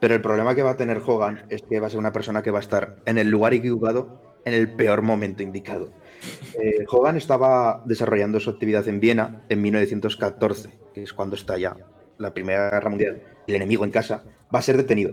Pero 0.00 0.14
el 0.14 0.20
problema 0.20 0.54
que 0.54 0.62
va 0.62 0.72
a 0.72 0.76
tener 0.76 1.00
Hogan 1.04 1.46
es 1.48 1.62
que 1.62 1.80
va 1.80 1.86
a 1.86 1.90
ser 1.90 1.98
una 1.98 2.12
persona 2.12 2.42
que 2.42 2.50
va 2.50 2.58
a 2.58 2.60
estar 2.60 2.96
en 3.06 3.18
el 3.18 3.28
lugar 3.28 3.54
equivocado 3.54 4.25
en 4.46 4.54
el 4.54 4.70
peor 4.70 5.02
momento 5.02 5.42
indicado. 5.42 5.90
Eh, 6.58 6.86
Hogan 6.88 7.16
estaba 7.16 7.82
desarrollando 7.84 8.40
su 8.40 8.48
actividad 8.48 8.88
en 8.88 9.00
Viena 9.00 9.42
en 9.48 9.60
1914, 9.60 10.70
que 10.94 11.02
es 11.02 11.12
cuando 11.12 11.36
estalla 11.36 11.76
la 12.16 12.32
Primera 12.32 12.70
Guerra 12.70 12.88
Mundial, 12.88 13.22
el 13.46 13.54
enemigo 13.54 13.84
en 13.84 13.90
casa, 13.90 14.24
va 14.54 14.60
a 14.60 14.62
ser 14.62 14.76
detenido. 14.76 15.12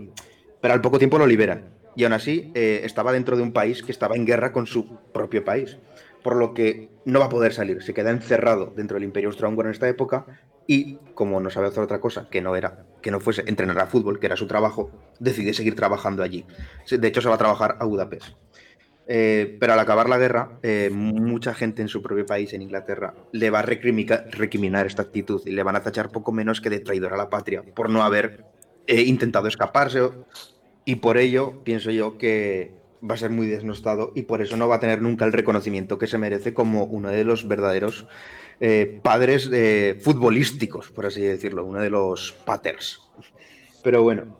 Pero 0.60 0.72
al 0.72 0.80
poco 0.80 0.98
tiempo 0.98 1.18
lo 1.18 1.26
liberan. 1.26 1.74
Y 1.96 2.04
aún 2.04 2.12
así 2.14 2.50
eh, 2.54 2.80
estaba 2.84 3.12
dentro 3.12 3.36
de 3.36 3.42
un 3.42 3.52
país 3.52 3.82
que 3.82 3.92
estaba 3.92 4.16
en 4.16 4.24
guerra 4.24 4.52
con 4.52 4.66
su 4.66 4.96
propio 5.12 5.44
país. 5.44 5.78
Por 6.22 6.36
lo 6.36 6.54
que 6.54 6.88
no 7.04 7.18
va 7.18 7.26
a 7.26 7.28
poder 7.28 7.52
salir. 7.52 7.82
Se 7.82 7.92
queda 7.92 8.10
encerrado 8.10 8.72
dentro 8.74 8.94
del 8.94 9.04
Imperio 9.04 9.28
Austrohúngaro 9.28 9.68
en 9.68 9.74
esta 9.74 9.88
época. 9.88 10.24
Y 10.66 10.96
como 11.14 11.40
no 11.40 11.50
sabe 11.50 11.68
hacer 11.68 11.82
otra 11.82 12.00
cosa 12.00 12.28
que 12.30 12.40
no 12.40 12.56
era 12.56 12.86
que 13.02 13.10
no 13.10 13.20
fuese 13.20 13.44
entrenar 13.46 13.78
a 13.80 13.86
fútbol, 13.86 14.18
que 14.18 14.24
era 14.24 14.34
su 14.34 14.46
trabajo, 14.46 14.90
decide 15.20 15.52
seguir 15.52 15.76
trabajando 15.76 16.22
allí. 16.22 16.46
De 16.90 17.06
hecho, 17.06 17.20
se 17.20 17.28
va 17.28 17.34
a 17.34 17.38
trabajar 17.38 17.76
a 17.78 17.84
Budapest. 17.84 18.28
Eh, 19.06 19.56
pero 19.60 19.74
al 19.74 19.78
acabar 19.78 20.08
la 20.08 20.18
guerra, 20.18 20.58
eh, 20.62 20.90
mucha 20.90 21.54
gente 21.54 21.82
en 21.82 21.88
su 21.88 22.02
propio 22.02 22.24
país, 22.24 22.52
en 22.52 22.62
Inglaterra, 22.62 23.14
le 23.32 23.50
va 23.50 23.58
a 23.58 23.62
recriminar 23.62 24.86
esta 24.86 25.02
actitud 25.02 25.42
y 25.44 25.50
le 25.50 25.62
van 25.62 25.76
a 25.76 25.82
tachar 25.82 26.10
poco 26.10 26.32
menos 26.32 26.60
que 26.60 26.70
de 26.70 26.80
traidor 26.80 27.12
a 27.12 27.16
la 27.16 27.28
patria 27.28 27.62
por 27.62 27.90
no 27.90 28.02
haber 28.02 28.44
eh, 28.86 29.02
intentado 29.02 29.48
escaparse. 29.48 30.00
Y 30.86 30.96
por 30.96 31.18
ello 31.18 31.62
pienso 31.64 31.90
yo 31.90 32.18
que 32.18 32.72
va 33.08 33.14
a 33.14 33.18
ser 33.18 33.30
muy 33.30 33.46
desnostado 33.46 34.12
y 34.14 34.22
por 34.22 34.40
eso 34.40 34.56
no 34.56 34.68
va 34.68 34.76
a 34.76 34.80
tener 34.80 35.02
nunca 35.02 35.24
el 35.24 35.32
reconocimiento 35.32 35.98
que 35.98 36.06
se 36.06 36.18
merece 36.18 36.54
como 36.54 36.84
uno 36.84 37.10
de 37.10 37.24
los 37.24 37.46
verdaderos 37.46 38.06
eh, 38.60 39.00
padres 39.02 39.50
eh, 39.52 39.98
futbolísticos, 40.00 40.90
por 40.90 41.06
así 41.06 41.20
decirlo, 41.20 41.64
uno 41.64 41.80
de 41.80 41.90
los 41.90 42.32
paters. 42.44 43.00
Pero 43.82 44.02
bueno, 44.02 44.36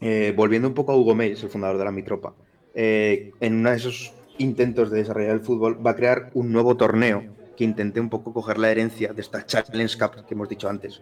eh, 0.00 0.32
volviendo 0.36 0.68
un 0.68 0.74
poco 0.74 0.92
a 0.92 0.96
Hugo 0.96 1.14
Meis, 1.14 1.42
el 1.42 1.50
fundador 1.50 1.78
de 1.78 1.84
la 1.84 1.92
Mitropa, 1.92 2.34
eh, 2.74 3.32
en 3.40 3.54
uno 3.54 3.70
de 3.70 3.76
esos 3.76 4.12
intentos 4.38 4.90
de 4.90 4.98
desarrollar 4.98 5.32
el 5.32 5.40
fútbol 5.40 5.84
va 5.84 5.92
a 5.92 5.96
crear 5.96 6.30
un 6.34 6.52
nuevo 6.52 6.76
torneo 6.76 7.24
que 7.56 7.64
intente 7.64 8.00
un 8.00 8.10
poco 8.10 8.32
coger 8.32 8.58
la 8.58 8.70
herencia 8.70 9.12
de 9.12 9.20
esta 9.20 9.46
Challenge 9.46 9.98
Cup 9.98 10.26
que 10.26 10.34
hemos 10.34 10.48
dicho 10.48 10.68
antes, 10.68 11.00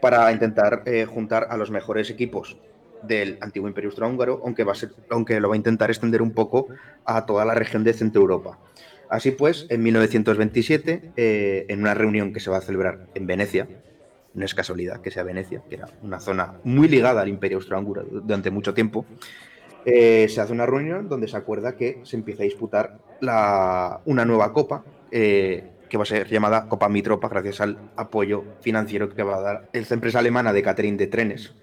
para 0.00 0.30
intentar 0.32 0.82
eh, 0.86 1.06
juntar 1.06 1.46
a 1.50 1.56
los 1.56 1.70
mejores 1.70 2.10
equipos 2.10 2.58
del 3.02 3.38
antiguo 3.40 3.68
Imperio 3.68 3.88
Austrohúngaro, 3.88 4.42
aunque, 4.44 4.64
va 4.64 4.72
a 4.72 4.74
ser, 4.74 4.90
aunque 5.10 5.40
lo 5.40 5.48
va 5.48 5.54
a 5.54 5.56
intentar 5.56 5.90
extender 5.90 6.22
un 6.22 6.32
poco 6.32 6.68
a 7.04 7.26
toda 7.26 7.44
la 7.44 7.54
región 7.54 7.84
de 7.84 7.92
Centro 7.92 8.20
Europa. 8.20 8.58
Así 9.08 9.30
pues, 9.30 9.66
en 9.68 9.82
1927, 9.82 11.12
eh, 11.16 11.66
en 11.68 11.80
una 11.80 11.94
reunión 11.94 12.32
que 12.32 12.40
se 12.40 12.50
va 12.50 12.58
a 12.58 12.62
celebrar 12.62 13.06
en 13.14 13.26
Venecia, 13.26 13.68
no 14.32 14.44
es 14.44 14.54
casualidad 14.54 15.00
que 15.00 15.10
sea 15.10 15.22
Venecia, 15.22 15.62
que 15.68 15.76
era 15.76 15.88
una 16.02 16.18
zona 16.18 16.54
muy 16.64 16.88
ligada 16.88 17.20
al 17.22 17.28
Imperio 17.28 17.58
Austrohúngaro 17.58 18.04
durante 18.04 18.50
mucho 18.50 18.74
tiempo, 18.74 19.06
eh, 19.84 20.26
se 20.28 20.40
hace 20.40 20.52
una 20.52 20.66
reunión 20.66 21.08
donde 21.08 21.28
se 21.28 21.36
acuerda 21.36 21.76
que 21.76 22.00
se 22.04 22.16
empieza 22.16 22.42
a 22.42 22.44
disputar 22.44 22.98
una 23.20 24.24
nueva 24.24 24.52
copa 24.52 24.84
eh, 25.10 25.70
que 25.88 25.96
va 25.96 26.02
a 26.02 26.06
ser 26.06 26.28
llamada 26.28 26.68
Copa 26.68 26.88
Mitropa 26.88 27.28
gracias 27.28 27.60
al 27.60 27.78
apoyo 27.96 28.44
financiero 28.60 29.08
que 29.08 29.22
va 29.22 29.36
a 29.36 29.40
dar 29.40 29.68
esta 29.72 29.94
empresa 29.94 30.18
alemana 30.18 30.52
de 30.52 30.62
catering 30.62 30.96
de 30.96 31.06
trenes. 31.06 31.54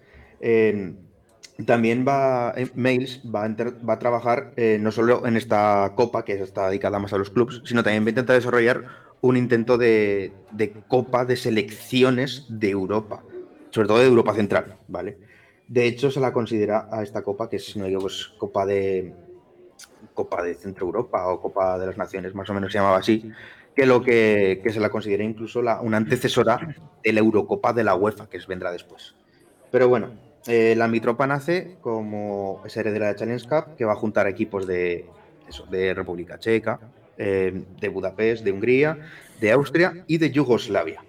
También 1.65 2.05
va, 2.07 2.53
Mails 2.75 3.21
va 3.23 3.43
a, 3.43 3.93
a 3.93 3.99
trabajar 3.99 4.53
eh, 4.55 4.77
no 4.79 4.91
solo 4.91 5.25
en 5.25 5.37
esta 5.37 5.91
copa, 5.95 6.23
que 6.23 6.33
está 6.33 6.67
dedicada 6.67 6.99
más 6.99 7.13
a 7.13 7.17
los 7.17 7.29
clubes, 7.29 7.61
sino 7.65 7.83
también 7.83 8.03
va 8.03 8.07
a 8.07 8.09
intentar 8.11 8.35
desarrollar 8.35 8.85
un 9.21 9.37
intento 9.37 9.77
de, 9.77 10.33
de 10.51 10.71
copa 10.87 11.25
de 11.25 11.35
selecciones 11.35 12.45
de 12.49 12.69
Europa, 12.69 13.23
sobre 13.69 13.87
todo 13.87 13.99
de 13.99 14.07
Europa 14.07 14.33
Central, 14.33 14.77
¿vale? 14.87 15.17
De 15.71 15.85
hecho, 15.85 16.11
se 16.11 16.19
la 16.19 16.33
considera 16.33 16.89
a 16.91 17.01
esta 17.01 17.21
copa, 17.21 17.49
que 17.49 17.55
es, 17.55 17.63
si 17.63 17.79
no 17.79 17.85
digo, 17.85 18.01
pues, 18.01 18.27
copa 18.37 18.65
de 18.65 19.13
Copa 20.13 20.43
de 20.43 20.53
Centro 20.53 20.85
Europa 20.85 21.25
o 21.27 21.39
Copa 21.39 21.79
de 21.79 21.85
las 21.85 21.97
Naciones, 21.97 22.35
más 22.35 22.49
o 22.49 22.53
menos 22.53 22.73
se 22.73 22.77
llamaba 22.77 22.97
así, 22.97 23.31
que 23.73 23.85
lo 23.85 24.03
que, 24.03 24.59
que 24.61 24.73
se 24.73 24.81
la 24.81 24.89
considera 24.89 25.23
incluso 25.23 25.61
la, 25.61 25.79
una 25.79 25.95
antecesora 25.95 26.75
de 27.01 27.13
la 27.13 27.21
Eurocopa 27.21 27.71
de 27.71 27.85
la 27.85 27.95
UEFA, 27.95 28.27
que 28.27 28.35
es, 28.35 28.47
vendrá 28.47 28.69
después. 28.69 29.15
Pero 29.71 29.87
bueno, 29.87 30.09
eh, 30.45 30.75
la 30.75 30.89
Mitropa 30.89 31.25
nace 31.25 31.77
como 31.79 32.61
esa 32.65 32.81
heredera 32.81 33.07
de 33.07 33.15
Challenge 33.15 33.47
Cup 33.47 33.77
que 33.77 33.85
va 33.85 33.93
a 33.93 33.95
juntar 33.95 34.27
equipos 34.27 34.67
de, 34.67 35.05
eso, 35.47 35.65
de 35.67 35.93
República 35.93 36.37
Checa, 36.37 36.81
eh, 37.17 37.63
de 37.79 37.87
Budapest, 37.87 38.43
de 38.43 38.51
Hungría, 38.51 38.97
de 39.39 39.53
Austria 39.53 40.03
y 40.05 40.17
de 40.17 40.31
Yugoslavia. 40.31 41.01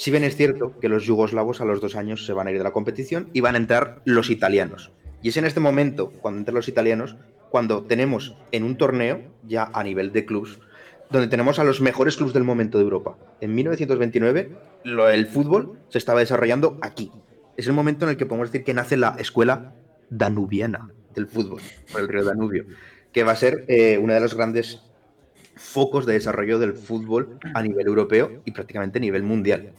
Si 0.00 0.10
bien 0.10 0.24
es 0.24 0.34
cierto 0.34 0.80
que 0.80 0.88
los 0.88 1.04
yugoslavos 1.04 1.60
a 1.60 1.66
los 1.66 1.82
dos 1.82 1.94
años 1.94 2.24
se 2.24 2.32
van 2.32 2.46
a 2.46 2.50
ir 2.50 2.56
de 2.56 2.64
la 2.64 2.72
competición 2.72 3.28
y 3.34 3.42
van 3.42 3.54
a 3.54 3.58
entrar 3.58 4.00
los 4.06 4.30
italianos. 4.30 4.92
Y 5.20 5.28
es 5.28 5.36
en 5.36 5.44
este 5.44 5.60
momento, 5.60 6.10
cuando 6.22 6.38
entran 6.38 6.54
los 6.54 6.68
italianos, 6.68 7.16
cuando 7.50 7.82
tenemos 7.84 8.34
en 8.50 8.64
un 8.64 8.78
torneo, 8.78 9.20
ya 9.46 9.70
a 9.74 9.84
nivel 9.84 10.10
de 10.12 10.24
clubs, 10.24 10.58
donde 11.10 11.28
tenemos 11.28 11.58
a 11.58 11.64
los 11.64 11.82
mejores 11.82 12.16
clubes 12.16 12.32
del 12.32 12.44
momento 12.44 12.78
de 12.78 12.84
Europa. 12.84 13.18
En 13.42 13.54
1929, 13.54 14.56
lo, 14.84 15.10
el 15.10 15.26
fútbol 15.26 15.78
se 15.90 15.98
estaba 15.98 16.20
desarrollando 16.20 16.78
aquí. 16.80 17.12
Es 17.58 17.66
el 17.66 17.74
momento 17.74 18.06
en 18.06 18.12
el 18.12 18.16
que 18.16 18.24
podemos 18.24 18.50
decir 18.50 18.64
que 18.64 18.72
nace 18.72 18.96
la 18.96 19.16
escuela 19.18 19.74
danubiana 20.08 20.88
del 21.14 21.26
fútbol, 21.26 21.60
por 21.92 22.00
el 22.00 22.08
río 22.08 22.24
Danubio, 22.24 22.64
que 23.12 23.22
va 23.22 23.32
a 23.32 23.36
ser 23.36 23.66
eh, 23.68 23.98
una 23.98 24.14
de 24.14 24.20
los 24.20 24.34
grandes 24.34 24.80
focos 25.56 26.06
de 26.06 26.14
desarrollo 26.14 26.58
del 26.58 26.72
fútbol 26.72 27.38
a 27.52 27.62
nivel 27.62 27.86
europeo 27.86 28.40
y 28.46 28.52
prácticamente 28.52 28.96
a 28.96 29.02
nivel 29.02 29.24
mundial. 29.24 29.74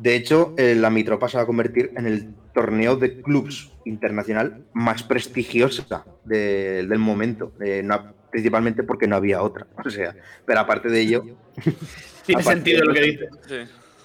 De 0.00 0.16
hecho, 0.16 0.54
eh, 0.56 0.74
la 0.74 0.88
Mitropa 0.90 1.28
se 1.28 1.36
va 1.36 1.42
a 1.42 1.46
convertir 1.46 1.92
en 1.96 2.06
el 2.06 2.34
torneo 2.54 2.96
de 2.96 3.20
clubs 3.20 3.70
internacional 3.84 4.64
más 4.72 5.02
prestigiosa 5.02 6.04
de- 6.24 6.86
del 6.86 6.98
momento, 6.98 7.52
eh, 7.60 7.82
no- 7.84 8.14
principalmente 8.30 8.82
porque 8.82 9.06
no 9.06 9.16
había 9.16 9.42
otra. 9.42 9.66
O 9.84 9.90
sea, 9.90 10.14
pero 10.46 10.60
aparte 10.60 10.88
de 10.88 11.00
ello, 11.00 11.24
Tiene 12.26 12.42
sentido 12.42 12.80
de- 12.80 12.86
lo 12.86 12.94
que 12.94 13.00
dice. 13.02 13.28
Sí. 13.46 13.56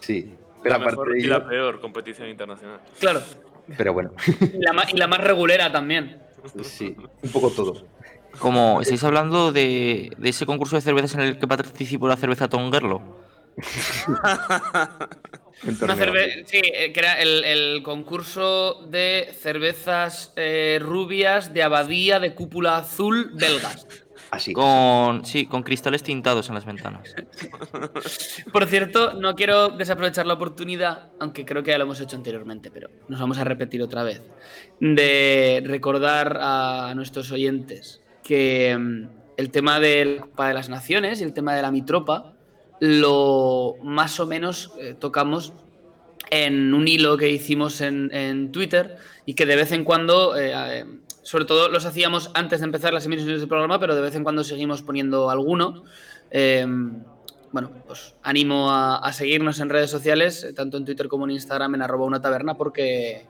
sí, 0.02 0.36
pero 0.62 0.76
la 0.78 0.82
aparte 0.84 0.92
mejor 0.98 1.14
de 1.14 1.20
y 1.20 1.24
la 1.24 1.36
ello, 1.38 1.48
peor 1.48 1.80
competición 1.82 2.28
internacional. 2.30 2.80
Claro. 3.00 3.22
pero 3.78 3.94
bueno, 3.94 4.12
Y 4.54 4.60
la, 4.64 4.74
ma- 4.74 4.86
y 4.94 4.98
la 4.98 5.08
más 5.08 5.20
regulera 5.24 5.72
también. 5.72 6.18
sí, 6.64 6.96
un 7.24 7.30
poco 7.32 7.50
todo. 7.52 7.86
Como 8.40 8.82
estáis 8.82 9.02
hablando 9.06 9.54
de, 9.54 10.12
de 10.18 10.30
ese 10.30 10.46
concurso 10.46 10.76
de 10.76 10.82
cervezas 10.82 11.14
en 11.16 11.22
el 11.22 11.40
que 11.40 11.48
participó 11.48 12.08
la 12.10 12.18
cerveza 12.18 12.50
Tongerlo, 12.50 13.02
Una 15.66 15.96
sí, 16.46 16.62
eh, 16.64 16.92
que 16.94 17.00
era 17.00 17.20
el, 17.20 17.44
el 17.44 17.84
concurso 17.84 18.86
de 18.88 19.34
cervezas 19.40 20.32
eh, 20.36 20.80
rubias 20.82 21.54
de 21.54 21.64
abadía 21.64 22.20
de 22.20 22.36
cúpula 22.36 22.78
azul 22.78 23.32
belgas. 23.34 23.88
Así. 24.32 24.54
Con, 24.54 25.26
sí, 25.26 25.46
con 25.46 25.64
cristales 25.64 26.04
tintados 26.04 26.50
en 26.50 26.56
las 26.56 26.66
ventanas. 26.66 27.16
Por 28.52 28.66
cierto, 28.66 29.14
no 29.14 29.36
quiero 29.36 29.70
desaprovechar 29.70 30.26
la 30.26 30.34
oportunidad, 30.34 31.10
aunque 31.20 31.46
creo 31.46 31.64
que 31.64 31.72
ya 31.72 31.78
lo 31.78 31.86
hemos 31.86 32.02
hecho 32.02 32.16
anteriormente, 32.16 32.70
pero 32.70 32.90
nos 33.08 33.20
vamos 33.20 33.38
a 33.38 33.44
repetir 33.44 33.82
otra 33.82 34.04
vez, 34.04 34.22
de 34.80 35.64
recordar 35.66 36.38
a 36.42 36.94
nuestros 36.96 37.32
oyentes 37.32 38.02
que 38.24 38.76
mm, 38.78 39.08
el 39.38 39.52
tema 39.52 39.80
de 39.80 40.06
la 40.06 40.22
Copa 40.22 40.48
de 40.48 40.54
las 40.54 40.70
Naciones 40.70 41.22
y 41.22 41.24
el 41.24 41.34
tema 41.34 41.56
de 41.56 41.62
la 41.62 41.72
Mitropa 41.72 42.35
lo 42.80 43.76
más 43.82 44.20
o 44.20 44.26
menos 44.26 44.72
eh, 44.80 44.96
tocamos 44.98 45.54
en 46.30 46.74
un 46.74 46.88
hilo 46.88 47.18
que 47.18 47.30
hicimos 47.30 47.82
en, 47.82 48.14
en 48.14 48.52
Twitter 48.52 48.98
y 49.26 49.34
que 49.34 49.46
de 49.46 49.56
vez 49.56 49.72
en 49.72 49.84
cuando, 49.84 50.36
eh, 50.38 50.54
eh, 50.54 50.86
sobre 51.24 51.46
todo 51.46 51.70
los 51.70 51.86
hacíamos 51.86 52.32
antes 52.34 52.60
de 52.60 52.66
empezar 52.66 52.94
las 52.94 53.06
emisiones 53.06 53.40
del 53.40 53.50
programa, 53.50 53.80
pero 53.80 53.96
de 53.96 54.02
vez 54.02 54.16
en 54.16 54.24
cuando 54.24 54.44
seguimos 54.44 54.82
poniendo 54.82 55.30
alguno. 55.30 55.84
Eh, 56.32 56.66
bueno, 57.52 57.72
pues 57.88 58.16
animo 58.22 58.70
a, 58.70 58.98
a 58.98 59.14
seguirnos 59.14 59.60
en 59.60 59.70
redes 59.70 59.90
sociales, 59.90 60.46
tanto 60.56 60.78
en 60.78 60.86
Twitter 60.86 61.08
como 61.08 61.26
en 61.26 61.32
Instagram, 61.32 61.76
en 61.76 61.82
arroba 61.82 62.06
una 62.06 62.22
taberna, 62.22 62.56
porque, 62.56 63.26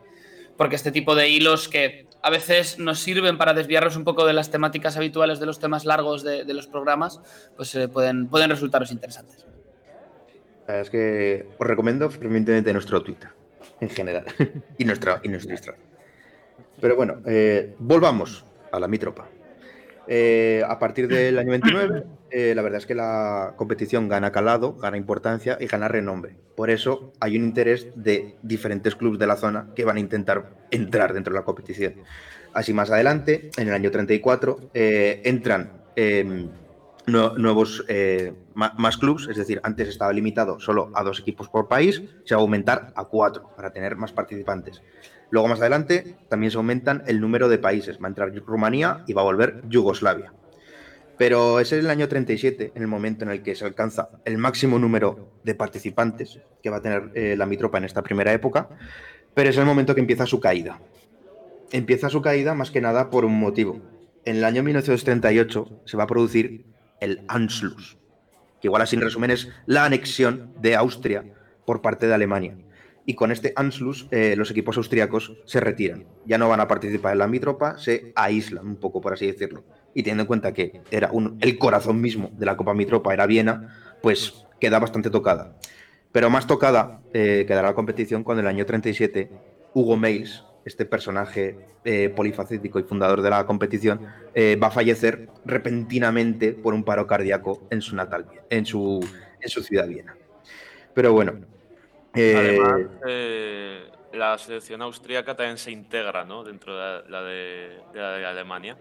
porque 0.57 0.75
este 0.75 0.91
tipo 0.91 1.13
de 1.13 1.29
hilos 1.29 1.69
que 1.69 2.04
a 2.25 2.31
veces 2.31 2.79
nos 2.79 3.01
sirven 3.01 3.37
para 3.37 3.53
desviarnos 3.53 3.95
un 3.97 4.03
poco 4.03 4.25
de 4.25 4.33
las 4.33 4.49
temáticas 4.49 4.97
habituales 4.97 5.39
de 5.39 5.45
los 5.45 5.59
temas 5.59 5.85
largos 5.85 6.23
de, 6.23 6.43
los 6.55 6.65
programas, 6.65 7.21
pues 7.55 7.75
eh, 7.75 7.87
pueden, 7.87 8.29
pueden 8.29 8.49
resultaros 8.49 8.91
interesantes. 8.91 9.45
Es 10.67 10.89
que 10.89 11.47
os 11.59 11.67
recomiendo 11.67 12.09
fervientemente 12.09 12.73
nuestro 12.73 13.03
Twitter, 13.03 13.29
en 13.79 13.91
general, 13.91 14.25
y, 14.79 14.85
nuestra, 14.85 15.21
y 15.21 15.27
nuestro 15.27 15.51
Instagram. 15.51 15.79
Pero 16.81 16.95
bueno, 16.95 17.21
eh, 17.27 17.75
volvamos 17.77 18.43
a 18.71 18.79
la 18.79 18.87
Mitropa. 18.87 19.27
Eh, 20.07 20.63
a 20.67 20.79
partir 20.79 21.07
del 21.07 21.37
año 21.37 21.51
29, 21.51 22.05
eh, 22.29 22.53
la 22.55 22.61
verdad 22.61 22.77
es 22.79 22.85
que 22.85 22.95
la 22.95 23.53
competición 23.55 24.07
gana 24.07 24.31
calado, 24.31 24.73
gana 24.73 24.97
importancia 24.97 25.57
y 25.59 25.67
gana 25.67 25.87
renombre. 25.87 26.35
Por 26.55 26.69
eso 26.69 27.13
hay 27.19 27.37
un 27.37 27.43
interés 27.45 27.87
de 27.95 28.35
diferentes 28.41 28.95
clubes 28.95 29.19
de 29.19 29.27
la 29.27 29.35
zona 29.35 29.67
que 29.75 29.85
van 29.85 29.97
a 29.97 29.99
intentar 29.99 30.51
entrar 30.71 31.13
dentro 31.13 31.33
de 31.33 31.39
la 31.39 31.45
competición. 31.45 31.95
Así 32.53 32.73
más 32.73 32.89
adelante, 32.91 33.49
en 33.57 33.67
el 33.67 33.73
año 33.73 33.91
34, 33.91 34.69
eh, 34.73 35.21
entran 35.25 35.71
nue- 37.05 37.37
nuevos 37.37 37.83
eh, 37.87 38.33
más 38.53 38.97
clubes, 38.97 39.27
es 39.29 39.37
decir, 39.37 39.59
antes 39.63 39.87
estaba 39.89 40.13
limitado 40.13 40.59
solo 40.59 40.91
a 40.93 41.03
dos 41.03 41.19
equipos 41.19 41.49
por 41.49 41.67
país, 41.67 42.01
se 42.23 42.35
va 42.35 42.39
a 42.39 42.43
aumentar 42.43 42.93
a 42.95 43.05
cuatro 43.05 43.51
para 43.55 43.71
tener 43.71 43.95
más 43.95 44.11
participantes. 44.13 44.81
Luego 45.29 45.47
más 45.47 45.59
adelante 45.59 46.15
también 46.29 46.51
se 46.51 46.57
aumentan 46.57 47.03
el 47.07 47.19
número 47.19 47.49
de 47.49 47.57
países, 47.57 47.97
va 48.01 48.05
a 48.05 48.09
entrar 48.09 48.31
Rumanía 48.45 49.03
y 49.07 49.13
va 49.13 49.21
a 49.21 49.25
volver 49.25 49.61
Yugoslavia. 49.67 50.33
Pero 51.17 51.59
ese 51.59 51.77
es 51.77 51.85
el 51.85 51.89
año 51.89 52.07
37, 52.07 52.73
en 52.75 52.81
el 52.81 52.87
momento 52.87 53.23
en 53.23 53.31
el 53.31 53.41
que 53.41 53.55
se 53.55 53.65
alcanza 53.65 54.09
el 54.25 54.37
máximo 54.37 54.79
número 54.79 55.31
de 55.43 55.55
participantes 55.55 56.39
que 56.61 56.69
va 56.69 56.77
a 56.77 56.81
tener 56.81 57.11
eh, 57.13 57.35
la 57.37 57.45
Mitropa 57.45 57.77
en 57.77 57.85
esta 57.85 58.03
primera 58.03 58.33
época, 58.33 58.69
pero 59.33 59.49
es 59.49 59.57
el 59.57 59.65
momento 59.65 59.95
que 59.95 60.01
empieza 60.01 60.25
su 60.25 60.39
caída. 60.39 60.79
Empieza 61.71 62.09
su 62.09 62.21
caída 62.21 62.53
más 62.53 62.71
que 62.71 62.81
nada 62.81 63.09
por 63.09 63.23
un 63.23 63.39
motivo. 63.39 63.81
En 64.25 64.37
el 64.37 64.43
año 64.43 64.63
1938 64.63 65.83
se 65.85 65.97
va 65.97 66.03
a 66.03 66.07
producir 66.07 66.65
el 66.99 67.21
Anschluss, 67.27 67.97
que 68.61 68.67
igual 68.67 68.81
así 68.81 68.95
en 68.95 69.01
resumen 69.01 69.31
es 69.31 69.49
la 69.65 69.85
anexión 69.85 70.53
de 70.59 70.75
Austria 70.75 71.23
por 71.65 71.81
parte 71.81 72.07
de 72.07 72.13
Alemania. 72.13 72.57
Y 73.05 73.13
con 73.13 73.31
este 73.31 73.53
Anschluss 73.55 74.07
eh, 74.11 74.35
los 74.35 74.51
equipos 74.51 74.77
austriacos 74.77 75.37
se 75.45 75.59
retiran. 75.59 76.05
Ya 76.25 76.37
no 76.37 76.49
van 76.49 76.59
a 76.59 76.67
participar 76.67 77.13
en 77.13 77.19
la 77.19 77.27
Mitropa, 77.27 77.77
se 77.77 78.11
aíslan 78.15 78.65
un 78.65 78.77
poco, 78.77 78.99
por 78.99 79.13
así 79.13 79.27
decirlo. 79.27 79.63
Y 79.95 80.03
teniendo 80.03 80.23
en 80.23 80.27
cuenta 80.27 80.53
que 80.53 80.81
era 80.91 81.09
un- 81.11 81.37
el 81.41 81.57
corazón 81.57 81.99
mismo 82.01 82.29
de 82.33 82.45
la 82.45 82.55
Copa 82.55 82.73
Mitropa 82.75 83.13
era 83.13 83.25
Viena, 83.25 83.97
pues 84.01 84.45
queda 84.59 84.77
bastante 84.77 85.09
tocada. 85.09 85.55
Pero 86.11 86.29
más 86.29 86.45
tocada 86.45 86.99
eh, 87.13 87.45
quedará 87.47 87.69
la 87.69 87.73
competición 87.75 88.23
cuando 88.23 88.41
en 88.41 88.47
el 88.47 88.53
año 88.55 88.65
37 88.65 89.31
Hugo 89.73 89.95
Mails, 89.97 90.43
este 90.65 90.85
personaje 90.85 91.57
eh, 91.85 92.09
polifacético 92.09 92.79
y 92.79 92.83
fundador 92.83 93.21
de 93.21 93.29
la 93.29 93.45
competición, 93.45 94.01
eh, 94.33 94.57
va 94.61 94.67
a 94.67 94.71
fallecer 94.71 95.29
repentinamente 95.45 96.51
por 96.53 96.73
un 96.73 96.83
paro 96.83 97.07
cardíaco 97.07 97.67
en 97.69 97.81
su 97.81 97.95
natal, 97.95 98.25
en 98.49 98.65
su, 98.65 98.99
en 99.39 99.49
su 99.49 99.63
ciudad 99.63 99.87
Viena. 99.87 100.15
Pero 100.93 101.13
bueno. 101.13 101.33
Además, 102.13 102.81
eh, 103.07 103.83
la 104.13 104.37
selección 104.37 104.81
austríaca 104.81 105.35
también 105.35 105.57
se 105.57 105.71
integra 105.71 106.23
¿no? 106.23 106.43
dentro 106.43 106.73
de 106.75 106.79
la, 106.81 107.01
la 107.09 107.21
de, 107.23 107.79
de 107.93 107.99
la 107.99 108.11
de 108.17 108.25
Alemania. 108.25 108.77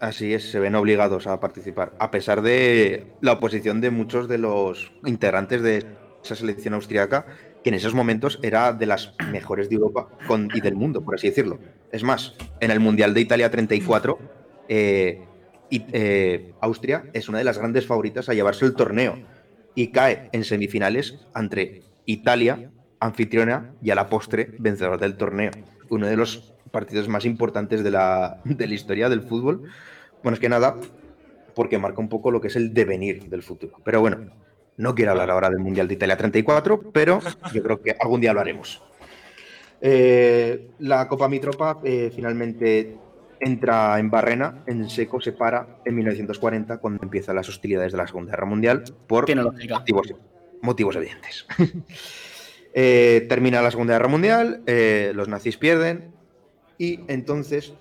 Así 0.00 0.32
es, 0.32 0.50
se 0.50 0.60
ven 0.60 0.76
obligados 0.76 1.26
a 1.26 1.40
participar, 1.40 1.92
a 1.98 2.12
pesar 2.12 2.42
de 2.42 3.06
la 3.20 3.32
oposición 3.32 3.80
de 3.80 3.90
muchos 3.90 4.28
de 4.28 4.38
los 4.38 4.92
integrantes 5.04 5.60
de 5.60 5.86
esa 6.22 6.36
selección 6.36 6.74
austriaca, 6.74 7.26
que 7.64 7.70
en 7.70 7.74
esos 7.74 7.94
momentos 7.94 8.38
era 8.42 8.72
de 8.72 8.86
las 8.86 9.14
mejores 9.32 9.68
de 9.68 9.74
Europa 9.74 10.08
y 10.54 10.60
del 10.60 10.76
mundo, 10.76 11.02
por 11.02 11.16
así 11.16 11.28
decirlo. 11.28 11.58
Es 11.90 12.04
más, 12.04 12.34
en 12.60 12.70
el 12.70 12.78
Mundial 12.78 13.12
de 13.12 13.22
Italia 13.22 13.50
34, 13.50 14.18
eh, 14.68 15.24
eh, 15.70 16.52
Austria 16.60 17.04
es 17.12 17.28
una 17.28 17.38
de 17.38 17.44
las 17.44 17.58
grandes 17.58 17.86
favoritas 17.86 18.28
a 18.28 18.34
llevarse 18.34 18.64
el 18.64 18.74
torneo 18.74 19.18
y 19.74 19.88
cae 19.88 20.28
en 20.32 20.44
semifinales 20.44 21.18
entre 21.34 21.82
Italia, 22.06 22.70
anfitriona, 23.00 23.74
y 23.82 23.90
a 23.90 23.96
la 23.96 24.08
postre 24.08 24.54
vencedor 24.58 24.98
del 25.00 25.16
torneo. 25.16 25.50
Uno 25.90 26.06
de 26.06 26.16
los 26.16 26.54
partidos 26.70 27.08
más 27.08 27.24
importantes 27.24 27.82
de 27.82 27.90
la, 27.90 28.40
de 28.44 28.66
la 28.66 28.74
historia 28.74 29.08
del 29.08 29.22
fútbol. 29.22 29.64
Bueno, 30.22 30.34
es 30.34 30.40
que 30.40 30.48
nada, 30.48 30.76
porque 31.54 31.78
marca 31.78 32.00
un 32.00 32.08
poco 32.08 32.30
lo 32.30 32.40
que 32.40 32.48
es 32.48 32.56
el 32.56 32.72
devenir 32.72 33.28
del 33.28 33.42
futuro. 33.42 33.76
Pero 33.84 34.00
bueno, 34.00 34.30
no 34.78 34.94
quiero 34.94 35.10
hablar 35.10 35.30
ahora 35.30 35.50
del 35.50 35.58
Mundial 35.58 35.88
de 35.88 35.94
Italia 35.94 36.16
34, 36.16 36.92
pero 36.92 37.20
yo 37.52 37.62
creo 37.62 37.82
que 37.82 37.96
algún 37.98 38.20
día 38.20 38.32
lo 38.32 38.40
haremos. 38.40 38.80
Eh, 39.80 40.70
la 40.78 41.06
Copa 41.08 41.28
Mitropa 41.28 41.80
eh, 41.84 42.10
finalmente 42.14 42.96
entra 43.40 43.98
en 43.98 44.10
Barrena, 44.10 44.62
en 44.66 44.88
seco 44.88 45.20
se 45.20 45.32
para 45.32 45.80
en 45.84 45.94
1940, 45.94 46.78
cuando 46.78 47.02
empiezan 47.02 47.36
las 47.36 47.48
hostilidades 47.48 47.92
de 47.92 47.98
la 47.98 48.06
Segunda 48.06 48.32
Guerra 48.32 48.46
Mundial, 48.46 48.84
por 49.06 49.32
motivos, 49.34 50.14
motivos 50.62 50.96
evidentes. 50.96 51.46
Eh, 52.80 53.26
termina 53.28 53.62
la 53.62 53.72
Segunda 53.72 53.94
Guerra 53.94 54.08
Mundial, 54.08 54.62
los 55.14 55.26
nazis 55.26 55.56
pierden 55.56 56.12
y 56.78 57.00
entonces 57.08 57.74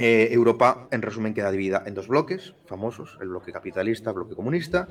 eh, 0.00 0.28
Europa, 0.30 0.86
en 0.92 1.02
resumen, 1.02 1.34
queda 1.34 1.50
dividida 1.50 1.82
en 1.84 1.94
dos 1.94 2.06
bloques 2.06 2.54
famosos, 2.66 3.18
el 3.20 3.28
bloque 3.28 3.50
capitalista, 3.50 4.10
el 4.10 4.16
bloque 4.16 4.36
comunista, 4.36 4.86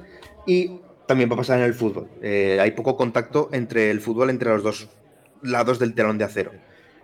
y 0.45 0.81
también 1.07 1.29
va 1.29 1.35
a 1.35 1.37
pasar 1.37 1.59
en 1.59 1.65
el 1.65 1.73
fútbol. 1.73 2.09
Eh, 2.21 2.57
hay 2.59 2.71
poco 2.71 2.97
contacto 2.97 3.49
entre 3.53 3.89
el 3.89 4.01
fútbol, 4.01 4.29
entre 4.29 4.49
los 4.49 4.63
dos 4.63 4.89
lados 5.41 5.79
del 5.79 5.93
telón 5.93 6.17
de 6.17 6.25
acero. 6.25 6.51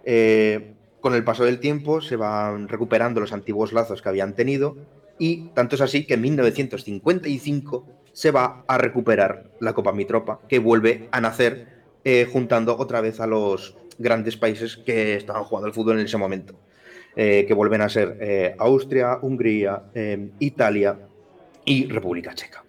Eh, 0.03 0.73
con 0.99 1.13
el 1.13 1.23
paso 1.23 1.45
del 1.45 1.61
tiempo 1.61 2.01
se 2.01 2.17
van 2.17 2.67
recuperando 2.67 3.21
los 3.21 3.31
antiguos 3.31 3.71
lazos 3.71 4.01
que 4.01 4.09
habían 4.09 4.35
tenido 4.35 4.75
y 5.17 5.49
tanto 5.49 5.75
es 5.75 5.81
así 5.81 6.05
que 6.05 6.15
en 6.15 6.21
1955 6.21 7.87
se 8.11 8.31
va 8.31 8.65
a 8.67 8.77
recuperar 8.77 9.51
la 9.61 9.73
Copa 9.73 9.93
Mitropa, 9.93 10.41
que 10.49 10.59
vuelve 10.59 11.07
a 11.11 11.21
nacer 11.21 11.83
juntando 12.31 12.77
otra 12.77 12.99
vez 12.99 13.21
a 13.21 13.27
los 13.27 13.77
grandes 13.97 14.37
países 14.37 14.77
que 14.77 15.15
estaban 15.15 15.43
jugando 15.43 15.67
al 15.67 15.73
fútbol 15.73 15.99
en 15.99 16.05
ese 16.05 16.17
momento, 16.17 16.59
eh, 17.15 17.45
que 17.47 17.53
vuelven 17.53 17.81
a 17.81 17.89
ser 17.89 18.17
eh, 18.19 18.55
Austria, 18.57 19.19
Hungría, 19.21 19.83
eh, 19.93 20.29
Italia 20.39 20.97
y 21.65 21.87
República 21.87 22.33
Checa. 22.33 22.63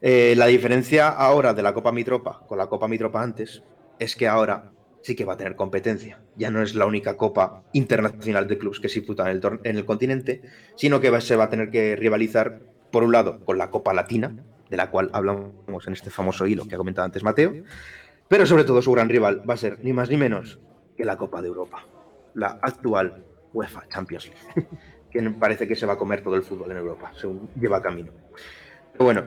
La 0.00 0.46
diferencia 0.46 1.08
ahora 1.08 1.54
de 1.54 1.62
la 1.62 1.72
Copa 1.72 1.92
Mitropa 1.92 2.40
con 2.48 2.58
la 2.58 2.66
Copa 2.66 2.88
Mitropa 2.88 3.22
antes 3.22 3.62
es 4.00 4.16
que 4.16 4.26
ahora 4.26 4.72
sí 5.00 5.14
que 5.14 5.24
va 5.24 5.34
a 5.34 5.36
tener 5.36 5.54
competencia. 5.54 6.18
Ya 6.36 6.50
no 6.50 6.60
es 6.60 6.74
la 6.74 6.86
única 6.86 7.16
Copa 7.16 7.62
internacional 7.72 8.48
de 8.48 8.58
clubes 8.58 8.80
que 8.80 8.88
se 8.88 8.98
disputa 9.00 9.24
en 9.24 9.36
el, 9.36 9.40
tor- 9.40 9.60
en 9.62 9.76
el 9.76 9.84
continente, 9.84 10.42
sino 10.74 11.00
que 11.00 11.10
va- 11.10 11.20
se 11.20 11.36
va 11.36 11.44
a 11.44 11.50
tener 11.50 11.70
que 11.70 11.94
rivalizar, 11.94 12.60
por 12.90 13.04
un 13.04 13.12
lado, 13.12 13.40
con 13.44 13.58
la 13.58 13.70
Copa 13.70 13.92
Latina, 13.94 14.34
de 14.70 14.76
la 14.76 14.90
cual 14.90 15.08
hablamos 15.12 15.86
en 15.86 15.92
este 15.92 16.10
famoso 16.10 16.46
hilo 16.46 16.66
que 16.66 16.74
ha 16.74 16.78
comentado 16.78 17.04
antes 17.04 17.22
Mateo, 17.22 17.54
pero 18.28 18.46
sobre 18.46 18.64
todo 18.64 18.82
su 18.82 18.92
gran 18.92 19.08
rival 19.08 19.48
va 19.48 19.54
a 19.54 19.58
ser 19.58 19.78
ni 19.82 19.92
más 19.92 20.10
ni 20.10 20.16
menos 20.16 20.58
que 20.96 21.04
la 21.04 21.16
Copa 21.16 21.42
de 21.42 21.48
Europa, 21.48 21.86
la 22.34 22.58
actual 22.62 23.24
UEFA 23.52 23.88
Champions 23.88 24.30
League, 24.30 24.68
que 25.10 25.22
parece 25.30 25.68
que 25.68 25.76
se 25.76 25.86
va 25.86 25.94
a 25.94 25.98
comer 25.98 26.22
todo 26.22 26.36
el 26.36 26.42
fútbol 26.42 26.70
en 26.70 26.78
Europa, 26.78 27.12
según 27.14 27.50
lleva 27.54 27.82
camino. 27.82 28.12
Bueno, 28.98 29.24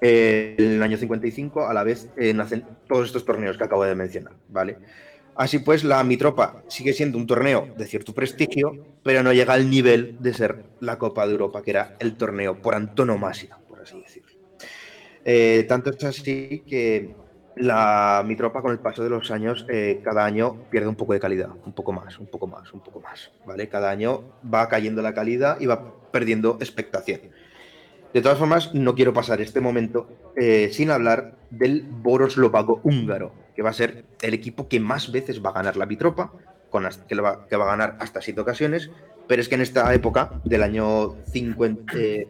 eh, 0.00 0.54
en 0.58 0.72
el 0.72 0.82
año 0.82 0.96
55 0.96 1.66
a 1.66 1.74
la 1.74 1.84
vez 1.84 2.08
eh, 2.16 2.32
nacen 2.32 2.64
todos 2.88 3.06
estos 3.06 3.24
torneos 3.24 3.58
que 3.58 3.64
acabo 3.64 3.84
de 3.84 3.94
mencionar, 3.94 4.34
¿vale? 4.48 4.78
Así 5.36 5.58
pues, 5.58 5.84
la 5.84 6.02
Mitropa 6.04 6.62
sigue 6.68 6.92
siendo 6.92 7.16
un 7.16 7.26
torneo 7.26 7.68
de 7.76 7.86
cierto 7.86 8.12
prestigio, 8.12 8.72
pero 9.02 9.22
no 9.22 9.32
llega 9.32 9.54
al 9.54 9.70
nivel 9.70 10.16
de 10.20 10.34
ser 10.34 10.64
la 10.80 10.98
Copa 10.98 11.26
de 11.26 11.32
Europa, 11.32 11.62
que 11.62 11.70
era 11.70 11.96
el 11.98 12.16
torneo 12.16 12.60
por 12.60 12.74
antonomasia, 12.74 13.58
por 13.68 13.80
así 13.80 13.98
decirlo. 14.00 14.30
Eh, 15.24 15.64
tanto 15.68 15.90
es 15.90 16.04
así 16.04 16.62
que 16.66 17.14
la, 17.60 18.24
mi 18.26 18.36
tropa 18.36 18.62
con 18.62 18.72
el 18.72 18.78
paso 18.78 19.02
de 19.04 19.10
los 19.10 19.30
años, 19.30 19.66
eh, 19.68 20.00
cada 20.02 20.24
año 20.24 20.56
pierde 20.70 20.88
un 20.88 20.96
poco 20.96 21.12
de 21.12 21.20
calidad, 21.20 21.50
un 21.64 21.72
poco 21.72 21.92
más, 21.92 22.18
un 22.18 22.26
poco 22.26 22.46
más, 22.46 22.72
un 22.72 22.80
poco 22.80 23.00
más, 23.00 23.30
¿vale? 23.46 23.68
Cada 23.68 23.90
año 23.90 24.24
va 24.52 24.68
cayendo 24.68 25.02
la 25.02 25.14
calidad 25.14 25.60
y 25.60 25.66
va 25.66 25.94
perdiendo 26.10 26.56
expectación. 26.60 27.20
De 28.12 28.22
todas 28.22 28.38
formas, 28.38 28.74
no 28.74 28.94
quiero 28.94 29.12
pasar 29.12 29.40
este 29.40 29.60
momento 29.60 30.08
eh, 30.36 30.70
sin 30.72 30.90
hablar 30.90 31.36
del 31.50 31.82
Boroslovago 31.82 32.80
húngaro, 32.82 33.32
que 33.54 33.62
va 33.62 33.70
a 33.70 33.74
ser 33.74 34.04
el 34.22 34.34
equipo 34.34 34.66
que 34.66 34.80
más 34.80 35.12
veces 35.12 35.44
va 35.44 35.50
a 35.50 35.54
ganar 35.54 35.76
la 35.76 35.86
Mitropa, 35.86 36.32
con 36.70 36.88
que, 37.08 37.14
va, 37.16 37.46
que 37.46 37.56
va 37.56 37.64
a 37.64 37.76
ganar 37.76 37.96
hasta 38.00 38.22
siete 38.22 38.40
ocasiones, 38.40 38.90
pero 39.28 39.42
es 39.42 39.48
que 39.48 39.54
en 39.54 39.60
esta 39.60 39.92
época, 39.94 40.40
del 40.44 40.62
año 40.62 41.16
50, 41.26 41.92
eh, 41.96 42.26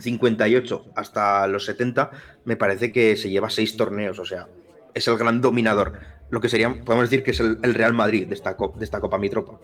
58 0.00 0.86
hasta 0.96 1.46
los 1.46 1.64
70, 1.66 2.10
me 2.50 2.56
parece 2.56 2.90
que 2.90 3.16
se 3.16 3.30
lleva 3.30 3.48
seis 3.48 3.76
torneos, 3.76 4.18
o 4.18 4.24
sea, 4.24 4.48
es 4.92 5.06
el 5.06 5.16
gran 5.16 5.40
dominador. 5.40 6.00
Lo 6.30 6.40
que 6.40 6.48
sería, 6.48 6.68
podemos 6.84 7.08
decir 7.08 7.22
que 7.22 7.30
es 7.30 7.38
el, 7.38 7.74
Real 7.74 7.94
Madrid 7.94 8.26
de 8.26 8.34
esta, 8.34 8.56
de 8.76 8.84
esta 8.84 8.98
Copa 8.98 9.18
Mitropa. 9.18 9.60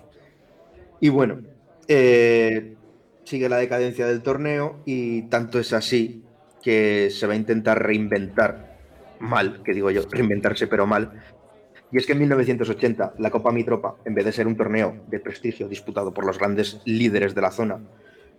Y 1.01 1.09
bueno, 1.09 1.41
eh, 1.89 2.77
sigue 3.25 3.49
la 3.49 3.57
decadencia 3.57 4.07
del 4.07 4.23
torneo 4.23 4.83
y 4.85 5.23
tanto 5.23 5.59
es 5.59 5.73
así 5.73 6.23
que 6.63 7.11
se 7.11 7.27
va 7.27 7.33
a 7.33 7.37
intentar 7.37 7.85
reinventar 7.85 8.79
mal, 9.19 9.65
que 9.65 9.75
digo 9.75 9.91
yo, 9.91 10.03
reinventarse 10.09 10.69
pero 10.69 10.87
mal. 10.87 11.25
Y 11.91 11.97
es 11.97 12.07
que 12.07 12.13
en 12.13 12.21
1980 12.21 13.15
la 13.19 13.33
Copa 13.33 13.51
Mitropa, 13.51 13.97
en 14.05 14.15
vez 14.15 14.27
de 14.27 14.31
ser 14.31 14.47
un 14.47 14.57
torneo 14.57 15.03
de 15.09 15.19
prestigio 15.19 15.67
disputado 15.67 16.15
por 16.15 16.25
los 16.25 16.39
grandes 16.39 16.81
líderes 16.85 17.35
de 17.35 17.41
la 17.41 17.51
zona, 17.51 17.81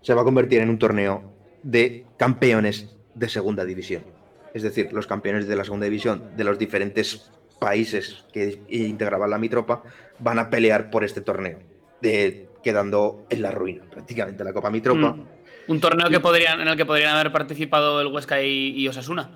se 0.01 0.13
va 0.13 0.21
a 0.21 0.23
convertir 0.23 0.61
en 0.61 0.69
un 0.69 0.79
torneo 0.79 1.33
de 1.63 2.05
campeones 2.15 2.95
de 3.13 3.27
segunda 3.27 3.65
división. 3.65 4.16
Es 4.57 4.63
decir, 4.63 4.91
los 4.91 5.05
campeones 5.05 5.47
de 5.47 5.55
la 5.55 5.63
segunda 5.63 5.85
división 5.85 6.31
de 6.35 6.43
los 6.43 6.57
diferentes 6.57 7.29
países 7.59 8.25
que 8.33 8.59
integraban 8.69 9.29
la 9.29 9.37
Mitropa 9.37 9.83
van 10.17 10.39
a 10.39 10.49
pelear 10.49 10.89
por 10.89 11.03
este 11.03 11.21
torneo, 11.21 11.59
de- 12.01 12.49
quedando 12.63 13.27
en 13.29 13.43
la 13.43 13.51
ruina 13.51 13.83
prácticamente 13.89 14.43
la 14.43 14.53
Copa 14.53 14.71
Mitropa. 14.71 15.13
Mm. 15.13 15.25
Un 15.67 15.79
torneo 15.79 16.09
que 16.09 16.19
podrían, 16.19 16.59
en 16.59 16.67
el 16.69 16.75
que 16.75 16.87
podrían 16.87 17.15
haber 17.15 17.31
participado 17.31 18.01
el 18.01 18.07
Huesca 18.07 18.41
y, 18.41 18.69
y 18.71 18.87
Osasuna. 18.87 19.29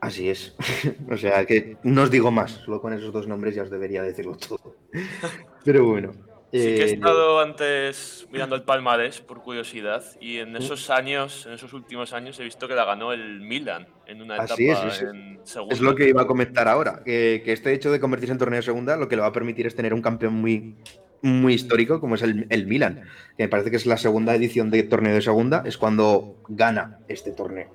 Así 0.00 0.30
es. 0.30 0.54
o 1.10 1.16
sea, 1.18 1.44
que 1.44 1.76
no 1.82 2.04
os 2.04 2.10
digo 2.10 2.30
más, 2.30 2.52
solo 2.64 2.80
con 2.80 2.94
esos 2.94 3.12
dos 3.12 3.28
nombres 3.28 3.54
ya 3.54 3.64
os 3.64 3.70
debería 3.70 4.02
decirlo 4.02 4.36
todo. 4.36 4.76
Pero 5.64 5.84
bueno. 5.84 6.14
Sí 6.60 6.60
que 6.76 6.82
he 6.82 6.90
eh, 6.90 6.92
estado 6.94 7.40
antes 7.40 8.28
mirando 8.30 8.54
el 8.54 8.62
palmarés 8.62 9.20
por 9.20 9.42
curiosidad 9.42 10.04
y 10.20 10.38
en 10.38 10.56
esos 10.56 10.88
años, 10.88 11.46
en 11.46 11.54
esos 11.54 11.72
últimos 11.72 12.12
años 12.12 12.38
he 12.38 12.44
visto 12.44 12.68
que 12.68 12.74
la 12.74 12.84
ganó 12.84 13.12
el 13.12 13.40
Milan 13.40 13.88
en 14.06 14.22
una 14.22 14.36
etapa 14.36 14.54
Así 14.54 14.68
es, 14.68 14.78
es- 14.86 15.02
en 15.02 15.40
segunda. 15.42 15.74
Es 15.74 15.80
lo 15.80 15.94
que 15.96 16.08
iba 16.08 16.22
a 16.22 16.26
comentar 16.28 16.68
ahora, 16.68 17.02
que, 17.04 17.42
que 17.44 17.52
este 17.52 17.72
hecho 17.72 17.90
de 17.90 17.98
convertirse 17.98 18.32
en 18.32 18.38
torneo 18.38 18.58
de 18.58 18.62
segunda 18.62 18.96
lo 18.96 19.08
que 19.08 19.16
le 19.16 19.22
va 19.22 19.28
a 19.28 19.32
permitir 19.32 19.66
es 19.66 19.74
tener 19.74 19.92
un 19.92 20.00
campeón 20.00 20.34
muy, 20.34 20.76
muy 21.22 21.54
histórico 21.54 22.00
como 22.00 22.14
es 22.14 22.22
el, 22.22 22.46
el 22.50 22.66
Milan, 22.68 23.02
que 23.36 23.42
me 23.44 23.48
parece 23.48 23.70
que 23.70 23.76
es 23.76 23.86
la 23.86 23.96
segunda 23.96 24.34
edición 24.34 24.70
de 24.70 24.84
torneo 24.84 25.12
de 25.14 25.22
segunda, 25.22 25.62
es 25.66 25.76
cuando 25.76 26.36
gana 26.48 26.98
este 27.08 27.32
torneo. 27.32 27.68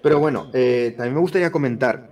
Pero 0.00 0.20
bueno, 0.20 0.48
eh, 0.54 0.94
también 0.96 1.14
me 1.14 1.20
gustaría 1.20 1.50
comentar 1.50 2.08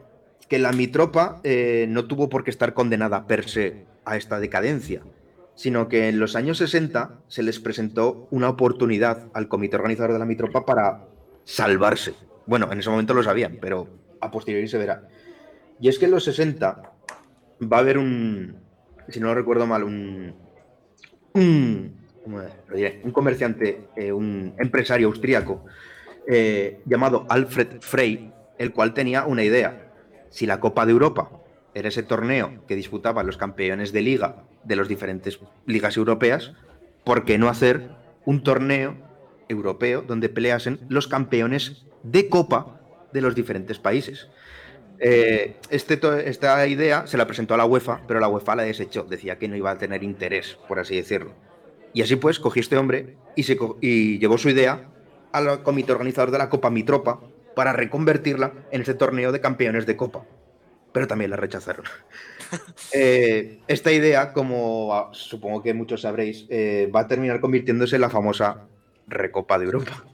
que 0.48 0.58
la 0.58 0.72
Mitropa 0.72 1.40
eh, 1.44 1.86
no 1.88 2.06
tuvo 2.06 2.28
por 2.28 2.42
qué 2.42 2.50
estar 2.50 2.74
condenada 2.74 3.26
per 3.26 3.48
se 3.48 3.84
a 4.04 4.16
esta 4.16 4.40
decadencia, 4.40 5.02
sino 5.58 5.88
que 5.88 6.08
en 6.08 6.20
los 6.20 6.36
años 6.36 6.58
60 6.58 7.18
se 7.26 7.42
les 7.42 7.58
presentó 7.58 8.28
una 8.30 8.48
oportunidad 8.48 9.26
al 9.34 9.48
comité 9.48 9.74
organizador 9.74 10.12
de 10.12 10.20
la 10.20 10.24
Mitropa 10.24 10.64
para 10.64 11.08
salvarse. 11.42 12.14
Bueno, 12.46 12.70
en 12.70 12.78
ese 12.78 12.88
momento 12.88 13.12
lo 13.12 13.24
sabían, 13.24 13.58
pero 13.60 13.88
a 14.20 14.30
posteriori 14.30 14.68
se 14.68 14.78
verá. 14.78 15.08
Y 15.80 15.88
es 15.88 15.98
que 15.98 16.04
en 16.04 16.12
los 16.12 16.22
60 16.22 16.92
va 17.60 17.76
a 17.76 17.80
haber 17.80 17.98
un, 17.98 18.56
si 19.08 19.18
no 19.18 19.26
lo 19.26 19.34
recuerdo 19.34 19.66
mal, 19.66 19.82
un, 19.82 20.32
un, 21.32 22.06
¿cómo 22.22 22.38
lo 22.38 22.76
diré? 22.76 23.00
un 23.02 23.10
comerciante, 23.10 23.88
eh, 23.96 24.12
un 24.12 24.54
empresario 24.60 25.08
austríaco 25.08 25.64
eh, 26.28 26.82
llamado 26.84 27.26
Alfred 27.28 27.80
Frey, 27.80 28.32
el 28.58 28.72
cual 28.72 28.94
tenía 28.94 29.24
una 29.24 29.42
idea. 29.42 29.90
Si 30.30 30.46
la 30.46 30.60
Copa 30.60 30.86
de 30.86 30.92
Europa 30.92 31.32
era 31.74 31.88
ese 31.88 32.04
torneo 32.04 32.64
que 32.68 32.76
disputaban 32.76 33.26
los 33.26 33.36
campeones 33.36 33.92
de 33.92 34.02
liga 34.02 34.44
de 34.68 34.76
las 34.76 34.86
diferentes 34.86 35.40
ligas 35.66 35.96
europeas, 35.96 36.52
¿por 37.04 37.24
qué 37.24 37.38
no 37.38 37.48
hacer 37.48 37.88
un 38.24 38.42
torneo 38.42 38.94
europeo 39.48 40.02
donde 40.02 40.28
peleasen 40.28 40.78
los 40.88 41.08
campeones 41.08 41.84
de 42.02 42.28
Copa 42.28 42.80
de 43.12 43.22
los 43.22 43.34
diferentes 43.34 43.78
países? 43.78 44.28
Eh, 45.00 45.56
este 45.70 45.98
esta 46.28 46.66
idea 46.66 47.06
se 47.06 47.16
la 47.16 47.26
presentó 47.26 47.54
a 47.54 47.56
la 47.56 47.64
UEFA, 47.64 48.02
pero 48.06 48.20
la 48.20 48.28
UEFA 48.28 48.56
la 48.56 48.62
desechó. 48.64 49.04
Decía 49.04 49.38
que 49.38 49.48
no 49.48 49.56
iba 49.56 49.70
a 49.70 49.78
tener 49.78 50.02
interés, 50.02 50.58
por 50.68 50.78
así 50.78 50.96
decirlo. 50.96 51.32
Y 51.92 52.02
así 52.02 52.16
pues, 52.16 52.38
cogió 52.38 52.60
este 52.60 52.76
hombre 52.76 53.16
y, 53.34 54.18
llevó 54.18 54.38
su 54.38 54.50
idea 54.50 54.88
al 55.32 55.62
comité 55.62 55.92
organizador 55.92 56.30
de 56.30 56.38
la 56.38 56.50
Copa 56.50 56.70
Mitropa 56.70 57.20
para 57.54 57.72
reconvertirla 57.72 58.52
en 58.70 58.80
este 58.80 58.94
torneo 58.94 59.32
de 59.32 59.40
campeones 59.40 59.86
de 59.86 59.96
Copa. 59.96 60.24
Pero 60.92 61.06
también 61.06 61.30
la 61.30 61.36
rechazaron. 61.36 61.84
Eh, 62.94 63.60
esta 63.68 63.92
idea, 63.92 64.32
como 64.32 64.94
ah, 64.94 65.10
supongo 65.12 65.62
que 65.62 65.74
muchos 65.74 66.00
sabréis, 66.00 66.46
eh, 66.48 66.90
va 66.94 67.00
a 67.00 67.06
terminar 67.06 67.40
convirtiéndose 67.40 67.96
en 67.96 68.00
la 68.00 68.08
famosa 68.08 68.66
Recopa 69.06 69.58
de 69.58 69.66
Europa. 69.66 70.06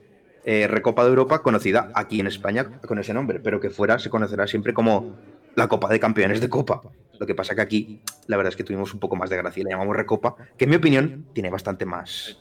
Eh, 0.44 0.66
Recopa 0.66 1.04
de 1.04 1.10
Europa 1.10 1.42
conocida 1.42 1.92
aquí 1.94 2.18
en 2.18 2.26
España 2.26 2.80
con 2.80 2.98
ese 2.98 3.14
nombre, 3.14 3.38
pero 3.38 3.60
que 3.60 3.70
fuera 3.70 4.00
se 4.00 4.10
conocerá 4.10 4.48
siempre 4.48 4.74
como 4.74 5.14
la 5.54 5.68
Copa 5.68 5.88
de 5.88 6.00
Campeones 6.00 6.40
de 6.40 6.48
Copa. 6.48 6.82
Lo 7.18 7.26
que 7.26 7.34
pasa 7.34 7.54
que 7.54 7.60
aquí 7.60 8.00
la 8.26 8.36
verdad 8.36 8.50
es 8.50 8.56
que 8.56 8.64
tuvimos 8.64 8.92
un 8.92 9.00
poco 9.00 9.14
más 9.16 9.30
de 9.30 9.36
gracia 9.36 9.60
y 9.60 9.64
la 9.64 9.70
llamamos 9.70 9.96
Recopa, 9.96 10.34
que 10.58 10.64
en 10.64 10.70
mi 10.70 10.76
opinión 10.76 11.26
tiene 11.32 11.50
bastante 11.50 11.86
más, 11.86 12.38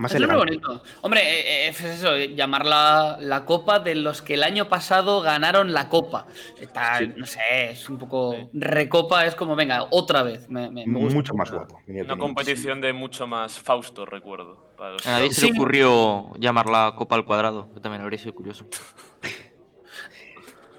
más 0.00 0.14
es 0.14 0.20
muy 0.26 0.34
bonito. 0.36 0.82
Hombre, 1.02 1.20
eh, 1.22 1.66
eh, 1.66 1.68
es 1.68 1.80
eso, 1.82 2.16
llamarla 2.16 3.18
la 3.20 3.44
copa 3.44 3.78
de 3.80 3.94
los 3.94 4.22
que 4.22 4.34
el 4.34 4.42
año 4.42 4.68
pasado 4.68 5.20
ganaron 5.20 5.72
la 5.72 5.88
copa. 5.88 6.26
Está, 6.60 7.00
No 7.02 7.26
sé, 7.26 7.40
es 7.70 7.88
un 7.88 7.98
poco. 7.98 8.50
Recopa 8.52 9.26
es 9.26 9.34
como, 9.34 9.54
venga, 9.54 9.86
otra 9.90 10.22
vez. 10.22 10.48
Me, 10.48 10.70
me- 10.70 10.86
me 10.86 10.98
gusta. 11.00 11.14
Mucho 11.16 11.34
más 11.34 11.50
guapo. 11.50 11.74
Una 11.74 11.82
opinión. 12.02 12.18
competición 12.18 12.80
de 12.80 12.92
mucho 12.92 13.26
más 13.26 13.58
Fausto, 13.58 14.06
recuerdo. 14.06 14.72
para 14.76 14.92
los 14.92 15.06
A 15.06 15.10
nadie 15.12 15.30
se 15.32 15.42
Sí. 15.42 15.46
le 15.52 15.58
ocurrió 15.58 16.32
llamarla 16.38 16.94
Copa 16.96 17.14
al 17.16 17.24
Cuadrado, 17.26 17.72
que 17.74 17.80
también 17.80 18.02
habría 18.02 18.18
sido 18.18 18.34
curioso. 18.34 18.66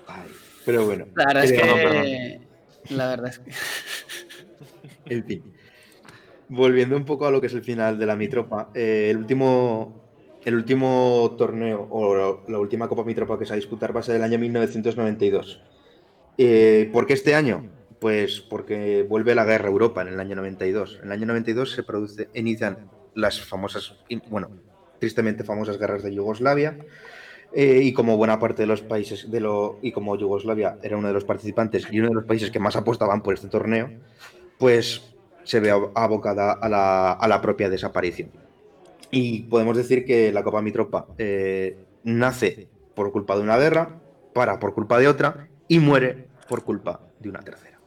Ay, 0.08 0.28
pero 0.66 0.86
bueno. 0.86 1.06
La 1.16 1.26
verdad 1.26 1.44
es 1.46 1.52
que. 1.54 2.42
La 2.90 3.08
verdad 3.08 3.28
es 3.30 3.40
que. 3.40 3.52
En 5.16 5.24
fin. 5.26 5.54
Volviendo 6.54 6.98
un 6.98 7.06
poco 7.06 7.26
a 7.26 7.32
lo 7.32 7.40
que 7.40 7.48
es 7.48 7.54
el 7.54 7.62
final 7.62 7.98
de 7.98 8.06
la 8.06 8.18
Mitropa, 8.18 8.72
eh, 8.74 9.08
el, 9.10 9.16
último, 9.16 10.04
el 10.44 10.56
último 10.56 11.34
torneo 11.38 11.88
o 11.90 12.44
la 12.46 12.60
última 12.60 12.90
Copa 12.90 13.06
Mitropa 13.06 13.40
que 13.40 13.46
se 13.46 13.52
va 13.52 13.54
a 13.54 13.56
disputar 13.56 13.96
va 13.96 14.02
a 14.02 14.04
ser 14.04 14.18
el 14.18 14.24
año 14.24 14.38
1992. 14.38 15.62
Eh, 16.38 16.90
¿Por 16.92 17.08
qué 17.08 17.14
este 17.14 17.36
año? 17.36 17.70
Pues 18.00 18.42
porque 18.42 19.06
vuelve 19.08 19.34
la 19.34 19.46
guerra 19.46 19.70
a 19.70 19.72
Europa 19.72 20.02
en 20.02 20.10
el 20.10 20.20
año 20.20 20.36
92. 20.36 21.00
En 21.00 21.06
el 21.06 21.12
año 21.14 21.28
92 21.28 21.72
se 21.72 21.84
produce, 21.84 22.28
inician 22.34 22.90
las 23.16 23.40
famosas, 23.40 23.96
bueno, 24.30 24.50
tristemente 25.00 25.46
famosas 25.46 25.80
guerras 25.80 26.04
de 26.04 26.14
Yugoslavia. 26.14 26.78
Eh, 27.54 27.80
y 27.82 27.94
como 27.94 28.18
buena 28.18 28.40
parte 28.40 28.64
de 28.64 28.68
los 28.68 28.82
países 28.82 29.32
de 29.32 29.40
lo 29.40 29.80
y 29.82 29.94
como 29.94 30.18
Yugoslavia 30.18 30.80
era 30.84 30.98
uno 30.98 31.08
de 31.08 31.14
los 31.14 31.24
participantes 31.24 31.88
y 31.90 32.00
uno 32.00 32.10
de 32.10 32.16
los 32.16 32.26
países 32.26 32.52
que 32.52 32.60
más 32.60 32.76
apostaban 32.76 33.24
por 33.24 33.36
este 33.36 33.48
torneo, 33.48 33.90
pues 34.58 35.12
se 35.44 35.60
ve 35.60 35.74
ab- 35.74 35.92
abocada 35.96 36.54
a 36.54 36.70
la, 36.70 37.12
a 37.14 37.28
la 37.28 37.42
propia 37.42 37.70
desaparición. 37.70 38.30
Y 39.12 39.44
podemos 39.44 39.76
decir 39.76 40.06
que 40.06 40.32
la 40.32 40.44
Copa 40.44 40.62
Mitropa 40.62 41.08
eh, 41.18 41.78
nace 42.04 42.68
por 42.96 43.12
culpa 43.12 43.36
de 43.36 43.42
una 43.42 43.58
guerra, 43.58 44.00
para 44.34 44.60
por 44.60 44.74
culpa 44.74 44.98
de 45.00 45.08
otra 45.08 45.48
y 45.68 45.80
muere 45.80 46.28
por 46.48 46.64
culpa 46.64 47.02
de 47.20 47.30
una 47.30 47.42
tercera. 47.42 47.80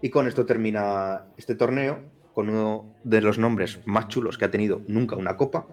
Y 0.00 0.10
con 0.10 0.26
esto 0.26 0.46
termina 0.46 1.26
este 1.36 1.54
torneo, 1.54 2.00
con 2.34 2.48
uno 2.48 2.94
de 3.04 3.20
los 3.20 3.38
nombres 3.38 3.80
más 3.84 4.08
chulos 4.08 4.38
que 4.38 4.46
ha 4.46 4.50
tenido 4.50 4.80
nunca 4.88 5.16
una 5.16 5.36
copa. 5.36 5.66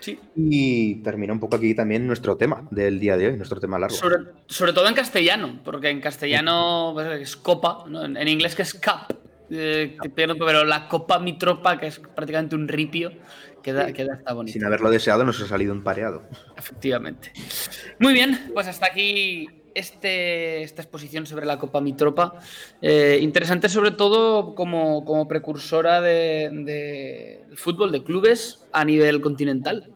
Sí. 0.00 0.18
Y 0.34 0.96
termina 0.96 1.32
un 1.32 1.38
poco 1.40 1.56
aquí 1.56 1.74
también 1.74 2.06
nuestro 2.06 2.36
tema 2.36 2.66
del 2.70 2.98
día 2.98 3.16
de 3.16 3.28
hoy, 3.28 3.36
nuestro 3.36 3.60
tema 3.60 3.78
largo. 3.78 3.94
Sobre, 3.94 4.16
sobre 4.46 4.72
todo 4.72 4.88
en 4.88 4.94
castellano, 4.94 5.60
porque 5.64 5.90
en 5.90 6.00
castellano 6.00 6.90
pues, 6.94 7.20
es 7.20 7.36
copa, 7.36 7.84
en 7.86 8.28
inglés 8.28 8.54
que 8.56 8.62
es 8.62 8.74
cup, 8.74 9.14
eh, 9.50 9.96
que 10.02 10.08
pero 10.10 10.64
la 10.64 10.88
copa 10.88 11.18
mi 11.18 11.36
tropa, 11.38 11.78
que 11.78 11.86
es 11.88 11.98
prácticamente 11.98 12.54
un 12.54 12.68
ripio, 12.68 13.12
queda, 13.62 13.92
queda 13.92 14.14
está 14.14 14.32
bonito. 14.32 14.52
Sin 14.52 14.64
haberlo 14.64 14.90
deseado, 14.90 15.24
nos 15.24 15.40
ha 15.42 15.46
salido 15.46 15.72
un 15.72 15.82
pareado. 15.82 16.22
Efectivamente. 16.56 17.32
Muy 17.98 18.12
bien, 18.12 18.50
pues 18.54 18.66
hasta 18.66 18.86
aquí 18.86 19.48
este, 19.74 20.62
esta 20.62 20.82
exposición 20.82 21.26
sobre 21.26 21.46
la 21.46 21.58
Copa 21.58 21.80
Mitropa. 21.80 22.34
Eh, 22.82 23.18
interesante 23.22 23.68
sobre 23.68 23.92
todo 23.92 24.54
como, 24.54 25.04
como 25.04 25.28
precursora 25.28 26.00
de- 26.00 26.50
de- 26.52 27.44
del 27.48 27.56
fútbol 27.58 27.92
de 27.92 28.02
clubes 28.02 28.66
a 28.72 28.84
nivel 28.84 29.20
continental. 29.20 29.92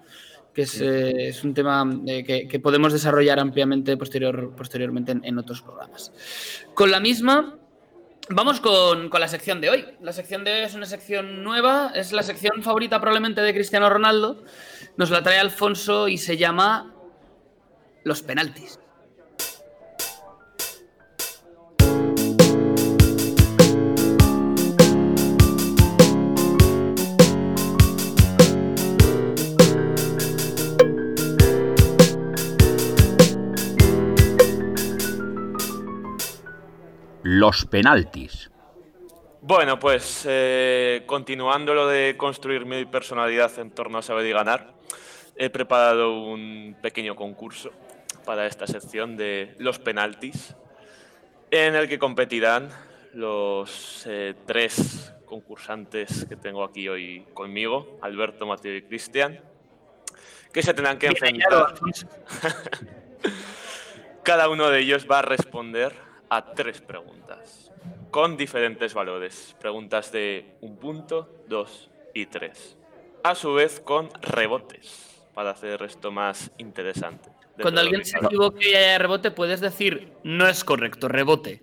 que 0.55 0.63
es, 0.63 0.81
eh, 0.81 1.31
es 1.31 1.43
un 1.43 1.53
tema 1.53 1.85
eh, 2.07 2.23
que, 2.23 2.47
que 2.47 2.61
podemos 2.61 2.93
desarrollar 2.93 3.41
ampliamente 3.41 3.97
posterior, 3.97 4.55
posteriormente 4.57 5.11
en, 5.11 5.25
en 5.25 5.37
otros 5.39 5.61
programas. 5.63 6.13
Con 6.75 6.93
la 6.93 7.01
misma, 7.01 7.59
vamos 8.31 8.61
con, 8.61 9.09
con 9.09 9.21
la 9.21 9.29
sección 9.29 9.61
de 9.61 9.71
hoy. 9.71 9.87
La 10.01 10.13
sección 10.13 10.45
de 10.45 10.53
hoy 10.53 10.61
es 10.61 10.75
una 10.75 10.87
sección 10.87 11.43
nueva, 11.43 11.93
es 11.95 12.13
la 12.13 12.23
sección 12.23 12.63
favorita 12.63 13.01
probablemente 13.01 13.41
de 13.41 13.55
Cristiano 13.55 13.89
Ronaldo. 13.89 14.45
Nos 14.97 15.11
la 15.11 15.23
trae 15.23 15.39
Alfonso 15.39 16.09
y 16.09 16.19
se 16.19 16.37
llama 16.37 16.95
Los 18.05 18.23
penaltis. 18.23 18.79
Los 37.45 37.67
penaltis. 37.67 38.51
Bueno, 39.43 39.79
pues 39.79 40.25
eh, 40.27 41.03
continuando 41.05 41.75
lo 41.75 41.87
de 41.87 42.17
construir 42.17 42.65
mi 42.65 42.87
personalidad 42.87 43.59
en 43.59 43.71
torno 43.71 43.99
a 43.99 44.03
saber 44.03 44.25
y 44.25 44.33
ganar, 44.33 44.73
he 45.37 45.51
preparado 45.51 46.23
un 46.23 46.75
pequeño 46.81 47.15
concurso 47.15 47.71
para 48.25 48.47
esta 48.47 48.67
sección 48.67 49.19
de 49.19 49.55
los 49.59 49.79
penaltis, 49.79 50.57
en 51.51 51.75
el 51.75 51.87
que 51.87 51.99
competirán 51.99 52.71
los 53.13 54.07
eh, 54.07 54.33
tres 54.47 55.13
concursantes 55.27 56.25
que 56.27 56.37
tengo 56.37 56.65
aquí 56.65 56.89
hoy 56.89 57.27
conmigo, 57.35 57.99
Alberto, 58.01 58.47
Mateo 58.47 58.75
y 58.75 58.81
Cristian, 58.85 59.39
que 60.51 60.63
se 60.63 60.73
tendrán 60.73 60.99
que 60.99 61.09
enfrentar. 61.09 61.75
Cada 64.23 64.49
uno 64.49 64.71
de 64.71 64.81
ellos 64.81 65.07
va 65.07 65.19
a 65.19 65.23
responder 65.23 66.04
a 66.29 66.45
tres 66.55 66.81
preguntas 66.81 67.71
con 68.11 68.37
diferentes 68.37 68.95
valores. 68.95 69.57
Preguntas 69.61 70.13
de 70.13 70.57
un 70.61 70.77
punto, 70.77 71.45
dos 71.49 71.91
y 72.15 72.27
tres. 72.27 72.77
A 73.23 73.35
su 73.35 73.55
vez 73.55 73.81
con 73.81 74.09
rebotes 74.23 75.27
para 75.35 75.51
hacer 75.51 75.83
esto 75.83 76.13
más 76.13 76.51
interesante. 76.59 77.31
Cuando 77.61 77.81
alguien 77.81 78.05
se 78.05 78.19
equivoque 78.19 78.71
y 78.71 78.75
haya 78.75 78.99
rebote, 78.99 79.31
puedes 79.31 79.61
decir 79.61 80.13
no 80.23 80.49
es 80.49 80.65
correcto, 80.65 81.09
rebote. 81.09 81.63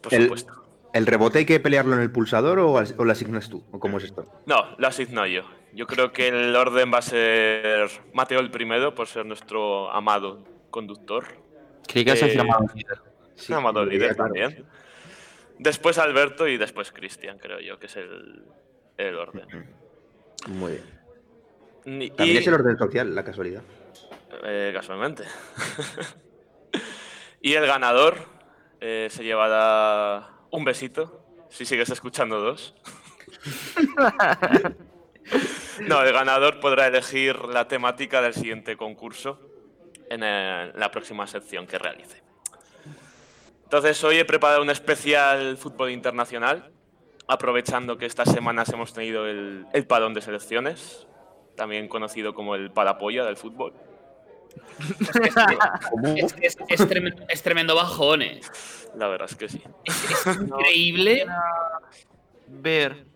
Por 0.00 0.14
El, 0.14 0.22
supuesto. 0.22 0.52
¿El 0.92 1.06
rebote 1.06 1.38
hay 1.38 1.46
que 1.46 1.60
pelearlo 1.60 1.94
en 1.94 2.00
el 2.00 2.10
pulsador 2.10 2.58
o, 2.58 2.80
lo 2.82 3.12
asignas 3.12 3.48
tú? 3.48 3.64
¿O 3.70 3.78
cómo 3.78 3.98
es 3.98 4.04
esto? 4.04 4.26
No, 4.46 4.76
lo 4.78 4.86
asigno 4.86 5.26
yo. 5.26 5.42
Yo 5.72 5.86
creo 5.86 6.12
que 6.12 6.28
el 6.28 6.54
orden 6.56 6.92
va 6.92 6.98
a 6.98 7.02
ser 7.02 7.90
Mateo 8.12 8.40
el 8.40 8.50
primero, 8.50 8.94
por 8.94 9.06
ser 9.06 9.24
nuestro 9.26 9.90
amado 9.92 10.44
conductor. 10.70 11.26
Creí 11.86 12.04
que 12.04 12.12
Eh, 12.12 12.38
amado 12.38 12.66
sí, 13.40 13.52
líder 13.90 14.14
claro, 14.14 14.32
también. 14.32 14.64
Después 15.58 15.98
Alberto 15.98 16.46
y 16.48 16.56
después 16.56 16.90
Cristian, 16.92 17.38
creo 17.38 17.60
yo, 17.60 17.78
que 17.78 17.86
es 17.86 17.96
el, 17.96 18.44
el 18.96 19.14
orden. 19.16 19.46
sí. 19.50 20.50
Muy 20.50 20.72
bien. 20.72 20.84
Ni- 21.84 22.10
También 22.10 22.36
y- 22.36 22.40
es 22.40 22.46
el 22.46 22.54
orden 22.54 22.78
social, 22.78 23.14
la 23.14 23.24
casualidad. 23.24 23.62
Eh, 24.44 24.70
casualmente. 24.74 25.24
y 27.42 27.54
el 27.54 27.66
ganador 27.66 28.14
eh, 28.80 29.08
se 29.10 29.22
llevará 29.24 30.30
un 30.50 30.64
besito, 30.64 31.22
si 31.50 31.66
sigues 31.66 31.90
escuchando 31.90 32.40
dos. 32.40 32.74
no, 35.86 36.02
el 36.02 36.12
ganador 36.12 36.60
podrá 36.60 36.86
elegir 36.86 37.36
la 37.46 37.68
temática 37.68 38.20
del 38.22 38.34
siguiente 38.34 38.76
concurso 38.76 39.40
en 40.08 40.20
la 40.20 40.90
próxima 40.90 41.26
sección 41.26 41.66
que 41.66 41.78
realice. 41.78 42.22
Entonces, 43.70 44.02
hoy 44.02 44.16
he 44.16 44.24
preparado 44.24 44.62
un 44.62 44.70
especial 44.70 45.56
fútbol 45.56 45.92
internacional, 45.92 46.72
aprovechando 47.28 47.96
que 47.96 48.04
estas 48.04 48.28
semanas 48.32 48.68
hemos 48.70 48.92
tenido 48.92 49.28
el, 49.28 49.64
el 49.72 49.86
parón 49.86 50.12
de 50.12 50.20
selecciones, 50.20 51.06
también 51.54 51.86
conocido 51.86 52.34
como 52.34 52.56
el 52.56 52.72
parapolla 52.72 53.24
del 53.24 53.36
fútbol. 53.36 53.72
Es, 56.16 56.32
que 56.32 56.46
es, 56.48 56.56
es 56.66 56.88
tremendo, 56.88 57.24
es 57.28 57.42
tremendo 57.44 57.76
bajón, 57.76 58.22
eh. 58.22 58.40
La 58.96 59.06
verdad 59.06 59.28
es 59.30 59.36
que 59.36 59.48
sí. 59.48 59.62
Es 59.84 60.26
increíble. 60.26 61.26
Ver 62.48 63.06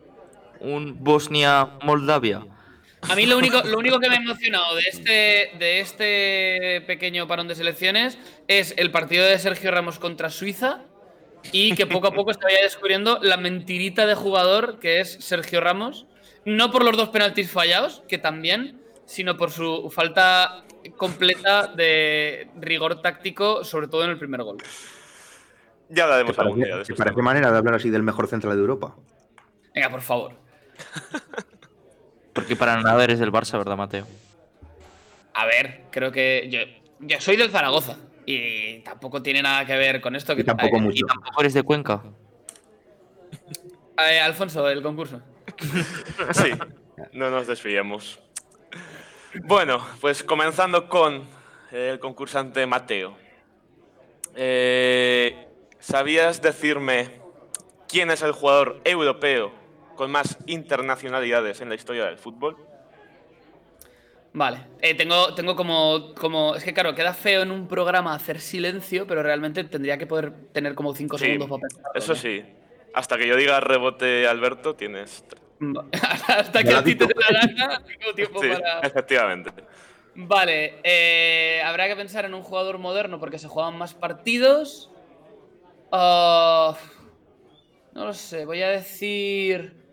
un 0.61 1.03
Bosnia-Moldavia. 1.03 2.47
A 3.09 3.15
mí 3.15 3.27
lo 3.27 3.39
único, 3.39 3.63
lo 3.63 3.79
único 3.79 3.99
que 4.01 4.09
me 4.09 4.17
ha 4.17 4.19
emocionado 4.19 4.75
de 4.77 4.83
este, 4.83 5.51
de 5.59 5.81
este 5.81 6.83
pequeño 6.87 7.27
parón 7.27 7.49
de 7.49 7.55
selecciones 7.55 8.19
es 8.49 8.75
el 8.77 8.91
partido 8.91 9.25
de 9.25 9.39
Sergio 9.39 9.71
Ramos 9.71 9.99
contra 9.99 10.31
Suiza 10.31 10.81
y 11.53 11.75
que 11.75 11.87
poco 11.87 12.09
a 12.09 12.13
poco 12.13 12.33
se 12.33 12.41
vaya 12.43 12.63
descubriendo 12.63 13.19
la 13.23 13.37
mentirita 13.37 14.07
de 14.07 14.15
jugador 14.15 14.79
que 14.79 15.01
es 15.01 15.13
Sergio 15.21 15.61
Ramos. 15.61 16.07
No 16.45 16.71
por 16.71 16.85
los 16.85 16.97
dos 16.97 17.09
penaltis 17.09 17.51
fallados, 17.51 18.03
que 18.07 18.19
también, 18.19 18.81
sino 19.07 19.37
por 19.37 19.51
su 19.51 19.91
falta 19.91 20.65
completa 20.97 21.67
de 21.69 22.49
rigor 22.61 23.01
táctico, 23.01 23.65
sobre 23.65 23.89
todo 23.89 24.05
en 24.05 24.11
el 24.11 24.19
primer 24.19 24.43
gol. 24.43 24.59
Ya 25.89 26.05
hablaremos 26.05 26.37
¿Te 26.37 26.43
algún 26.43 26.59
día 26.59 26.77
de 26.77 26.85
parece 26.85 26.95
temas. 26.95 27.17
manera 27.17 27.51
de 27.51 27.59
hablar 27.59 27.75
así 27.75 27.91
del 27.91 28.03
mejor 28.03 28.27
central 28.27 28.55
de 28.55 28.61
Europa? 28.61 28.95
Venga, 29.75 29.91
por 29.91 30.01
favor. 30.01 30.33
Porque 32.35 32.57
para 32.57 32.83
nada 32.83 33.03
eres 33.03 33.19
del 33.19 33.33
Barça, 33.33 33.57
¿verdad, 33.57 33.77
Mateo? 33.77 34.07
A 35.33 35.47
ver, 35.47 35.83
creo 35.91 36.13
que 36.13 36.49
yo, 36.51 36.61
yo 37.01 37.21
soy 37.21 37.37
del 37.37 37.51
Zaragoza 37.51 37.97
y 38.27 38.81
tampoco 38.81 39.23
tiene 39.23 39.41
nada 39.41 39.65
que 39.65 39.77
ver 39.77 40.01
con 40.01 40.17
esto. 40.17 40.35
Que, 40.35 40.43
Y 40.43 40.45
tampoco 40.45 40.77
eh, 40.77 40.81
mucho. 40.81 41.05
Y 41.05 41.09
tampoco 41.09 41.41
eres 41.41 41.55
de 41.55 41.63
Cuenca. 41.63 42.03
eh, 44.11 44.21
Alfonso, 44.21 44.69
el 44.69 44.83
concurso. 44.83 45.23
Sí, 46.33 46.51
no 47.13 47.31
nos 47.31 47.47
desviemos. 47.47 48.19
Bueno, 49.45 49.85
pues 50.01 50.23
comenzando 50.23 50.89
con 50.89 51.25
el 51.71 51.99
concursante 51.99 52.67
Mateo. 52.67 53.17
Eh, 54.37 55.49
¿Sabías 55.79 56.41
decirme 56.43 57.21
quién 57.89 58.11
es 58.11 58.23
el 58.23 58.33
jugador 58.33 58.81
europeo 58.85 59.53
con 59.95 60.11
más 60.11 60.39
internacionalidades 60.47 61.61
en 61.61 61.69
la 61.69 61.75
historia 61.75 62.05
del 62.07 62.19
fútbol? 62.19 62.57
Vale, 64.33 64.59
eh, 64.81 64.95
tengo, 64.95 65.33
tengo 65.35 65.55
como, 65.55 66.13
como. 66.15 66.57
Es 66.57 66.65
que 66.65 66.75
claro, 66.75 66.95
queda 66.95 67.15
feo 67.15 67.43
en 67.43 67.53
un 67.53 67.69
programa 67.69 68.15
hacer 68.15 68.41
silencio, 68.41 69.07
pero 69.07 69.23
realmente 69.23 69.63
tendría 69.65 69.97
que 69.97 70.07
poder 70.09 70.33
tener 70.53 70.75
como 70.75 70.93
5 70.93 71.19
Sí, 71.19 71.25
segundos 71.27 71.49
para 71.49 71.61
pensarlo, 71.61 71.91
eso 71.95 72.15
¿no? 72.15 72.19
sí. 72.19 72.45
Hasta 72.95 73.17
que 73.17 73.27
yo 73.29 73.37
diga 73.37 73.61
rebote 73.61 74.27
Alberto, 74.27 74.75
tienes... 74.75 75.25
Hasta 76.29 76.65
que 76.65 76.75
a 76.75 76.83
ti 76.83 76.95
te 76.97 77.07
dé 77.07 77.15
la 77.31 77.47
gana, 77.47 77.83
tengo 77.87 78.13
tiempo 78.15 78.43
Sí, 78.43 78.49
para. 78.49 78.81
efectivamente. 78.81 79.51
Vale, 80.17 80.81
eh, 80.83 81.63
habrá 81.65 81.87
que 81.89 81.97
pensar 81.97 82.25
en 82.25 82.35
un 82.35 82.43
jugador 82.43 82.79
moderno 82.79 83.19
porque 83.21 83.39
se 83.39 83.49
juegan 83.49 83.79
más 83.79 83.95
partidos. 83.95 84.91
Ah, 85.93 86.77
no 87.95 88.05
lo 88.07 88.15
sé, 88.15 88.45
voy 88.45 88.63
a 88.63 88.69
decir. 88.71 89.84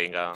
Venga. 0.00 0.32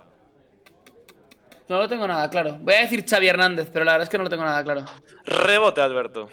No 1.71 1.79
lo 1.79 1.89
tengo 1.89 2.07
nada 2.07 2.29
claro. 2.29 2.59
Voy 2.61 2.75
a 2.75 2.81
decir 2.83 3.03
Xavi 3.09 3.29
Hernández, 3.29 3.71
pero 3.73 3.87
la 3.87 3.93
verdad 3.93 4.03
es 4.03 4.11
que 4.11 4.19
no 4.19 4.25
lo 4.25 4.31
tengo 4.31 4.45
nada 4.45 4.63
claro. 4.63 4.85
Rebote 5.25 5.81
Alberto. 5.81 6.29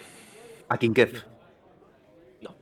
A 0.68 0.78
Kinkev. 0.78 1.24
No. 2.42 2.54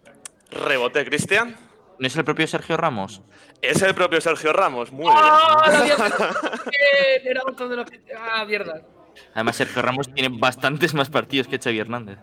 Rebote 0.52 1.04
Cristian. 1.06 1.56
¿No 1.98 2.06
es 2.06 2.16
el 2.16 2.24
propio 2.24 2.46
Sergio 2.46 2.78
Ramos? 2.78 3.24
Es 3.64 3.82
el 3.82 3.96
propio 3.96 4.22
Sergio 4.22 4.54
Ramos. 4.54 4.92
Muy 4.92 5.06
bien. 5.06 5.16
¡Ah! 5.18 5.84
bien, 6.66 7.28
Era 7.28 7.42
otro 7.48 7.68
de 7.68 7.76
los 7.76 7.90
que. 7.90 8.00
¡Ah, 8.16 8.46
mierda! 8.46 8.82
Además, 9.34 9.56
Sergio 9.56 9.82
Ramos 9.82 10.14
tiene 10.14 10.30
bastantes 10.40 10.94
más 10.94 11.10
partidos 11.10 11.48
que 11.48 11.58
Xavi 11.58 11.80
Hernández. 11.80 12.20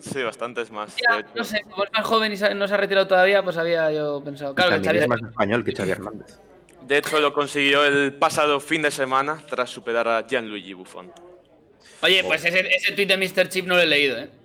Sí, 0.00 0.22
bastantes 0.22 0.70
más. 0.70 0.94
Ya, 0.96 1.24
no 1.34 1.44
sé, 1.44 1.62
como 1.62 1.84
es 1.84 1.92
más 1.92 2.04
joven 2.04 2.32
y 2.34 2.54
no 2.54 2.68
se 2.68 2.74
ha 2.74 2.76
retirado 2.76 3.06
todavía, 3.06 3.42
pues 3.42 3.56
había 3.56 3.90
yo 3.90 4.22
pensado. 4.22 4.54
Claro, 4.54 4.76
que 4.82 4.84
Xavi 4.84 4.98
es 4.98 5.08
más 5.08 5.22
español 5.22 5.64
que 5.64 5.72
Xavi 5.74 5.90
Hernández. 5.90 6.38
De 6.86 6.98
hecho, 6.98 7.18
lo 7.20 7.32
consiguió 7.32 7.84
el 7.84 8.14
pasado 8.14 8.60
fin 8.60 8.82
de 8.82 8.90
semana 8.92 9.42
tras 9.48 9.70
superar 9.70 10.06
a 10.06 10.24
Gianluigi 10.26 10.72
Buffon. 10.72 11.12
Oye, 12.02 12.22
pues 12.22 12.44
ese, 12.44 12.60
ese 12.60 12.92
tweet 12.92 13.06
de 13.06 13.16
Mr. 13.16 13.48
Chip 13.48 13.66
no 13.66 13.74
lo 13.74 13.82
he 13.82 13.86
leído, 13.86 14.18
¿eh? 14.18 14.30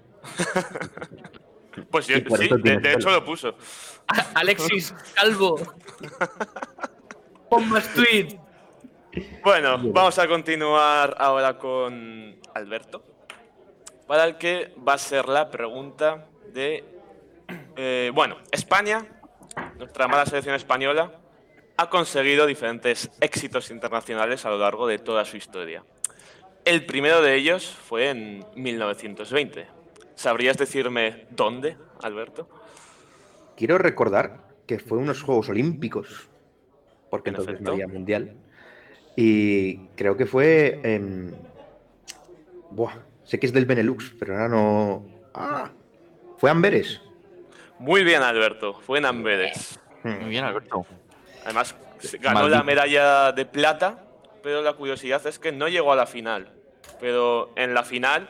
Pues 1.90 2.06
yo- 2.08 2.18
sí, 2.38 2.50
de, 2.64 2.94
hecho 2.94 3.10
lo 3.10 3.24
puso. 3.24 3.56
Alexis 4.36 4.94
Calvo. 5.16 5.56
Pon 7.50 7.70
más 7.70 7.94
tweet. 7.94 8.38
Bueno, 9.44 9.78
vamos 9.78 10.18
a 10.20 10.28
continuar 10.28 11.16
ahora 11.18 11.58
con 11.58 12.40
Alberto, 12.54 13.04
para 14.08 14.26
el 14.26 14.38
que 14.38 14.74
va 14.88 14.94
a 14.94 14.98
ser 14.98 15.28
la 15.28 15.50
pregunta 15.50 16.28
de... 16.54 16.84
eh, 17.76 18.12
bueno, 18.14 18.38
España, 18.52 19.06
nuestra 19.78 20.06
amada 20.06 20.26
selección 20.26 20.56
española, 20.56 21.21
ha 21.82 21.90
conseguido 21.90 22.46
diferentes 22.46 23.10
éxitos 23.22 23.72
internacionales 23.72 24.46
a 24.46 24.52
lo 24.52 24.60
largo 24.60 24.86
de 24.86 25.00
toda 25.00 25.26
su 25.26 25.36
historia. 25.36 25.84
El 26.64 26.86
primero 26.86 27.24
de 27.24 27.34
ellos 27.36 27.66
fue 27.66 28.10
en 28.10 28.46
1920. 28.56 29.66
¿Sabrías 30.14 30.58
decirme 30.58 31.26
dónde, 31.32 31.78
Alberto? 32.04 32.48
Quiero 33.58 33.80
recordar 33.80 34.42
que 34.68 34.78
fue 34.78 35.00
unos 35.00 35.24
Juegos 35.24 35.50
Olímpicos, 35.50 36.30
porque 37.10 37.30
En 37.32 37.36
entonces 37.36 37.56
efecto. 37.56 37.72
no 37.72 37.74
había 37.74 37.88
mundial. 37.88 38.36
Y 39.16 39.78
creo 39.96 40.16
que 40.16 40.28
fue 40.28 40.80
en. 40.84 41.36
Buah, 42.70 42.94
sé 43.24 43.40
que 43.40 43.48
es 43.48 43.54
del 43.54 43.66
Benelux, 43.66 44.14
pero 44.20 44.34
ahora 44.34 44.50
no. 44.50 45.06
¡Ah! 45.34 45.72
Fue 46.38 46.52
Amberes. 46.52 47.02
Muy 47.80 48.04
bien, 48.04 48.22
Alberto. 48.22 48.76
Fue 48.82 49.00
en 49.00 49.06
Amberes. 49.06 49.80
Muy 50.04 50.30
bien, 50.30 50.44
Alberto. 50.44 50.86
Además, 51.44 51.76
se- 52.00 52.18
ganó 52.18 52.48
la 52.50 52.64
medalla 52.64 53.32
de 53.32 53.46
plata, 53.46 54.04
pero 54.44 54.62
la 54.62 54.74
curiosidad 54.74 55.26
es 55.28 55.40
que 55.40 55.52
no 55.52 55.68
llegó 55.68 55.92
a 55.92 55.96
la 55.96 56.06
final. 56.06 56.52
Pero 57.00 57.52
en 57.56 57.74
la 57.74 57.84
final, 57.84 58.30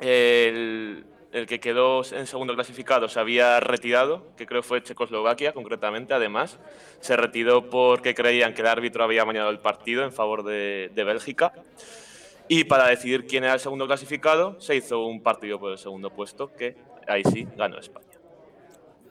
el, 0.00 1.04
el 1.32 1.46
que 1.46 1.60
quedó 1.60 2.02
en 2.12 2.26
segundo 2.26 2.54
clasificado 2.54 3.08
se 3.08 3.20
había 3.20 3.60
retirado, 3.60 4.26
que 4.36 4.46
creo 4.46 4.62
fue 4.62 4.82
Checoslovaquia 4.82 5.52
concretamente, 5.52 6.14
además. 6.14 6.58
Se 7.00 7.16
retiró 7.16 7.68
porque 7.70 8.14
creían 8.14 8.54
que 8.54 8.60
el 8.62 8.66
árbitro 8.68 9.04
había 9.04 9.24
mañado 9.24 9.50
el 9.50 9.58
partido 9.58 10.04
en 10.04 10.12
favor 10.12 10.42
de, 10.44 10.90
de 10.94 11.04
Bélgica. 11.04 11.52
Y 12.48 12.64
para 12.64 12.86
decidir 12.88 13.26
quién 13.26 13.44
era 13.44 13.54
el 13.54 13.60
segundo 13.60 13.86
clasificado, 13.86 14.60
se 14.60 14.76
hizo 14.76 15.04
un 15.06 15.22
partido 15.22 15.58
por 15.58 15.72
el 15.72 15.78
segundo 15.78 16.10
puesto, 16.10 16.52
que 16.52 16.76
ahí 17.06 17.22
sí 17.24 17.46
ganó 17.56 17.78
España. 17.78 18.06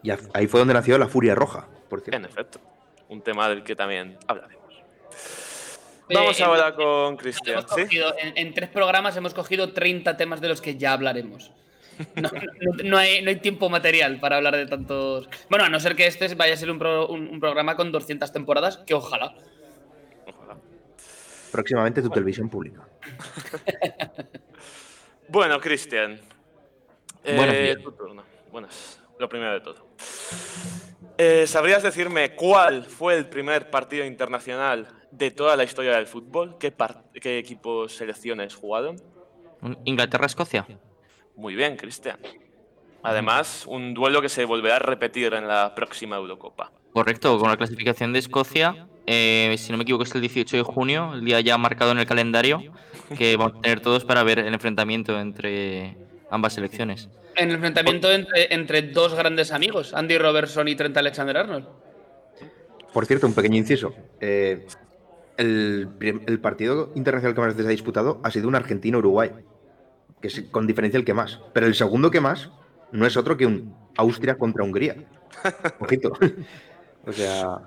Y 0.04 0.12
ahí 0.12 0.48
fue 0.48 0.60
donde 0.60 0.74
nació 0.74 0.98
la 0.98 1.08
Furia 1.08 1.34
Roja, 1.34 1.68
por 1.90 2.00
En 2.00 2.06
cierto. 2.06 2.28
efecto, 2.28 2.60
un 3.12 3.22
tema 3.22 3.48
del 3.50 3.64
que 3.64 3.76
también 3.76 4.18
hablaremos. 4.28 4.74
Oye, 6.08 6.18
Vamos 6.18 6.40
en- 6.40 6.46
ahora 6.46 6.74
con 6.76 7.18
Cristian. 7.18 7.64
en, 8.18 8.38
en 8.38 8.54
tres 8.54 8.70
programas 8.70 9.16
hemos 9.18 9.34
cogido 9.34 9.72
30 9.74 10.18
temas 10.18 10.42
de 10.42 10.48
los 10.50 10.62
que 10.62 10.78
ya 10.78 10.94
hablaremos. 10.94 11.52
No, 12.16 12.30
no- 12.32 12.84
no 12.84 12.98
hay, 12.98 13.22
no 13.22 13.30
hay 13.30 13.36
tiempo 13.36 13.70
material 13.70 14.20
para 14.20 14.38
hablar 14.38 14.56
de 14.56 14.66
tantos. 14.66 15.30
Bueno, 15.50 15.66
a 15.66 15.70
no 15.70 15.80
ser 15.80 15.96
que 15.96 16.08
este 16.08 16.34
vaya 16.36 16.54
a 16.54 16.58
ser 16.58 16.72
un, 16.72 16.80
pro- 16.80 17.08
un- 17.08 17.28
un 17.28 17.40
programa 17.40 17.76
con 17.76 17.92
200 17.92 18.32
temporadas, 18.32 18.78
que 18.78 18.94
ojalá. 18.94 19.36
Ojalá. 20.26 20.58
Próximamente 21.52 22.02
tu 22.02 22.10
televisión 22.10 22.50
pública. 22.50 22.88
Bueno, 25.28 25.62
Cristian. 25.62 26.20
Buenos 27.24 27.56
eh, 27.56 27.62
días. 27.64 27.82
tu 27.82 27.92
turno. 27.94 28.22
Buenas. 28.52 29.00
Lo 29.18 29.30
primero 29.30 29.54
de 29.54 29.62
todo. 29.62 29.88
Eh, 31.18 31.46
¿Sabrías 31.48 31.84
decirme 31.84 32.36
cuál 32.36 32.86
fue 32.86 33.18
el 33.18 33.28
primer 33.28 33.70
partido 33.70 34.06
internacional 34.06 34.88
de 35.12 35.32
toda 35.32 35.56
la 35.56 35.64
historia 35.64 35.96
del 35.96 36.08
fútbol? 36.08 36.58
¿Qué, 36.60 36.74
qué 37.22 37.38
equipos, 37.38 37.96
selecciones 37.96 38.56
jugaron? 38.56 38.96
Inglaterra-Escocia. 39.86 40.68
Muy 41.36 41.56
bien, 41.56 41.78
Cristian. 41.78 42.18
Además, 43.04 43.66
un 43.68 43.94
duelo 43.94 44.22
que 44.22 44.30
se 44.30 44.46
volverá 44.46 44.76
a 44.76 44.80
repetir 44.80 45.34
en 45.34 45.48
la 45.48 45.74
próxima 45.74 46.18
Eurocopa. 46.18 46.72
Correcto, 46.94 47.40
con 47.40 47.50
la 47.50 47.58
clasificación 47.58 48.14
de 48.14 48.20
Escocia, 48.20 48.88
eh, 49.08 49.56
si 49.58 49.72
no 49.72 49.78
me 49.78 49.84
equivoco 49.84 50.04
es 50.04 50.14
el 50.14 50.22
18 50.22 50.58
de 50.58 50.64
junio, 50.64 51.14
el 51.14 51.26
día 51.26 51.40
ya 51.42 51.58
marcado 51.58 51.92
en 51.92 52.00
el 52.00 52.06
calendario, 52.06 52.62
que 53.18 53.38
vamos 53.38 53.58
a 53.58 53.62
tener 53.62 53.80
todos 53.80 54.06
para 54.06 54.24
ver 54.24 54.40
el 54.40 54.54
enfrentamiento 54.54 55.20
entre 55.20 55.98
ambas 56.32 56.54
selecciones. 56.54 57.10
En 57.36 57.50
el 57.50 57.56
enfrentamiento 57.56 58.12
entre, 58.12 58.54
entre 58.54 58.82
dos 58.82 59.14
grandes 59.14 59.52
amigos, 59.52 59.94
Andy 59.94 60.18
Robertson 60.18 60.68
y 60.68 60.76
Trent 60.76 60.98
Alexander 60.98 61.38
Arnold. 61.38 61.68
Por 62.92 63.06
cierto, 63.06 63.28
un 63.28 63.34
pequeño 63.34 63.58
inciso. 63.58 63.94
Eh, 64.20 64.66
el 65.38 66.40
partido 66.42 66.92
internacional 66.96 67.36
que 67.36 67.42
más 67.42 67.54
veces 67.54 67.66
ha 67.66 67.70
disputado 67.70 68.20
ha 68.24 68.32
sido 68.32 68.48
un 68.48 68.56
argentino-Uruguay, 68.56 69.32
que 70.22 70.28
es 70.28 70.42
con 70.52 70.68
diferencia 70.68 70.98
el 70.98 71.06
que 71.06 71.14
más. 71.14 71.40
Pero 71.54 71.68
el 71.68 71.76
segundo 71.76 72.12
que 72.12 72.22
más 72.22 72.50
no 72.92 73.06
es 73.06 73.16
otro 73.18 73.38
que 73.38 73.46
un 73.46 73.76
Austria 73.98 74.38
contra 74.38 74.64
Hungría. 74.64 74.96
Ojito. 75.80 76.14
o 77.06 77.12
sea, 77.12 77.62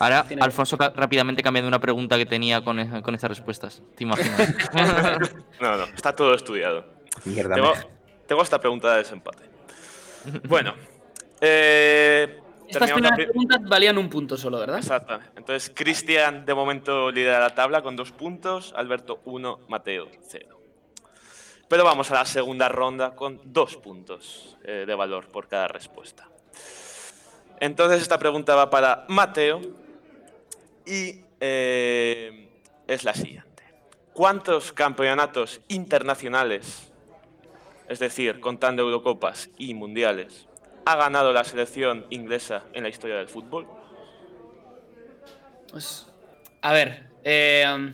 Ahora, 0.00 0.24
Tiene- 0.24 0.42
Alfonso 0.42 0.76
rápidamente 0.76 1.42
cambiando 1.42 1.68
una 1.68 1.78
pregunta 1.78 2.16
que 2.16 2.26
tenía 2.26 2.62
con, 2.64 2.80
e- 2.80 3.02
con 3.02 3.14
estas 3.14 3.30
respuestas. 3.30 3.82
¿Te 3.94 4.04
imaginas? 4.04 4.54
No, 5.60 5.76
no, 5.76 5.84
está 5.84 6.16
todo 6.16 6.34
estudiado. 6.34 6.84
mierda. 7.26 7.54
Tengo, 7.54 7.72
tengo 8.26 8.42
esta 8.42 8.58
pregunta 8.58 8.90
de 8.92 8.98
desempate. 8.98 9.44
Bueno, 10.48 10.74
eh, 11.40 12.38
Estas 12.68 12.90
primeras 12.92 13.16
pri- 13.16 13.26
preguntas 13.26 13.58
valían 13.62 13.98
un 13.98 14.08
punto 14.08 14.36
solo, 14.36 14.58
¿verdad? 14.58 14.78
Exactamente. 14.78 15.32
Entonces, 15.36 15.70
Cristian 15.74 16.44
de 16.46 16.54
momento 16.54 17.10
lidera 17.10 17.38
la 17.40 17.54
tabla 17.54 17.82
con 17.82 17.94
dos 17.96 18.10
puntos, 18.12 18.72
Alberto 18.76 19.20
uno, 19.26 19.60
Mateo 19.68 20.08
cero. 20.28 20.60
Pero 21.68 21.84
vamos 21.84 22.10
a 22.10 22.14
la 22.14 22.24
segunda 22.24 22.68
ronda 22.68 23.14
con 23.14 23.40
dos 23.44 23.76
puntos 23.76 24.56
eh, 24.64 24.84
de 24.86 24.94
valor 24.94 25.28
por 25.28 25.46
cada 25.46 25.68
respuesta. 25.68 26.26
Entonces, 27.60 28.00
esta 28.02 28.18
pregunta 28.18 28.54
va 28.54 28.70
para 28.70 29.04
Mateo 29.08 29.60
y 30.90 31.24
eh, 31.40 32.48
es 32.86 33.04
la 33.04 33.14
siguiente. 33.14 33.62
¿Cuántos 34.12 34.72
campeonatos 34.72 35.60
internacionales, 35.68 36.92
es 37.88 38.00
decir, 38.00 38.40
contando 38.40 38.82
Eurocopas 38.82 39.50
y 39.56 39.72
Mundiales, 39.74 40.48
ha 40.84 40.96
ganado 40.96 41.32
la 41.32 41.44
selección 41.44 42.06
inglesa 42.10 42.64
en 42.72 42.82
la 42.82 42.88
historia 42.88 43.16
del 43.16 43.28
fútbol? 43.28 43.68
Pues, 45.70 46.08
a 46.60 46.72
ver, 46.72 47.08
eh, 47.22 47.92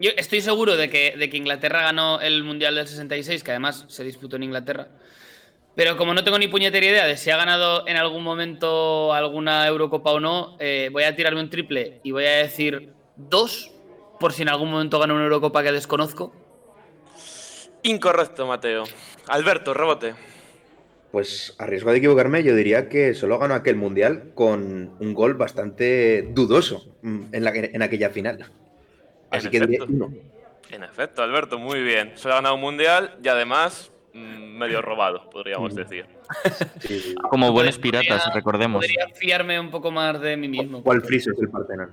yo 0.00 0.10
estoy 0.16 0.40
seguro 0.40 0.76
de 0.76 0.88
que, 0.88 1.14
de 1.18 1.28
que 1.28 1.36
Inglaterra 1.36 1.82
ganó 1.82 2.20
el 2.22 2.42
Mundial 2.42 2.74
del 2.74 2.88
66, 2.88 3.44
que 3.44 3.50
además 3.50 3.84
se 3.88 4.02
disputó 4.02 4.36
en 4.36 4.44
Inglaterra. 4.44 4.88
Pero 5.76 5.96
como 5.96 6.14
no 6.14 6.24
tengo 6.24 6.38
ni 6.38 6.48
puñetera 6.48 6.84
idea 6.84 7.06
de 7.06 7.16
si 7.16 7.30
ha 7.30 7.36
ganado 7.36 7.86
en 7.86 7.96
algún 7.96 8.22
momento 8.24 9.12
alguna 9.12 9.66
Eurocopa 9.66 10.12
o 10.12 10.20
no, 10.20 10.56
eh, 10.58 10.90
voy 10.92 11.04
a 11.04 11.14
tirarme 11.14 11.40
un 11.40 11.48
triple 11.50 12.00
y 12.02 12.10
voy 12.10 12.24
a 12.26 12.36
decir 12.38 12.92
dos, 13.16 13.72
por 14.18 14.32
si 14.32 14.42
en 14.42 14.48
algún 14.48 14.70
momento 14.70 14.98
gana 14.98 15.14
una 15.14 15.24
Eurocopa 15.24 15.62
que 15.62 15.72
desconozco. 15.72 16.34
Incorrecto, 17.82 18.46
Mateo. 18.46 18.84
Alberto, 19.28 19.72
rebote. 19.72 20.14
Pues 21.12 21.54
a 21.58 21.66
riesgo 21.66 21.90
de 21.90 21.98
equivocarme, 21.98 22.42
yo 22.44 22.54
diría 22.54 22.88
que 22.88 23.14
solo 23.14 23.38
ganó 23.38 23.54
aquel 23.54 23.76
mundial 23.76 24.32
con 24.34 24.94
un 25.00 25.14
gol 25.14 25.34
bastante 25.34 26.22
dudoso 26.30 26.84
mm, 27.02 27.22
en, 27.32 27.44
la, 27.44 27.50
en 27.54 27.82
aquella 27.82 28.10
final. 28.10 28.50
Así 29.30 29.46
En 29.46 29.50
que 29.50 29.60
diría 29.60 29.78
efecto. 29.78 29.94
uno. 29.94 30.14
En 30.70 30.84
efecto, 30.84 31.22
Alberto, 31.22 31.58
muy 31.58 31.82
bien. 31.82 32.12
Solo 32.16 32.34
ha 32.34 32.36
ganado 32.38 32.54
un 32.56 32.60
mundial 32.60 33.16
y 33.24 33.28
además 33.28 33.90
medio 34.12 34.82
robado, 34.82 35.28
podríamos 35.30 35.74
decir. 35.74 36.06
Sí. 36.80 37.14
Como 37.30 37.52
buenos 37.52 37.78
Podría- 37.78 38.00
piratas, 38.00 38.34
recordemos. 38.34 38.84
Podría 38.84 39.08
fiarme 39.14 39.58
un 39.60 39.70
poco 39.70 39.90
más 39.90 40.20
de 40.20 40.36
mí 40.36 40.48
mismo. 40.48 40.82
¿Cuál 40.82 41.02
friso 41.02 41.30
es 41.32 41.38
el 41.40 41.48
Partenón? 41.48 41.90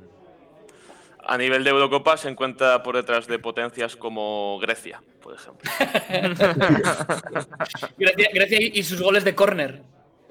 A 1.30 1.38
nivel 1.38 1.62
de 1.64 1.72
Eurocopa 1.72 2.16
se 2.16 2.30
encuentra 2.30 2.82
por 2.82 2.96
detrás 2.96 3.28
de 3.28 3.38
potencias 3.38 3.98
como 3.98 4.58
Grecia, 4.60 5.02
por 5.22 5.36
ejemplo. 5.36 5.70
Grecia, 7.98 8.30
Grecia 8.34 8.58
y 8.62 8.84
sus 8.84 9.02
goles 9.02 9.24
de 9.26 9.36
córner. 9.36 9.82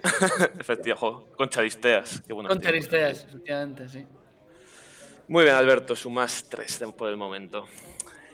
Efectivamente, 0.59 1.27
con 1.37 1.49
Charisteas. 1.49 2.23
Qué 2.27 2.33
Con. 2.33 2.61
Charisteas, 2.61 3.25
efectivamente, 3.29 3.89
sí. 3.89 4.07
Muy 5.29 5.45
bien, 5.45 5.57
Alberto, 5.57 5.97
sumas 5.97 6.47
tres 6.49 6.81
por 6.97 7.09
el 7.11 7.17
momento. 7.17 7.67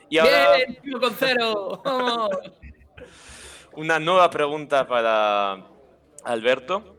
Y 0.09 0.19
ahora 0.19 0.55
¡Bien! 0.57 0.77
¡Uno 0.85 0.99
con 0.99 1.13
cero! 1.17 1.81
¡Vamos! 1.83 2.29
Una 3.75 3.99
nueva 3.99 4.29
pregunta 4.29 4.87
para 4.87 5.65
Alberto, 6.23 6.97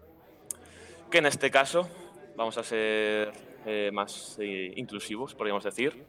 que 1.10 1.18
en 1.18 1.26
este 1.26 1.50
caso 1.50 1.88
vamos 2.36 2.58
a 2.58 2.62
ser 2.62 3.32
eh, 3.66 3.90
más 3.92 4.36
eh, 4.40 4.72
inclusivos, 4.76 5.34
podríamos 5.34 5.64
decir. 5.64 6.04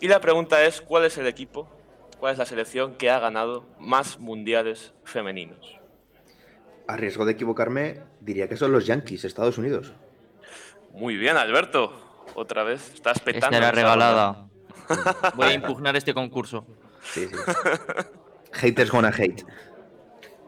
Y 0.00 0.08
la 0.08 0.20
pregunta 0.20 0.64
es, 0.64 0.80
¿cuál 0.80 1.04
es 1.04 1.16
el 1.18 1.26
equipo, 1.26 1.68
cuál 2.18 2.32
es 2.32 2.38
la 2.38 2.46
selección 2.46 2.94
que 2.94 3.10
ha 3.10 3.18
ganado 3.18 3.66
más 3.78 4.18
mundiales 4.18 4.92
femeninos? 5.04 5.78
A 6.86 6.96
riesgo 6.96 7.24
de 7.24 7.32
equivocarme, 7.32 8.02
diría 8.20 8.48
que 8.48 8.56
son 8.56 8.72
los 8.72 8.86
Yankees, 8.86 9.24
Estados 9.24 9.58
Unidos. 9.58 9.92
Muy 10.92 11.16
bien, 11.16 11.36
Alberto. 11.36 11.92
Otra 12.34 12.62
vez, 12.62 12.92
estás 12.94 13.20
petando. 13.20 13.56
Esta 13.56 13.58
era 13.58 13.72
regalada. 13.72 14.48
Voy 15.34 15.48
a 15.48 15.52
impugnar 15.52 15.96
este 15.96 16.14
concurso. 16.14 16.66
Sí, 17.02 17.26
sí. 17.26 17.36
Haters 18.52 18.90
gonna 18.90 19.12
hate. 19.16 19.44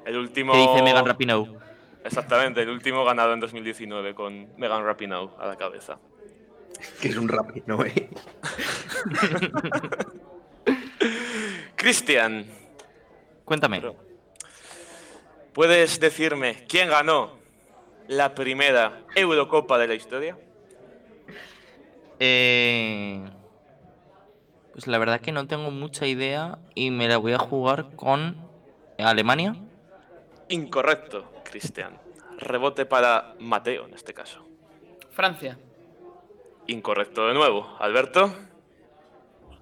El 0.04 0.16
último... 0.18 0.52
¿Qué 0.52 0.58
dice 0.58 0.82
Megan 0.82 1.06
Rapinoe? 1.06 1.48
Exactamente, 2.04 2.62
el 2.62 2.70
último 2.70 3.04
ganado 3.04 3.32
en 3.34 3.40
2019 3.40 4.14
con 4.14 4.48
Megan 4.56 4.84
Rapinoe 4.84 5.30
a 5.38 5.46
la 5.46 5.56
cabeza. 5.56 5.98
Que 7.00 7.08
es 7.08 7.16
un 7.16 7.28
rap, 7.28 7.50
¿no? 7.66 7.84
eh? 7.84 8.08
Cristian, 11.76 12.46
Cuéntame. 13.44 13.82
¿puedes 15.52 15.98
decirme 15.98 16.64
quién 16.68 16.88
ganó 16.88 17.32
la 18.06 18.34
primera 18.34 19.02
Eurocopa 19.14 19.76
de 19.78 19.88
la 19.88 19.94
historia? 19.94 20.38
Eh, 22.18 23.22
Pues 24.72 24.86
la 24.86 24.98
verdad 24.98 25.20
que 25.20 25.32
no 25.32 25.46
tengo 25.46 25.70
mucha 25.70 26.06
idea 26.06 26.58
y 26.74 26.90
me 26.90 27.08
la 27.08 27.16
voy 27.18 27.32
a 27.32 27.38
jugar 27.38 27.96
con 27.96 28.36
Alemania. 28.98 29.56
Incorrecto, 30.50 31.32
Cristian. 31.50 31.98
Rebote 32.38 32.86
para 32.86 33.34
Mateo 33.38 33.86
en 33.86 33.94
este 33.94 34.14
caso. 34.14 34.46
Francia. 35.10 35.58
Incorrecto 36.66 37.26
de 37.28 37.34
nuevo. 37.34 37.76
Alberto. 37.80 38.32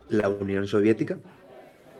La 0.08 0.28
Unión 0.28 0.66
Soviética. 0.66 1.18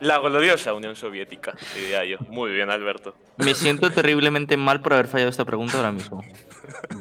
La 0.01 0.19
gloriosa 0.19 0.75
Unión 0.75 0.95
Soviética, 0.95 1.55
diría 1.75 2.05
yo. 2.05 2.19
Muy 2.29 2.53
bien, 2.53 2.71
Alberto. 2.71 3.15
Me 3.37 3.55
siento 3.55 3.91
terriblemente 3.91 4.57
mal 4.57 4.81
por 4.81 4.93
haber 4.93 5.09
fallado 5.09 5.31
esta 5.31 5.45
pregunta 5.45 5.77
ahora 5.77 5.91
mismo. 5.91 6.23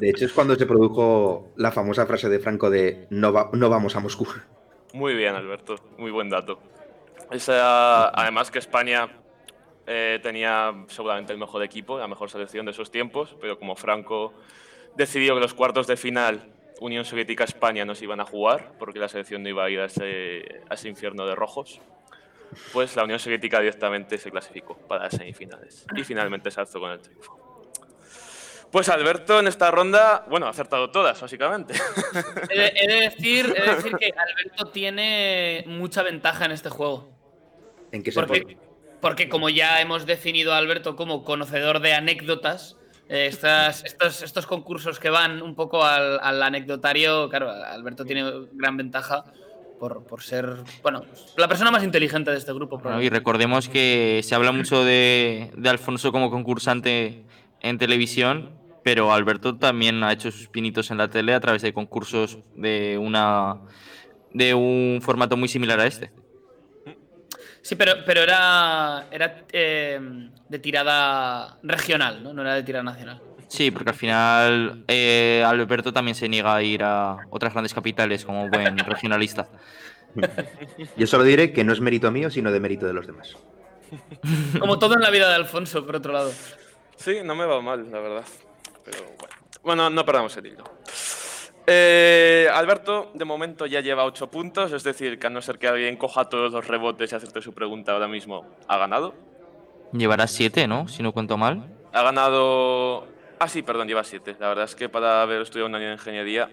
De 0.00 0.10
hecho, 0.10 0.24
es 0.24 0.32
cuando 0.32 0.56
se 0.56 0.66
produjo 0.66 1.52
la 1.56 1.70
famosa 1.70 2.06
frase 2.06 2.28
de 2.28 2.40
Franco 2.40 2.70
de 2.70 3.06
no, 3.10 3.32
va- 3.32 3.50
no 3.52 3.68
vamos 3.70 3.94
a 3.94 4.00
Moscú. 4.00 4.26
Muy 4.94 5.14
bien, 5.14 5.34
Alberto. 5.36 5.76
Muy 5.96 6.10
buen 6.10 6.28
dato. 6.28 6.58
Esa, 7.30 8.08
además 8.08 8.50
que 8.50 8.58
España 8.58 9.08
eh, 9.90 10.20
tenía 10.22 10.74
seguramente 10.88 11.32
el 11.32 11.38
mejor 11.38 11.62
equipo, 11.62 11.98
la 11.98 12.06
mejor 12.06 12.28
selección 12.28 12.66
de 12.66 12.72
esos 12.72 12.90
tiempos, 12.90 13.34
pero 13.40 13.58
como 13.58 13.74
Franco 13.74 14.34
decidió 14.96 15.34
que 15.34 15.40
los 15.40 15.54
cuartos 15.54 15.86
de 15.86 15.96
final 15.96 16.52
Unión 16.80 17.06
Soviética-España 17.06 17.86
no 17.86 17.94
se 17.94 18.04
iban 18.04 18.20
a 18.20 18.26
jugar, 18.26 18.72
porque 18.78 18.98
la 18.98 19.08
selección 19.08 19.42
no 19.42 19.48
iba 19.48 19.64
a 19.64 19.70
ir 19.70 19.80
a 19.80 19.86
ese, 19.86 20.62
a 20.68 20.74
ese 20.74 20.88
infierno 20.88 21.26
de 21.26 21.34
rojos, 21.34 21.80
pues 22.72 22.94
la 22.96 23.04
Unión 23.04 23.18
Soviética 23.18 23.60
directamente 23.60 24.18
se 24.18 24.30
clasificó 24.30 24.76
para 24.76 25.04
las 25.04 25.14
semifinales. 25.14 25.86
Y 25.96 26.04
finalmente 26.04 26.50
se 26.50 26.60
alzó 26.60 26.80
con 26.80 26.92
el 26.92 27.00
triunfo. 27.00 27.38
Pues 28.70 28.90
Alberto 28.90 29.40
en 29.40 29.46
esta 29.46 29.70
ronda, 29.70 30.26
bueno, 30.28 30.46
ha 30.46 30.50
acertado 30.50 30.90
todas, 30.90 31.18
básicamente. 31.18 31.72
He 32.50 32.58
de, 32.58 32.72
he 32.74 32.86
de 32.86 33.00
decir, 33.00 33.54
he 33.56 33.62
de 33.62 33.74
decir 33.76 33.92
que 33.96 34.12
Alberto 34.14 34.70
tiene 34.70 35.64
mucha 35.66 36.02
ventaja 36.02 36.44
en 36.44 36.52
este 36.52 36.68
juego. 36.68 37.08
¿En 37.90 38.02
qué 38.02 38.12
se 38.12 38.20
Porque, 39.00 39.28
como 39.28 39.48
ya 39.48 39.80
hemos 39.80 40.06
definido 40.06 40.52
a 40.52 40.58
Alberto 40.58 40.96
como 40.96 41.24
conocedor 41.24 41.80
de 41.80 41.94
anécdotas, 41.94 42.76
eh, 43.08 43.26
estas, 43.26 43.84
estos, 43.84 44.22
estos 44.22 44.46
concursos 44.46 44.98
que 44.98 45.08
van 45.08 45.40
un 45.40 45.54
poco 45.54 45.84
al, 45.84 46.18
al 46.20 46.42
anecdotario, 46.42 47.28
claro, 47.28 47.50
Alberto 47.50 48.04
tiene 48.04 48.24
gran 48.52 48.76
ventaja 48.76 49.24
por, 49.78 50.04
por 50.04 50.22
ser, 50.22 50.56
bueno, 50.82 51.04
la 51.36 51.48
persona 51.48 51.70
más 51.70 51.84
inteligente 51.84 52.30
de 52.30 52.36
este 52.36 52.52
grupo. 52.52 52.78
Bueno, 52.78 53.00
y 53.00 53.08
recordemos 53.08 53.68
que 53.68 54.20
se 54.24 54.34
habla 54.34 54.52
mucho 54.52 54.84
de, 54.84 55.50
de 55.56 55.68
Alfonso 55.68 56.12
como 56.12 56.30
concursante 56.30 57.24
en 57.60 57.78
televisión, 57.78 58.58
pero 58.84 59.12
Alberto 59.12 59.56
también 59.56 60.02
ha 60.02 60.12
hecho 60.12 60.30
sus 60.30 60.48
pinitos 60.48 60.90
en 60.90 60.98
la 60.98 61.08
tele 61.08 61.34
a 61.34 61.40
través 61.40 61.62
de 61.62 61.72
concursos 61.72 62.38
de 62.56 62.98
una 62.98 63.60
de 64.32 64.54
un 64.54 65.00
formato 65.02 65.36
muy 65.36 65.48
similar 65.48 65.80
a 65.80 65.86
este. 65.86 66.10
Sí, 67.68 67.76
pero, 67.76 68.02
pero 68.06 68.22
era, 68.22 69.08
era 69.10 69.42
eh, 69.52 70.00
de 70.48 70.58
tirada 70.58 71.58
regional, 71.62 72.22
¿no? 72.22 72.32
No 72.32 72.40
era 72.40 72.54
de 72.54 72.62
tirada 72.62 72.82
nacional. 72.82 73.20
Sí, 73.46 73.70
porque 73.70 73.90
al 73.90 73.94
final 73.94 74.84
eh, 74.88 75.44
Alberto 75.46 75.92
también 75.92 76.14
se 76.14 76.30
niega 76.30 76.54
a 76.54 76.62
ir 76.62 76.82
a 76.82 77.18
otras 77.28 77.52
grandes 77.52 77.74
capitales 77.74 78.24
como 78.24 78.48
buen 78.48 78.78
regionalista. 78.86 79.48
Yo 80.96 81.06
solo 81.06 81.24
diré 81.24 81.52
que 81.52 81.62
no 81.62 81.74
es 81.74 81.80
mérito 81.82 82.10
mío, 82.10 82.30
sino 82.30 82.50
de 82.50 82.58
mérito 82.58 82.86
de 82.86 82.94
los 82.94 83.06
demás. 83.06 83.36
Como 84.58 84.78
todo 84.78 84.94
en 84.94 85.02
la 85.02 85.10
vida 85.10 85.28
de 85.28 85.34
Alfonso, 85.34 85.84
por 85.84 85.96
otro 85.96 86.14
lado. 86.14 86.32
Sí, 86.96 87.18
no 87.22 87.34
me 87.34 87.44
va 87.44 87.60
mal, 87.60 87.92
la 87.92 88.00
verdad. 88.00 88.24
Pero 88.82 89.04
bueno. 89.18 89.34
Bueno, 89.62 89.90
no 89.90 90.06
perdamos 90.06 90.34
el 90.38 90.46
hilo. 90.46 90.64
Eh, 91.70 92.48
Alberto, 92.50 93.10
de 93.12 93.26
momento 93.26 93.66
ya 93.66 93.82
lleva 93.82 94.06
8 94.06 94.30
puntos, 94.30 94.72
es 94.72 94.84
decir, 94.84 95.18
que 95.18 95.26
a 95.26 95.30
no 95.30 95.42
ser 95.42 95.58
que 95.58 95.68
alguien 95.68 95.98
coja 95.98 96.24
todos 96.24 96.50
los 96.50 96.66
rebotes 96.66 97.12
y 97.12 97.14
acerte 97.14 97.42
su 97.42 97.52
pregunta 97.52 97.92
ahora 97.92 98.08
mismo, 98.08 98.46
ha 98.66 98.78
ganado. 98.78 99.14
Llevará 99.92 100.26
siete, 100.26 100.66
¿no? 100.66 100.88
Si 100.88 101.02
no 101.02 101.12
cuento 101.12 101.36
mal. 101.36 101.68
Ha 101.92 102.02
ganado. 102.02 103.06
Ah, 103.38 103.48
sí, 103.48 103.60
perdón, 103.60 103.86
lleva 103.86 104.02
7. 104.02 104.36
La 104.40 104.48
verdad 104.48 104.64
es 104.64 104.74
que 104.74 104.88
para 104.88 105.20
haber 105.20 105.42
estudiado 105.42 105.68
un 105.68 105.74
año 105.74 105.88
de 105.88 105.92
ingeniería 105.92 106.48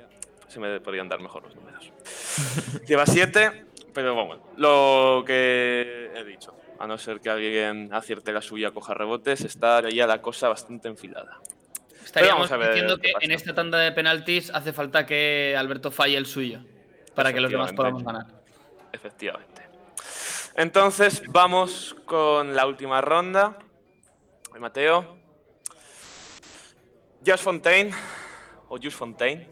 se 0.49 0.59
me 0.59 0.81
podrían 0.81 1.07
dar 1.07 1.21
mejor 1.21 1.43
los 1.43 1.55
números. 1.55 1.91
lleva 2.85 3.05
7, 3.05 3.65
pero 3.93 4.15
bueno, 4.15 4.43
lo 4.57 5.23
que 5.25 6.11
he 6.13 6.23
dicho. 6.25 6.53
A 6.77 6.87
no 6.87 6.97
ser 6.97 7.21
que 7.21 7.29
alguien 7.29 7.93
acierte 7.93 8.33
la 8.33 8.41
suya, 8.41 8.71
coja 8.71 8.93
rebotes, 8.93 9.45
está 9.45 9.87
ya 9.89 10.07
la 10.07 10.21
cosa 10.21 10.49
bastante 10.49 10.89
enfilada. 10.89 11.39
Estaríamos 12.15 12.49
diciendo 12.49 12.97
que 12.97 13.11
en 13.19 13.31
esta 13.31 13.53
tanda 13.53 13.77
de 13.77 13.91
penaltis 13.91 14.49
hace 14.49 14.71
falta 14.71 15.05
que 15.05 15.53
Alberto 15.57 15.91
falle 15.91 16.15
el 16.15 16.25
suyo 16.25 16.61
para 17.13 17.33
que 17.33 17.41
los 17.41 17.51
demás 17.51 17.73
podamos 17.73 18.05
ganar. 18.05 18.27
Efectivamente. 18.93 19.63
Entonces, 20.55 21.23
vamos 21.27 21.93
con 22.05 22.55
la 22.55 22.65
última 22.67 23.01
ronda. 23.01 23.57
Mateo. 24.57 25.17
Just 27.25 27.43
Fontaine. 27.43 27.91
O 28.69 28.77
Just 28.77 28.97
Fontaine. 28.97 29.49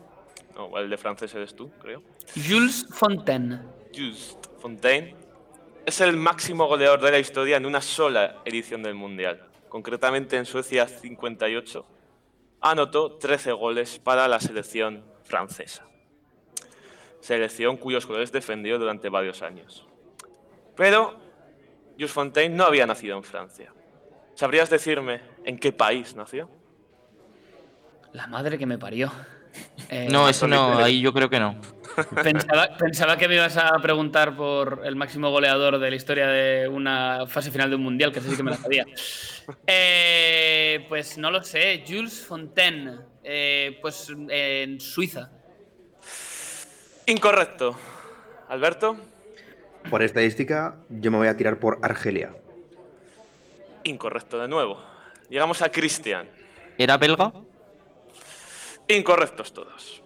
No, 0.55 0.77
el 0.77 0.89
de 0.89 0.97
francés 0.97 1.35
eres 1.35 1.53
tú, 1.53 1.69
creo. 1.81 2.01
Jules 2.33 2.87
Fontaine. 2.91 3.59
Just 3.93 4.47
Fontaine. 4.61 5.17
Es 5.85 5.99
el 5.99 6.15
máximo 6.15 6.67
goleador 6.67 7.01
de 7.01 7.11
la 7.11 7.19
historia 7.19 7.57
en 7.57 7.65
una 7.65 7.81
sola 7.81 8.41
edición 8.45 8.83
del 8.83 8.93
Mundial. 8.93 9.49
Concretamente 9.67 10.37
en 10.37 10.45
Suecia 10.45 10.87
58. 10.87 11.92
Anotó 12.63 13.17
13 13.17 13.51
goles 13.51 13.99
para 13.99 14.27
la 14.27 14.39
selección 14.39 15.03
francesa. 15.25 15.85
Selección 17.19 17.77
cuyos 17.77 18.05
colores 18.05 18.31
defendió 18.31 18.79
durante 18.79 19.09
varios 19.09 19.41
años. 19.41 19.85
Pero 20.75 21.19
Just 21.99 22.13
Fontaine 22.13 22.55
no 22.55 22.63
había 22.63 22.87
nacido 22.87 23.17
en 23.17 23.23
Francia. 23.23 23.73
¿Sabrías 24.33 24.69
decirme 24.69 25.21
en 25.43 25.59
qué 25.59 25.71
país 25.71 26.15
nació? 26.15 26.49
La 28.13 28.27
madre 28.27 28.57
que 28.57 28.65
me 28.65 28.77
parió. 28.77 29.11
Eh, 29.89 30.07
No, 30.09 30.29
eso 30.29 30.47
no, 30.47 30.77
ahí 30.77 31.01
yo 31.01 31.13
creo 31.13 31.29
que 31.29 31.39
no. 31.39 31.59
Pensaba, 32.23 32.77
pensaba 32.77 33.17
que 33.17 33.27
me 33.27 33.35
ibas 33.35 33.57
a 33.57 33.71
preguntar 33.81 34.35
por 34.35 34.81
el 34.83 34.95
máximo 34.95 35.29
goleador 35.29 35.79
de 35.79 35.89
la 35.89 35.95
historia 35.95 36.27
de 36.27 36.67
una 36.67 37.25
fase 37.27 37.51
final 37.51 37.69
de 37.69 37.75
un 37.75 37.83
mundial, 37.83 38.11
que 38.11 38.21
sí 38.21 38.35
que 38.35 38.43
me 38.43 38.51
la 38.51 38.57
sabía. 38.57 38.85
Eh, 39.67 40.85
pues 40.89 41.17
no 41.17 41.31
lo 41.31 41.43
sé, 41.43 41.83
Jules 41.87 42.25
Fontaine. 42.25 42.97
Eh, 43.23 43.77
pues 43.81 44.09
en 44.29 44.79
Suiza. 44.79 45.29
Incorrecto. 47.05 47.77
Alberto. 48.49 48.97
Por 49.89 50.01
estadística, 50.01 50.77
yo 50.89 51.11
me 51.11 51.17
voy 51.17 51.27
a 51.27 51.35
tirar 51.35 51.59
por 51.59 51.79
Argelia. 51.81 52.33
Incorrecto 53.83 54.39
de 54.39 54.47
nuevo. 54.47 54.81
Llegamos 55.29 55.61
a 55.61 55.69
Cristian. 55.69 56.29
¿Era 56.77 56.97
belga? 56.97 57.33
Incorrectos 58.87 59.53
todos. 59.53 60.01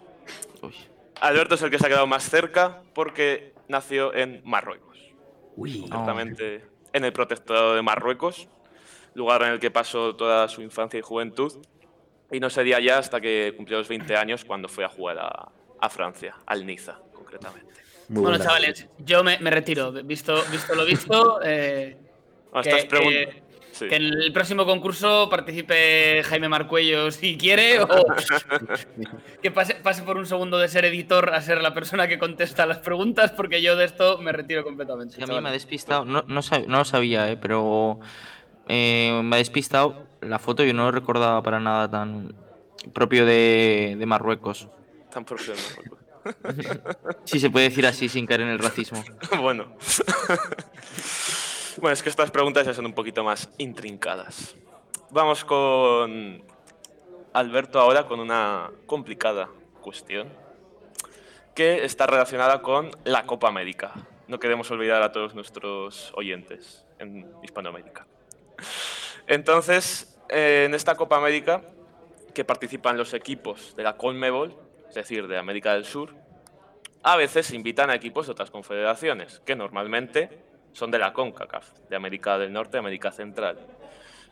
Uy. 0.62 0.74
Alberto 1.20 1.54
es 1.56 1.62
el 1.62 1.70
que 1.70 1.78
se 1.78 1.86
ha 1.86 1.88
quedado 1.88 2.06
más 2.06 2.28
cerca 2.28 2.82
porque 2.94 3.52
nació 3.68 4.14
en 4.14 4.40
Marruecos. 4.44 4.98
Uy, 5.56 5.80
Concretamente 5.80 6.64
en 6.92 7.04
el 7.04 7.12
protectorado 7.12 7.74
de 7.74 7.82
Marruecos, 7.82 8.48
lugar 9.14 9.42
en 9.42 9.48
el 9.50 9.60
que 9.60 9.70
pasó 9.70 10.14
toda 10.16 10.48
su 10.48 10.62
infancia 10.62 10.98
y 10.98 11.02
juventud. 11.02 11.52
Y 12.30 12.40
no 12.40 12.50
sería 12.50 12.78
ya 12.78 12.98
hasta 12.98 13.20
que 13.20 13.54
cumplió 13.56 13.78
los 13.78 13.88
20 13.88 14.14
años 14.16 14.44
cuando 14.44 14.68
fue 14.68 14.84
a 14.84 14.88
jugar 14.88 15.18
a, 15.18 15.48
a 15.80 15.88
Francia, 15.88 16.34
al 16.46 16.66
Niza, 16.66 16.98
concretamente. 17.14 17.72
muy 18.08 18.20
bueno, 18.22 18.28
buen 18.28 18.38
dato. 18.38 18.44
chavales, 18.44 18.86
yo 18.98 19.24
me, 19.24 19.38
me 19.38 19.50
retiro. 19.50 19.92
Visto, 19.92 20.42
visto 20.52 20.74
lo 20.74 20.84
visto, 20.84 21.40
eh, 21.44 21.96
Bueno, 22.52 22.62
que, 22.62 22.70
estas 22.70 22.84
pregun- 23.00 23.08
que- 23.10 23.42
sí. 23.78 23.88
que 23.88 23.96
en 23.96 24.02
el 24.04 24.32
próximo 24.32 24.64
concurso 24.66 25.28
participe 25.30 26.22
Jaime 26.24 26.48
Marcuello 26.48 27.10
si 27.12 27.36
quiere, 27.36 27.80
o 27.80 27.86
que 29.42 29.50
pase, 29.50 29.74
pase 29.76 30.02
por 30.02 30.16
un 30.16 30.26
segundo 30.26 30.58
de 30.58 30.68
ser 30.68 30.84
editor 30.84 31.30
a 31.34 31.40
ser 31.40 31.60
la 31.62 31.72
persona 31.74 32.08
que 32.08 32.18
contesta 32.18 32.66
las 32.66 32.78
preguntas, 32.78 33.30
porque 33.32 33.62
yo 33.62 33.76
de 33.76 33.84
esto 33.84 34.18
me 34.18 34.32
retiro 34.32 34.64
completamente. 34.64 35.16
Sí, 35.16 35.22
a 35.22 35.26
mí 35.26 35.40
me 35.40 35.48
ha 35.48 35.52
despistado, 35.52 36.04
no, 36.04 36.24
no, 36.26 36.40
sab- 36.42 36.66
no 36.66 36.78
lo 36.78 36.84
sabía, 36.84 37.30
eh, 37.30 37.36
pero 37.36 38.00
eh, 38.68 39.20
me 39.24 39.36
ha 39.36 39.38
despistado 39.38 40.06
la 40.20 40.38
foto, 40.38 40.64
yo 40.64 40.74
no 40.74 40.84
lo 40.86 40.90
recordaba 40.92 41.42
para 41.42 41.60
nada 41.60 41.90
tan 41.90 42.34
propio 42.92 43.24
de, 43.24 43.96
de 43.98 44.06
Marruecos. 44.06 44.68
Tan 45.12 45.24
propio 45.24 45.54
de 45.54 45.60
Marruecos. 45.62 45.98
Si 47.24 47.40
se 47.40 47.48
puede 47.48 47.70
decir 47.70 47.86
así 47.86 48.06
sin 48.08 48.26
caer 48.26 48.42
en 48.42 48.48
el 48.48 48.58
racismo. 48.58 49.02
bueno. 49.40 49.72
Bueno, 51.80 51.92
es 51.92 52.02
que 52.02 52.08
estas 52.08 52.30
preguntas 52.30 52.66
ya 52.66 52.74
son 52.74 52.86
un 52.86 52.92
poquito 52.92 53.22
más 53.22 53.48
intrincadas. 53.58 54.56
Vamos 55.10 55.44
con 55.44 56.42
Alberto 57.32 57.80
ahora 57.80 58.06
con 58.06 58.18
una 58.20 58.70
complicada 58.86 59.48
cuestión 59.80 60.28
que 61.54 61.84
está 61.84 62.06
relacionada 62.06 62.62
con 62.62 62.90
la 63.04 63.26
Copa 63.26 63.48
América. 63.48 63.92
No 64.26 64.38
queremos 64.38 64.70
olvidar 64.70 65.02
a 65.02 65.12
todos 65.12 65.34
nuestros 65.34 66.12
oyentes 66.14 66.84
en 66.98 67.30
Hispanoamérica. 67.42 68.06
Entonces, 69.26 70.18
eh, 70.28 70.64
en 70.66 70.74
esta 70.74 70.96
Copa 70.96 71.16
América, 71.16 71.62
que 72.34 72.44
participan 72.44 72.96
los 72.96 73.14
equipos 73.14 73.74
de 73.76 73.84
la 73.84 73.96
Conmebol, 73.96 74.54
es 74.88 74.94
decir, 74.94 75.28
de 75.28 75.38
América 75.38 75.74
del 75.74 75.84
Sur, 75.84 76.14
a 77.02 77.16
veces 77.16 77.52
invitan 77.52 77.90
a 77.90 77.94
equipos 77.94 78.26
de 78.26 78.32
otras 78.32 78.50
confederaciones, 78.50 79.40
que 79.46 79.54
normalmente 79.54 80.48
son 80.78 80.90
de 80.92 80.98
la 80.98 81.12
CONCACAF, 81.12 81.72
de 81.90 81.96
América 81.96 82.38
del 82.38 82.52
Norte 82.52 82.76
y 82.76 82.80
América 82.80 83.10
Central. 83.10 83.58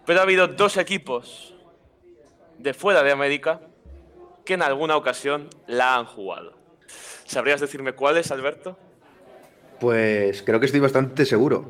Pero 0.04 0.20
ha 0.20 0.22
habido 0.22 0.46
dos 0.46 0.76
equipos 0.76 1.54
de 2.58 2.72
fuera 2.72 3.02
de 3.02 3.10
América 3.10 3.60
que 4.44 4.54
en 4.54 4.62
alguna 4.62 4.96
ocasión 4.96 5.48
la 5.66 5.96
han 5.96 6.04
jugado. 6.04 6.54
¿Sabrías 7.24 7.60
decirme 7.60 7.92
cuáles, 7.94 8.30
Alberto? 8.30 8.78
Pues 9.80 10.42
creo 10.42 10.60
que 10.60 10.66
estoy 10.66 10.80
bastante 10.80 11.24
seguro. 11.26 11.68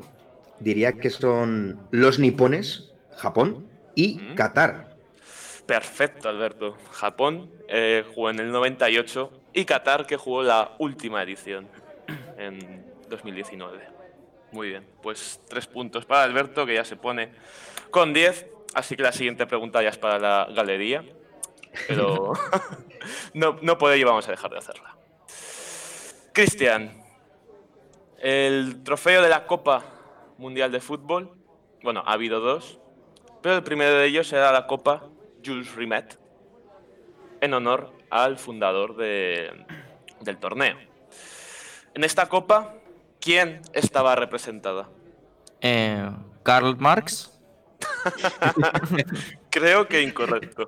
Diría 0.59 0.93
que 0.93 1.09
son 1.09 1.79
los 1.91 2.19
nipones, 2.19 2.91
Japón 3.17 3.67
y 3.95 4.19
Mm. 4.19 4.35
Qatar. 4.35 4.95
Perfecto, 5.65 6.29
Alberto. 6.29 6.77
Japón 6.91 7.49
eh, 7.67 8.05
jugó 8.13 8.29
en 8.29 8.39
el 8.39 8.51
98 8.51 9.31
y 9.53 9.65
Qatar 9.65 10.05
que 10.05 10.15
jugó 10.15 10.43
la 10.43 10.75
última 10.77 11.21
edición 11.23 11.67
en 12.37 12.85
2019. 13.09 13.96
Muy 14.51 14.69
bien, 14.69 14.87
pues 15.01 15.41
tres 15.49 15.67
puntos 15.67 16.05
para 16.05 16.23
Alberto 16.23 16.65
que 16.65 16.73
ya 16.75 16.85
se 16.85 16.95
pone 16.95 17.31
con 17.91 18.13
10. 18.13 18.47
Así 18.73 18.95
que 18.95 19.03
la 19.03 19.11
siguiente 19.11 19.45
pregunta 19.47 19.81
ya 19.81 19.89
es 19.89 19.97
para 19.97 20.19
la 20.19 20.47
galería. 20.53 21.03
Pero 21.87 22.33
no, 23.33 23.57
no 23.61 23.77
por 23.77 23.91
ello 23.91 24.07
vamos 24.07 24.27
a 24.27 24.31
dejar 24.31 24.51
de 24.51 24.57
hacerla. 24.57 24.95
Cristian, 26.33 27.03
el 28.19 28.83
trofeo 28.83 29.21
de 29.21 29.29
la 29.29 29.45
Copa 29.45 29.83
Mundial 30.37 30.71
de 30.71 30.79
Fútbol, 30.79 31.31
bueno, 31.81 32.03
ha 32.05 32.13
habido 32.13 32.39
dos, 32.39 32.79
pero 33.41 33.55
el 33.55 33.63
primero 33.63 33.95
de 33.97 34.05
ellos 34.07 34.31
era 34.33 34.51
la 34.51 34.67
Copa 34.67 35.07
Jules 35.43 35.73
Rimet, 35.75 36.19
en 37.41 37.53
honor 37.53 37.91
al 38.09 38.37
fundador 38.37 38.95
de- 38.95 39.65
del 40.21 40.37
torneo. 40.37 40.77
En 41.93 42.03
esta 42.03 42.27
copa, 42.29 42.75
¿quién 43.19 43.61
estaba 43.73 44.15
representada? 44.15 44.89
Eh, 45.61 46.09
Karl 46.43 46.77
Marx. 46.77 47.31
Creo 49.49 49.87
que 49.87 50.01
incorrecto. 50.01 50.67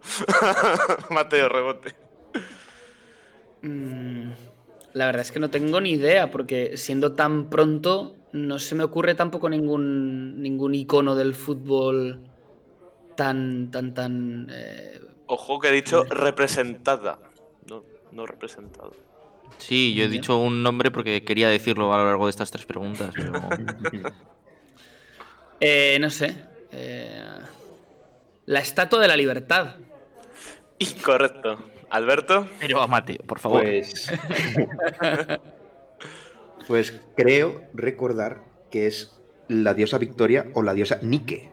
Mateo, 1.09 1.49
rebote. 1.49 1.95
Mm, 3.61 4.31
La 4.93 5.05
verdad 5.05 5.21
es 5.21 5.31
que 5.31 5.39
no 5.39 5.49
tengo 5.49 5.79
ni 5.81 5.91
idea, 5.91 6.31
porque 6.31 6.77
siendo 6.77 7.13
tan 7.13 7.49
pronto, 7.49 8.15
no 8.31 8.59
se 8.59 8.75
me 8.75 8.83
ocurre 8.83 9.15
tampoco 9.15 9.49
ningún, 9.49 10.41
ningún 10.41 10.75
icono 10.75 11.15
del 11.15 11.35
fútbol 11.35 12.21
tan, 13.15 13.69
tan, 13.71 13.93
tan. 13.93 14.47
eh, 14.51 14.99
Ojo 15.27 15.59
que 15.59 15.69
he 15.69 15.71
dicho 15.71 16.03
representada, 16.05 17.19
no, 17.69 17.83
no 18.11 18.25
representado. 18.25 18.93
Sí, 19.57 19.93
yo 19.93 20.05
he 20.05 20.07
dicho 20.07 20.37
un 20.37 20.63
nombre 20.63 20.91
porque 20.91 21.23
quería 21.23 21.49
decirlo 21.49 21.93
a 21.93 21.97
lo 21.97 22.05
largo 22.05 22.25
de 22.25 22.31
estas 22.31 22.51
tres 22.51 22.65
preguntas. 22.65 23.13
Pero... 23.15 23.33
eh, 25.59 25.97
no 25.99 26.09
sé. 26.09 26.35
eh, 26.71 27.23
la 28.45 28.59
estatua 28.59 28.99
de 28.99 29.07
la 29.07 29.17
libertad. 29.17 29.75
Incorrecto. 30.79 31.59
Alberto, 31.91 32.47
pero 32.59 32.81
a 32.81 32.87
Mateo, 32.87 33.17
por 33.25 33.39
favor. 33.39 33.63
Pues. 33.63 34.11
pues 36.67 37.01
creo 37.17 37.63
recordar 37.73 38.43
que 38.71 38.85
es 38.87 39.19
la 39.47 39.73
diosa 39.73 39.97
Victoria 39.97 40.45
o 40.53 40.61
la 40.61 40.73
diosa 40.75 40.99
Nike. 41.01 41.49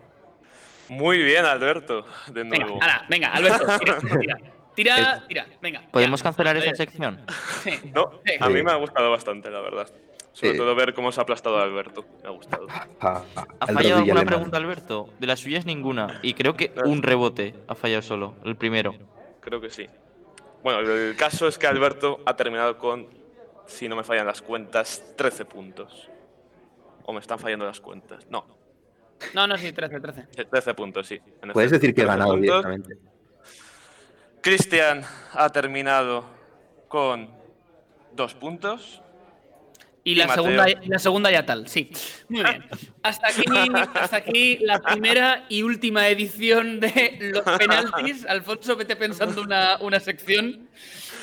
muy 0.89 1.23
bien, 1.23 1.47
Alberto, 1.47 2.05
de 2.27 2.43
Venga, 2.43 2.59
nuevo. 2.67 2.83
ala, 2.83 3.07
venga, 3.09 3.29
Alberto, 3.33 3.67
tira, 3.79 3.99
tira, 4.21 4.37
tira, 4.77 5.25
tira, 5.27 5.47
venga. 5.61 5.83
¿Podemos 5.91 6.21
ya. 6.21 6.25
cancelar 6.25 6.57
esa 6.59 6.71
Eh, 6.71 6.77
sección? 6.77 7.21
sí, 7.63 7.73
No, 7.95 8.21
sí. 8.25 8.35
a 8.39 8.49
mí 8.49 8.63
me 8.63 8.71
ha 8.71 8.77
gustado 8.77 9.11
bastante, 9.11 9.51
la 9.51 9.61
verdad. 9.61 9.89
Sobre 10.33 10.53
Sí. 10.53 10.59
todo 10.59 10.75
ver 10.75 10.93
cómo 10.95 11.11
se 11.13 11.19
ha 11.21 11.23
aplastado 11.23 11.59
a 11.59 11.63
Alberto. 11.63 12.05
Me 12.23 12.29
ha 12.29 12.33
gustado. 12.33 12.67
¿Ha 13.01 13.67
fallado 13.67 13.97
alguna 13.97 14.21
alemán. 14.21 14.27
pregunta, 14.27 14.57
Alberto? 14.59 15.09
De 15.19 15.27
las 15.27 15.41
suyas 15.41 15.65
ninguna. 15.67 16.21
Y 16.23 16.35
creo 16.35 16.55
que 16.55 16.73
un 16.85 17.03
rebote 17.03 17.55
ha 17.69 17.75
fallado 17.75 18.03
solo, 18.03 18.35
el 18.45 18.55
primero. 18.57 18.95
Creo 19.41 19.61
que 19.61 19.71
sí. 19.71 19.89
Bueno, 20.63 20.81
el 20.81 21.17
caso 21.17 21.49
es 21.49 21.57
que 21.59 21.67
Alberto 21.67 22.21
ha 22.27 22.37
terminado 22.37 22.77
con, 22.77 23.09
si 23.67 23.89
no 23.89 23.97
me 23.97 24.05
fallan 24.05 24.27
las 24.27 24.43
cuentas, 24.43 25.03
13 25.17 25.45
puntos. 25.47 26.11
O 27.05 27.13
me 27.15 27.21
están 27.21 27.39
fallando 27.39 27.65
las 27.65 27.81
cuentas. 27.81 28.27
No, 28.29 28.45
No, 29.33 29.47
no, 29.47 29.57
sí, 29.57 29.73
13, 29.73 30.01
13. 30.01 30.27
eh, 30.37 30.45
13 30.45 30.75
puntos, 30.75 31.07
sí. 31.07 31.15
En 31.43 31.51
Puedes 31.53 31.71
efecto, 31.73 31.81
decir 31.81 31.95
que 31.95 32.03
he 32.03 32.05
13 32.05 32.07
ganado 32.07 32.33
puntos. 32.33 32.43
directamente. 32.67 33.16
Cristian 34.47 35.03
ha 35.33 35.49
terminado 35.51 36.25
con 36.87 37.29
dos 38.13 38.33
puntos. 38.33 39.03
Y 40.05 40.13
Y 40.13 40.15
la, 40.15 40.29
Mateo. 40.29 40.45
segunda, 40.45 40.71
y 40.71 40.87
la 40.87 40.99
segunda 41.01 41.31
ya 41.33 41.45
tal, 41.45 41.67
sí. 41.67 41.91
Muy 42.29 42.45
bien. 42.45 42.65
Hasta 43.03 43.27
aquí, 43.27 43.43
hasta 43.95 44.17
aquí 44.17 44.59
la 44.61 44.79
primera 44.81 45.47
y 45.49 45.65
última 45.65 46.07
edición 46.07 46.79
de 46.79 47.19
los 47.35 47.43
penaltis. 47.59 48.25
Alfonso, 48.25 48.77
vete 48.77 48.95
pensando 48.95 49.43
una, 49.43 49.79
una 49.81 49.99
sección. 49.99 50.69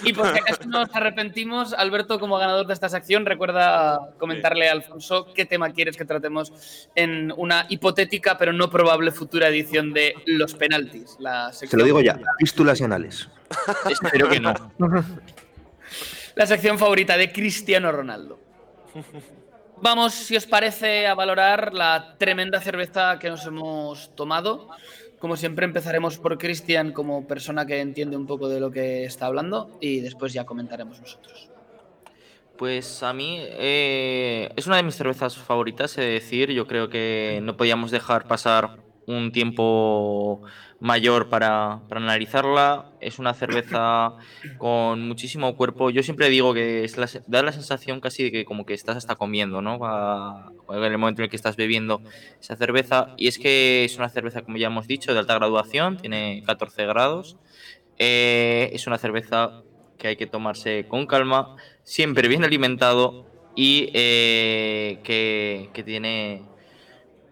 Y 0.03 0.13
por 0.13 0.31
si 0.31 0.39
acaso 0.39 0.65
nos 0.67 0.93
arrepentimos, 0.93 1.73
Alberto, 1.73 2.19
como 2.19 2.37
ganador 2.37 2.67
de 2.67 2.73
esta 2.73 2.89
sección, 2.89 3.25
recuerda 3.25 3.99
comentarle 4.17 4.69
a 4.69 4.73
Alfonso 4.73 5.33
qué 5.33 5.45
tema 5.45 5.71
quieres 5.71 5.97
que 5.97 6.05
tratemos 6.05 6.89
en 6.95 7.33
una 7.37 7.65
hipotética 7.69 8.37
pero 8.37 8.53
no 8.53 8.69
probable 8.69 9.11
futura 9.11 9.47
edición 9.47 9.93
de 9.93 10.15
los 10.25 10.53
penaltis. 10.53 11.15
La 11.19 11.51
Se 11.51 11.59
sección 11.59 11.79
lo 11.79 11.85
digo 11.85 12.01
ya, 12.01 12.19
fístulas 12.39 12.81
anales. 12.81 13.29
Espero 13.89 14.29
que 14.29 14.39
no. 14.39 14.53
la 16.35 16.47
sección 16.47 16.77
favorita 16.79 17.17
de 17.17 17.31
Cristiano 17.31 17.91
Ronaldo. 17.91 18.39
Vamos, 19.81 20.13
si 20.13 20.37
os 20.37 20.45
parece, 20.45 21.07
a 21.07 21.13
valorar 21.13 21.73
la 21.73 22.15
tremenda 22.17 22.61
cerveza 22.61 23.19
que 23.19 23.29
nos 23.29 23.45
hemos 23.45 24.15
tomado. 24.15 24.69
Como 25.23 25.37
siempre, 25.37 25.63
empezaremos 25.63 26.17
por 26.17 26.37
Cristian 26.37 26.91
como 26.91 27.25
persona 27.25 27.65
que 27.65 27.79
entiende 27.79 28.17
un 28.17 28.27
poco 28.27 28.49
de 28.49 28.59
lo 28.59 28.71
que 28.71 29.05
está 29.05 29.27
hablando 29.27 29.77
y 29.79 30.01
después 30.01 30.33
ya 30.33 30.45
comentaremos 30.45 30.99
nosotros. 30.99 31.49
Pues 32.57 33.01
a 33.03 33.13
mí 33.13 33.37
eh, 33.39 34.51
es 34.57 34.67
una 34.67 34.75
de 34.75 34.83
mis 34.83 34.95
cervezas 34.95 35.37
favoritas, 35.37 35.97
he 35.97 36.01
de 36.01 36.07
decir. 36.07 36.51
Yo 36.51 36.67
creo 36.67 36.89
que 36.89 37.39
no 37.41 37.55
podíamos 37.55 37.89
dejar 37.89 38.27
pasar 38.27 38.75
un 39.07 39.31
tiempo 39.31 40.41
mayor 40.79 41.29
para, 41.29 41.79
para 41.87 42.01
analizarla. 42.01 42.91
Es 42.99 43.19
una 43.19 43.33
cerveza 43.33 44.13
con 44.57 45.07
muchísimo 45.07 45.55
cuerpo. 45.55 45.89
Yo 45.89 46.03
siempre 46.03 46.29
digo 46.29 46.53
que 46.53 46.83
es 46.83 46.97
la 46.97 47.07
da 47.27 47.41
la 47.41 47.51
sensación 47.51 48.01
casi 48.01 48.23
de 48.23 48.31
que 48.31 48.45
como 48.45 48.65
que 48.65 48.73
estás 48.73 48.97
hasta 48.97 49.15
comiendo, 49.15 49.61
¿no? 49.61 49.79
En 50.69 50.83
el 50.83 50.97
momento 50.97 51.21
en 51.21 51.25
el 51.25 51.29
que 51.29 51.35
estás 51.35 51.55
bebiendo 51.55 52.01
esa 52.39 52.55
cerveza. 52.55 53.13
Y 53.17 53.27
es 53.27 53.39
que 53.39 53.85
es 53.85 53.97
una 53.97 54.09
cerveza, 54.09 54.41
como 54.41 54.57
ya 54.57 54.67
hemos 54.67 54.87
dicho, 54.87 55.13
de 55.13 55.19
alta 55.19 55.35
graduación, 55.35 55.97
tiene 55.97 56.43
14 56.45 56.85
grados. 56.85 57.37
Eh, 57.97 58.69
es 58.73 58.87
una 58.87 58.97
cerveza 58.97 59.63
que 59.97 60.09
hay 60.09 60.15
que 60.17 60.27
tomarse 60.27 60.85
con 60.87 61.05
calma, 61.05 61.55
siempre 61.83 62.27
bien 62.27 62.43
alimentado 62.43 63.25
y 63.55 63.89
eh, 63.93 64.99
que, 65.03 65.69
que 65.73 65.83
tiene, 65.83 66.41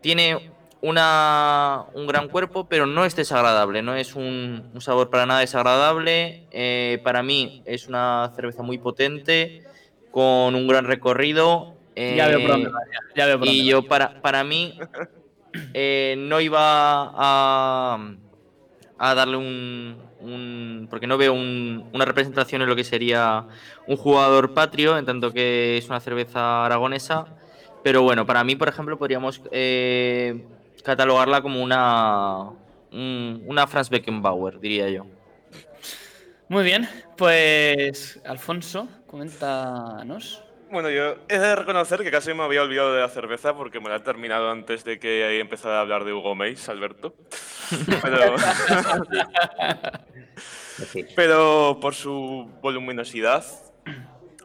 tiene 0.02 0.51
una, 0.82 1.86
un 1.94 2.08
gran 2.08 2.28
cuerpo, 2.28 2.68
pero 2.68 2.86
no 2.86 3.06
es 3.06 3.16
desagradable, 3.16 3.82
no 3.82 3.96
es 3.96 4.16
un, 4.16 4.70
un 4.74 4.82
sabor 4.82 5.10
para 5.10 5.26
nada 5.26 5.40
desagradable. 5.42 6.48
Eh, 6.52 7.00
para 7.04 7.22
mí 7.24 7.62
es 7.66 7.88
una 7.88 8.32
cerveza 8.36 8.64
muy 8.64 8.78
potente, 8.80 9.64
con 10.12 10.56
un 10.56 10.68
gran 10.68 10.86
recorrido. 10.86 11.76
ya 11.96 12.28
veo 12.28 12.42
por 12.42 12.52
eh, 12.52 12.64
ya, 12.64 13.00
ya 13.16 13.26
veo 13.28 13.40
y 13.46 13.66
yo 13.68 13.84
para, 13.88 14.22
para 14.22 14.44
mí 14.44 14.74
eh, 15.74 16.16
no 16.18 16.40
iba 16.42 16.60
a, 16.60 18.00
a 18.98 19.16
darle 19.16 19.38
un, 19.38 19.98
un- 20.20 20.88
porque 20.90 21.08
no 21.08 21.18
veo 21.18 21.34
un- 21.34 21.90
una 21.94 22.06
representación 22.06 22.62
en 22.62 22.70
lo 22.70 22.76
que 22.76 22.84
sería 22.84 23.46
un 23.88 23.98
jugador 23.98 24.54
patrio, 24.54 24.98
en 24.98 25.06
tanto 25.06 25.32
que 25.32 25.78
es 25.78 25.88
una 25.90 26.00
cerveza 26.00 26.66
aragonesa. 26.66 27.26
Pero 27.84 28.04
bueno, 28.04 28.26
para 28.26 28.44
mí, 28.44 28.56
por 28.56 28.68
ejemplo, 28.70 28.98
podríamos 28.98 29.42
eh, 29.52 30.46
catalogarla 30.84 31.42
como 31.42 31.62
una, 31.62 32.50
un- 32.92 33.44
una 33.46 33.68
Franz 33.68 33.90
Beckenbauer, 33.90 34.60
diría 34.60 34.90
yo. 34.90 35.06
Muy 36.50 36.64
bien, 36.64 36.88
pues 37.18 38.20
Alfonso, 38.26 38.88
coméntanos. 39.08 40.44
Bueno, 40.70 40.90
yo 40.90 41.16
he 41.28 41.38
de 41.38 41.56
reconocer 41.56 42.02
que 42.02 42.12
casi 42.12 42.34
me 42.34 42.44
había 42.44 42.62
olvidado 42.62 42.94
de 42.94 43.02
la 43.02 43.10
cerveza 43.10 43.54
porque 43.56 43.80
me 43.82 43.90
la 43.90 43.98
he 43.98 44.00
terminado 44.00 44.50
antes 44.52 44.84
de 44.86 45.00
que 45.00 45.40
empezara 45.40 45.78
a 45.78 45.82
hablar 45.82 46.06
de 46.06 46.14
Hugo 46.14 46.34
Meis, 46.36 46.68
Alberto. 46.70 47.14
Pero, 48.02 48.36
pero 51.16 51.78
por 51.80 51.94
su 51.94 52.50
voluminosidad, 52.62 53.46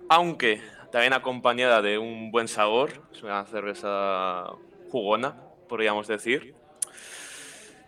aunque 0.09 0.61
también 0.93 1.13
acompañada 1.13 1.81
de 1.83 1.99
un 1.99 2.31
buen 2.31 2.47
sabor, 2.49 2.91
es 3.13 3.23
una 3.23 3.45
cerveza 3.47 4.45
jugona, 4.91 5.35
podríamos 5.69 6.07
decir. 6.07 6.55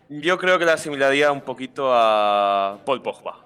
Yo 0.08 0.38
creo 0.38 0.58
que 0.58 0.64
la 0.64 0.74
asimilaría 0.74 1.30
un 1.32 1.42
poquito 1.42 1.90
a 1.92 2.78
Paul 2.84 3.02
Pogba. 3.02 3.44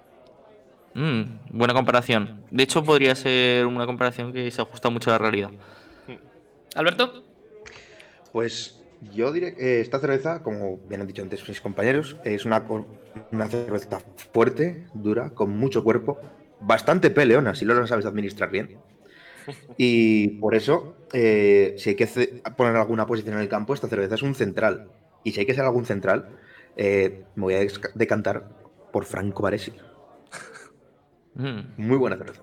Mm, 0.93 1.23
buena 1.49 1.73
comparación. 1.73 2.43
De 2.51 2.63
hecho, 2.63 2.83
podría 2.83 3.15
ser 3.15 3.65
una 3.65 3.85
comparación 3.85 4.31
que 4.31 4.49
se 4.51 4.61
ajusta 4.61 4.89
mucho 4.89 5.09
a 5.09 5.13
la 5.13 5.17
realidad. 5.17 5.51
Alberto. 6.75 7.23
Pues 8.31 8.81
yo 9.11 9.31
diré 9.31 9.55
que 9.55 9.81
esta 9.81 9.99
cerveza, 9.99 10.41
como 10.41 10.77
bien 10.87 11.01
han 11.01 11.07
dicho 11.07 11.21
antes 11.21 11.47
mis 11.47 11.61
compañeros, 11.61 12.15
es 12.23 12.45
una, 12.45 12.63
una 13.31 13.47
cerveza 13.47 13.99
fuerte, 14.31 14.85
dura, 14.93 15.31
con 15.31 15.51
mucho 15.51 15.83
cuerpo, 15.83 16.19
bastante 16.61 17.09
peleona, 17.09 17.55
si 17.55 17.65
lo 17.65 17.85
sabes 17.87 18.05
administrar 18.05 18.49
bien. 18.49 18.77
Y 19.77 20.29
por 20.39 20.55
eso, 20.55 20.95
eh, 21.13 21.75
si 21.77 21.89
hay 21.91 21.95
que 21.95 22.07
poner 22.57 22.75
alguna 22.75 23.05
posición 23.07 23.35
en 23.35 23.41
el 23.41 23.49
campo, 23.49 23.73
esta 23.73 23.87
cerveza 23.87 24.15
es 24.15 24.21
un 24.23 24.35
central. 24.35 24.89
Y 25.23 25.31
si 25.31 25.39
hay 25.41 25.45
que 25.45 25.53
ser 25.53 25.65
algún 25.65 25.85
central, 25.85 26.29
eh, 26.75 27.23
me 27.35 27.43
voy 27.43 27.55
a 27.55 27.67
decantar 27.95 28.49
por 28.91 29.05
Franco 29.05 29.43
Baresi. 29.43 29.73
Mm, 31.35 31.59
Muy 31.77 31.97
buena 31.97 32.17
cerveza. 32.17 32.41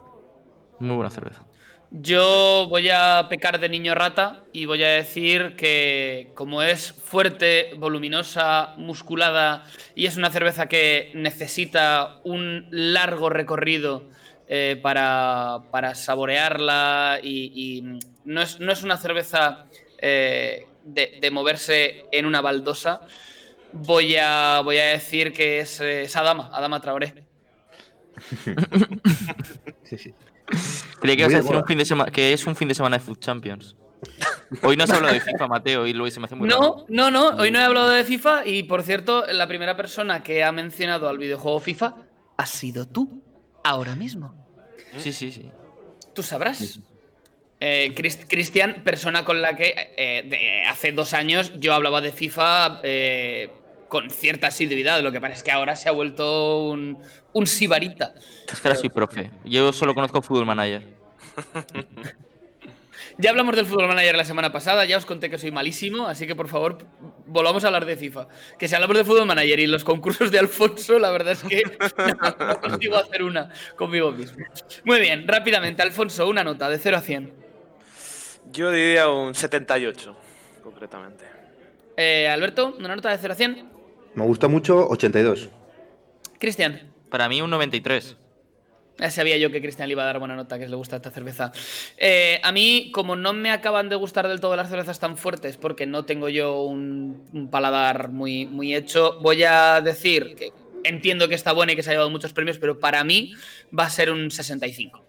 muy 0.78 0.96
buena 0.96 1.10
cerveza. 1.10 1.44
Yo 1.92 2.66
voy 2.68 2.88
a 2.88 3.26
pecar 3.28 3.58
de 3.58 3.68
niño 3.68 3.94
rata 3.96 4.44
y 4.52 4.64
voy 4.66 4.82
a 4.84 4.88
decir 4.90 5.56
que 5.56 6.30
como 6.34 6.62
es 6.62 6.92
fuerte, 6.92 7.74
voluminosa, 7.78 8.74
musculada 8.76 9.64
y 9.96 10.06
es 10.06 10.16
una 10.16 10.30
cerveza 10.30 10.66
que 10.68 11.10
necesita 11.14 12.20
un 12.24 12.66
largo 12.70 13.28
recorrido 13.28 14.08
eh, 14.52 14.80
para, 14.82 15.60
para 15.70 15.94
saborearla 15.94 17.20
y, 17.22 17.52
y 17.54 18.00
no, 18.24 18.42
es, 18.42 18.58
no 18.58 18.72
es 18.72 18.82
una 18.82 18.96
cerveza 18.96 19.66
eh, 19.98 20.66
de, 20.84 21.18
de 21.20 21.30
moverse 21.30 22.06
en 22.10 22.26
una 22.26 22.40
baldosa, 22.40 23.00
voy 23.72 24.16
a, 24.16 24.60
voy 24.64 24.78
a 24.78 24.86
decir 24.86 25.32
que 25.32 25.60
es, 25.60 25.80
eh, 25.80 26.02
es 26.02 26.16
Adama, 26.16 26.50
Adama 26.52 26.80
Traoré. 26.80 27.14
Sí, 29.84 29.96
sí. 29.96 30.14
Que 31.00 31.16
decir 31.16 31.54
un 31.54 31.64
fin 31.64 31.78
de 31.78 31.84
semana, 31.84 32.10
que 32.10 32.32
es 32.32 32.44
un 32.44 32.56
fin 32.56 32.66
de 32.66 32.74
semana 32.74 32.98
de 32.98 33.04
Food 33.04 33.20
Champions. 33.20 33.76
Hoy 34.62 34.76
no 34.76 34.82
has 34.82 34.90
hablado 34.90 35.14
de 35.14 35.20
FIFA, 35.20 35.46
Mateo, 35.46 35.86
y 35.86 35.92
luego 35.92 36.10
se 36.10 36.18
me 36.18 36.26
hace 36.26 36.34
muy 36.34 36.48
raro. 36.50 36.84
No, 36.88 37.10
no, 37.10 37.30
no, 37.30 37.36
hoy 37.40 37.52
no 37.52 37.60
he 37.60 37.62
hablado 37.62 37.90
de 37.90 38.02
FIFA 38.02 38.46
y 38.46 38.64
por 38.64 38.82
cierto, 38.82 39.24
la 39.26 39.46
primera 39.46 39.76
persona 39.76 40.24
que 40.24 40.42
ha 40.42 40.50
mencionado 40.50 41.08
al 41.08 41.18
videojuego 41.18 41.60
FIFA 41.60 41.94
ha 42.36 42.46
sido 42.46 42.88
tú, 42.88 43.22
ahora 43.62 43.94
mismo. 43.94 44.39
Sí, 44.98 45.12
sí, 45.12 45.30
sí. 45.32 45.50
Tú 46.14 46.22
sabrás. 46.22 46.78
Eh, 47.60 47.92
Cris- 47.94 48.24
Cristian, 48.26 48.82
persona 48.84 49.24
con 49.24 49.42
la 49.42 49.54
que 49.54 49.74
eh, 49.96 50.22
de- 50.26 50.62
hace 50.66 50.92
dos 50.92 51.12
años 51.12 51.52
yo 51.58 51.74
hablaba 51.74 52.00
de 52.00 52.10
FIFA 52.12 52.80
eh, 52.82 53.50
con 53.88 54.08
cierta 54.10 54.46
asiduidad, 54.46 55.02
lo 55.02 55.12
que 55.12 55.20
pasa 55.20 55.34
es 55.34 55.42
que 55.42 55.50
ahora 55.50 55.76
se 55.76 55.88
ha 55.88 55.92
vuelto 55.92 56.64
un, 56.68 56.98
un 57.32 57.46
sibarita. 57.46 58.14
Es 58.50 58.60
que 58.60 58.68
ahora 58.68 58.80
soy 58.80 58.88
profe. 58.88 59.30
Yo 59.44 59.72
solo 59.72 59.94
conozco 59.94 60.22
Football 60.22 60.46
Manager. 60.46 60.86
Ya 63.20 63.28
hablamos 63.30 63.54
del 63.54 63.66
Fútbol 63.66 63.86
Manager 63.86 64.16
la 64.16 64.24
semana 64.24 64.50
pasada, 64.50 64.86
ya 64.86 64.96
os 64.96 65.04
conté 65.04 65.28
que 65.28 65.36
soy 65.36 65.50
malísimo, 65.50 66.06
así 66.06 66.26
que 66.26 66.34
por 66.34 66.48
favor, 66.48 66.78
volvamos 67.26 67.62
a 67.64 67.66
hablar 67.66 67.84
de 67.84 67.94
FIFA. 67.94 68.28
Que 68.58 68.66
si 68.66 68.74
hablamos 68.74 68.96
de 68.96 69.04
Fútbol 69.04 69.26
Manager 69.26 69.60
y 69.60 69.66
los 69.66 69.84
concursos 69.84 70.30
de 70.30 70.38
Alfonso, 70.38 70.98
la 70.98 71.10
verdad 71.10 71.32
es 71.34 71.42
que 71.42 71.62
no, 71.64 72.46
no 72.46 72.60
consigo 72.60 72.96
hacer 72.96 73.22
una 73.22 73.50
conmigo 73.76 74.10
mismo. 74.10 74.38
Muy 74.84 75.00
bien, 75.00 75.28
rápidamente, 75.28 75.82
Alfonso, 75.82 76.26
una 76.28 76.42
nota 76.42 76.70
de 76.70 76.78
0 76.78 76.96
a 76.96 77.00
100. 77.02 77.32
Yo 78.52 78.70
diría 78.70 79.10
un 79.10 79.34
78, 79.34 80.16
concretamente. 80.62 81.24
Eh, 81.98 82.26
Alberto, 82.26 82.74
una 82.78 82.96
nota 82.96 83.10
de 83.10 83.18
0 83.18 83.34
a 83.34 83.36
100. 83.36 83.70
Me 84.14 84.24
gusta 84.24 84.48
mucho 84.48 84.88
82. 84.88 85.50
Cristian. 86.38 86.90
Para 87.10 87.28
mí 87.28 87.42
un 87.42 87.50
93. 87.50 88.16
Ya 89.00 89.10
sabía 89.10 89.36
yo 89.38 89.50
que 89.50 89.62
Cristian 89.62 89.88
le 89.88 89.92
iba 89.92 90.02
a 90.02 90.06
dar 90.06 90.18
buena 90.18 90.36
nota, 90.36 90.58
que 90.58 90.68
le 90.68 90.76
gusta 90.76 90.96
esta 90.96 91.10
cerveza. 91.10 91.52
Eh, 91.96 92.38
a 92.42 92.52
mí, 92.52 92.90
como 92.92 93.16
no 93.16 93.32
me 93.32 93.50
acaban 93.50 93.88
de 93.88 93.96
gustar 93.96 94.28
del 94.28 94.40
todo 94.40 94.54
las 94.56 94.68
cervezas 94.68 95.00
tan 95.00 95.16
fuertes, 95.16 95.56
porque 95.56 95.86
no 95.86 96.04
tengo 96.04 96.28
yo 96.28 96.62
un, 96.62 97.26
un 97.32 97.48
paladar 97.50 98.10
muy, 98.10 98.46
muy 98.46 98.74
hecho, 98.74 99.18
voy 99.22 99.42
a 99.44 99.80
decir 99.80 100.34
que 100.36 100.52
entiendo 100.84 101.28
que 101.28 101.34
está 101.34 101.52
buena 101.52 101.72
y 101.72 101.76
que 101.76 101.82
se 101.82 101.90
ha 101.90 101.92
llevado 101.94 102.10
muchos 102.10 102.32
premios, 102.32 102.58
pero 102.58 102.78
para 102.78 103.02
mí 103.04 103.32
va 103.76 103.84
a 103.84 103.90
ser 103.90 104.10
un 104.10 104.30
65. 104.30 105.04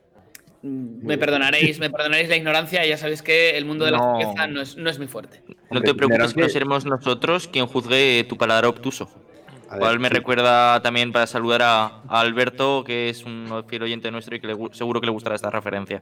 Mm, 0.63 1.05
Me 1.05 1.17
perdonaréis, 1.17 1.79
me 1.79 1.89
perdonaréis 1.89 2.29
la 2.29 2.35
ignorancia, 2.35 2.85
ya 2.85 2.97
sabéis 2.97 3.21
que 3.21 3.57
el 3.57 3.65
mundo 3.65 3.83
de 3.85 3.91
la 3.91 3.97
No. 3.97 4.19
cerveza 4.19 4.47
no 4.47 4.61
es, 4.61 4.77
no 4.77 4.89
es 4.89 4.99
mi 4.99 5.07
fuerte. 5.07 5.41
No 5.69 5.81
te 5.81 5.93
preocupes 5.93 6.33
que 6.33 6.41
no 6.41 6.49
seremos 6.49 6.85
nosotros 6.85 7.47
quien 7.47 7.65
juzgue 7.67 8.25
tu 8.29 8.37
paladar 8.37 8.65
obtuso. 8.65 9.09
Cual 9.79 9.99
me 9.99 10.07
sí. 10.09 10.13
recuerda 10.15 10.81
también 10.81 11.11
para 11.11 11.27
saludar 11.27 11.61
a, 11.61 11.85
a 12.07 12.19
Alberto, 12.19 12.83
que 12.83 13.09
es 13.09 13.23
un 13.23 13.63
fiel 13.67 13.83
oyente 13.83 14.11
nuestro 14.11 14.35
y 14.35 14.39
que 14.39 14.47
le 14.47 14.55
gu- 14.55 14.73
seguro 14.73 14.99
que 14.99 15.05
le 15.07 15.11
gustará 15.11 15.35
esta 15.35 15.49
referencia. 15.49 16.01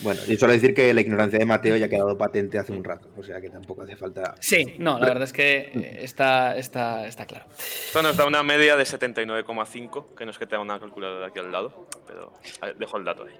Bueno, 0.00 0.20
y 0.28 0.36
solo 0.36 0.52
decir 0.52 0.74
que 0.74 0.92
la 0.92 1.00
ignorancia 1.00 1.38
de 1.38 1.46
Mateo 1.46 1.74
ya 1.78 1.86
ha 1.86 1.88
quedado 1.88 2.18
patente 2.18 2.58
hace 2.58 2.70
un 2.72 2.84
rato, 2.84 3.08
o 3.16 3.22
sea 3.22 3.40
que 3.40 3.48
tampoco 3.48 3.80
hace 3.80 3.96
falta. 3.96 4.34
Sí, 4.40 4.74
no, 4.78 4.98
la 4.98 5.06
verdad 5.06 5.22
es 5.22 5.32
que 5.32 5.70
eh, 5.74 5.98
está, 6.02 6.54
está, 6.58 7.06
está 7.06 7.24
claro. 7.24 7.46
Esto 7.58 8.02
nos 8.02 8.14
da 8.14 8.26
una 8.26 8.42
media 8.42 8.76
de 8.76 8.84
79,5, 8.84 10.14
que 10.14 10.26
no 10.26 10.32
es 10.32 10.38
que 10.38 10.46
tenga 10.46 10.60
una 10.62 10.78
calculadora 10.78 11.28
aquí 11.28 11.38
al 11.38 11.50
lado, 11.50 11.88
pero 12.06 12.34
dejo 12.78 12.98
el 12.98 13.04
dato 13.04 13.24
ahí. 13.24 13.34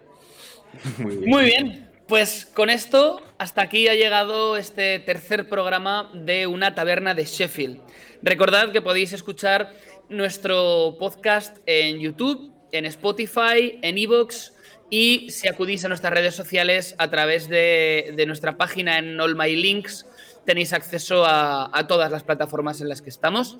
Muy 0.98 1.16
bien. 1.16 1.30
Muy 1.30 1.44
bien, 1.44 1.90
pues 2.08 2.46
con 2.54 2.70
esto 2.70 3.20
hasta 3.38 3.62
aquí 3.62 3.88
ha 3.88 3.94
llegado 3.94 4.56
este 4.56 4.98
tercer 5.00 5.48
programa 5.48 6.10
de 6.14 6.46
una 6.46 6.74
taberna 6.74 7.14
de 7.14 7.24
Sheffield. 7.24 7.80
Recordad 8.22 8.72
que 8.72 8.82
podéis 8.82 9.12
escuchar 9.12 9.74
nuestro 10.08 10.96
podcast 10.98 11.56
en 11.66 11.98
YouTube, 11.98 12.52
en 12.72 12.86
Spotify, 12.86 13.78
en 13.82 13.98
Evox 13.98 14.52
y 14.88 15.30
si 15.30 15.48
acudís 15.48 15.84
a 15.84 15.88
nuestras 15.88 16.12
redes 16.12 16.34
sociales 16.34 16.94
a 16.98 17.10
través 17.10 17.48
de, 17.48 18.14
nuestra 18.26 18.56
página 18.56 18.98
en 18.98 19.20
All 19.20 19.36
My 19.36 19.56
Links 19.56 20.06
tenéis 20.44 20.72
acceso 20.72 21.24
a, 21.24 21.76
a 21.76 21.86
todas 21.88 22.10
las 22.12 22.22
plataformas 22.22 22.80
en 22.80 22.88
las 22.88 23.02
que 23.02 23.10
estamos 23.10 23.58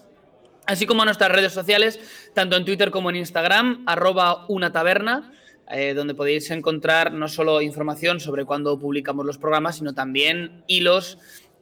así 0.66 0.86
como 0.86 1.02
a 1.02 1.04
nuestras 1.04 1.30
redes 1.30 1.52
sociales, 1.52 2.00
tanto 2.34 2.56
en 2.56 2.64
Twitter 2.64 2.90
como 2.90 3.10
en 3.10 3.16
Instagram, 3.16 3.84
arroba 3.86 4.44
una 4.48 4.72
taberna, 4.72 5.32
eh, 5.70 5.94
donde 5.94 6.14
podéis 6.14 6.50
encontrar 6.50 7.12
no 7.12 7.28
solo 7.28 7.62
información 7.62 8.20
sobre 8.20 8.44
cuándo 8.44 8.78
publicamos 8.78 9.26
los 9.26 9.38
programas, 9.38 9.76
sino 9.76 9.94
también 9.94 10.62
hilos 10.66 11.18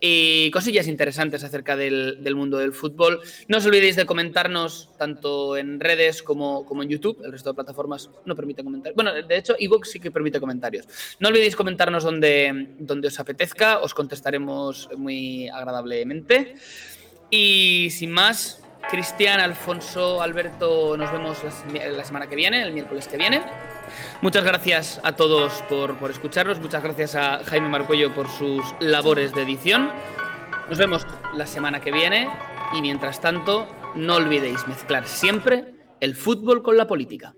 y 0.06 0.50
cosillas 0.50 0.86
interesantes 0.86 1.44
acerca 1.44 1.76
del, 1.76 2.22
del 2.22 2.34
mundo 2.34 2.58
del 2.58 2.74
fútbol. 2.74 3.20
No 3.48 3.56
os 3.56 3.64
olvidéis 3.64 3.96
de 3.96 4.04
comentarnos 4.04 4.90
tanto 4.98 5.56
en 5.56 5.80
redes 5.80 6.22
como, 6.22 6.66
como 6.66 6.82
en 6.82 6.90
YouTube. 6.90 7.22
El 7.24 7.32
resto 7.32 7.50
de 7.50 7.54
plataformas 7.54 8.10
no 8.26 8.36
permiten 8.36 8.66
comentarios. 8.66 8.96
Bueno, 8.96 9.14
de 9.14 9.36
hecho, 9.36 9.54
iVoox 9.58 9.88
sí 9.88 10.00
que 10.00 10.10
permite 10.10 10.40
comentarios. 10.40 10.86
No 11.20 11.28
olvidéis 11.28 11.56
comentarnos 11.56 12.04
donde, 12.04 12.74
donde 12.78 13.08
os 13.08 13.18
apetezca. 13.18 13.78
Os 13.78 13.94
contestaremos 13.94 14.90
muy 14.96 15.48
agradablemente. 15.48 16.54
Y 17.30 17.88
sin 17.90 18.10
más, 18.10 18.62
Cristian, 18.90 19.40
Alfonso, 19.40 20.20
Alberto, 20.20 20.98
nos 20.98 21.10
vemos 21.10 21.38
la, 21.72 21.88
la 21.88 22.04
semana 22.04 22.28
que 22.28 22.36
viene, 22.36 22.62
el 22.62 22.74
miércoles 22.74 23.08
que 23.08 23.16
viene. 23.16 23.40
Muchas 24.20 24.44
gracias 24.44 25.00
a 25.02 25.12
todos 25.12 25.52
por, 25.68 25.96
por 25.98 26.10
escucharnos, 26.10 26.60
muchas 26.60 26.82
gracias 26.82 27.14
a 27.14 27.40
Jaime 27.44 27.68
Marcuello 27.68 28.14
por 28.14 28.28
sus 28.28 28.64
labores 28.80 29.34
de 29.34 29.42
edición. 29.42 29.90
Nos 30.68 30.78
vemos 30.78 31.06
la 31.34 31.46
semana 31.46 31.80
que 31.80 31.92
viene 31.92 32.28
y 32.74 32.82
mientras 32.82 33.20
tanto, 33.20 33.68
no 33.94 34.16
olvidéis 34.16 34.66
mezclar 34.66 35.06
siempre 35.06 35.74
el 36.00 36.14
fútbol 36.14 36.62
con 36.62 36.76
la 36.76 36.86
política. 36.86 37.34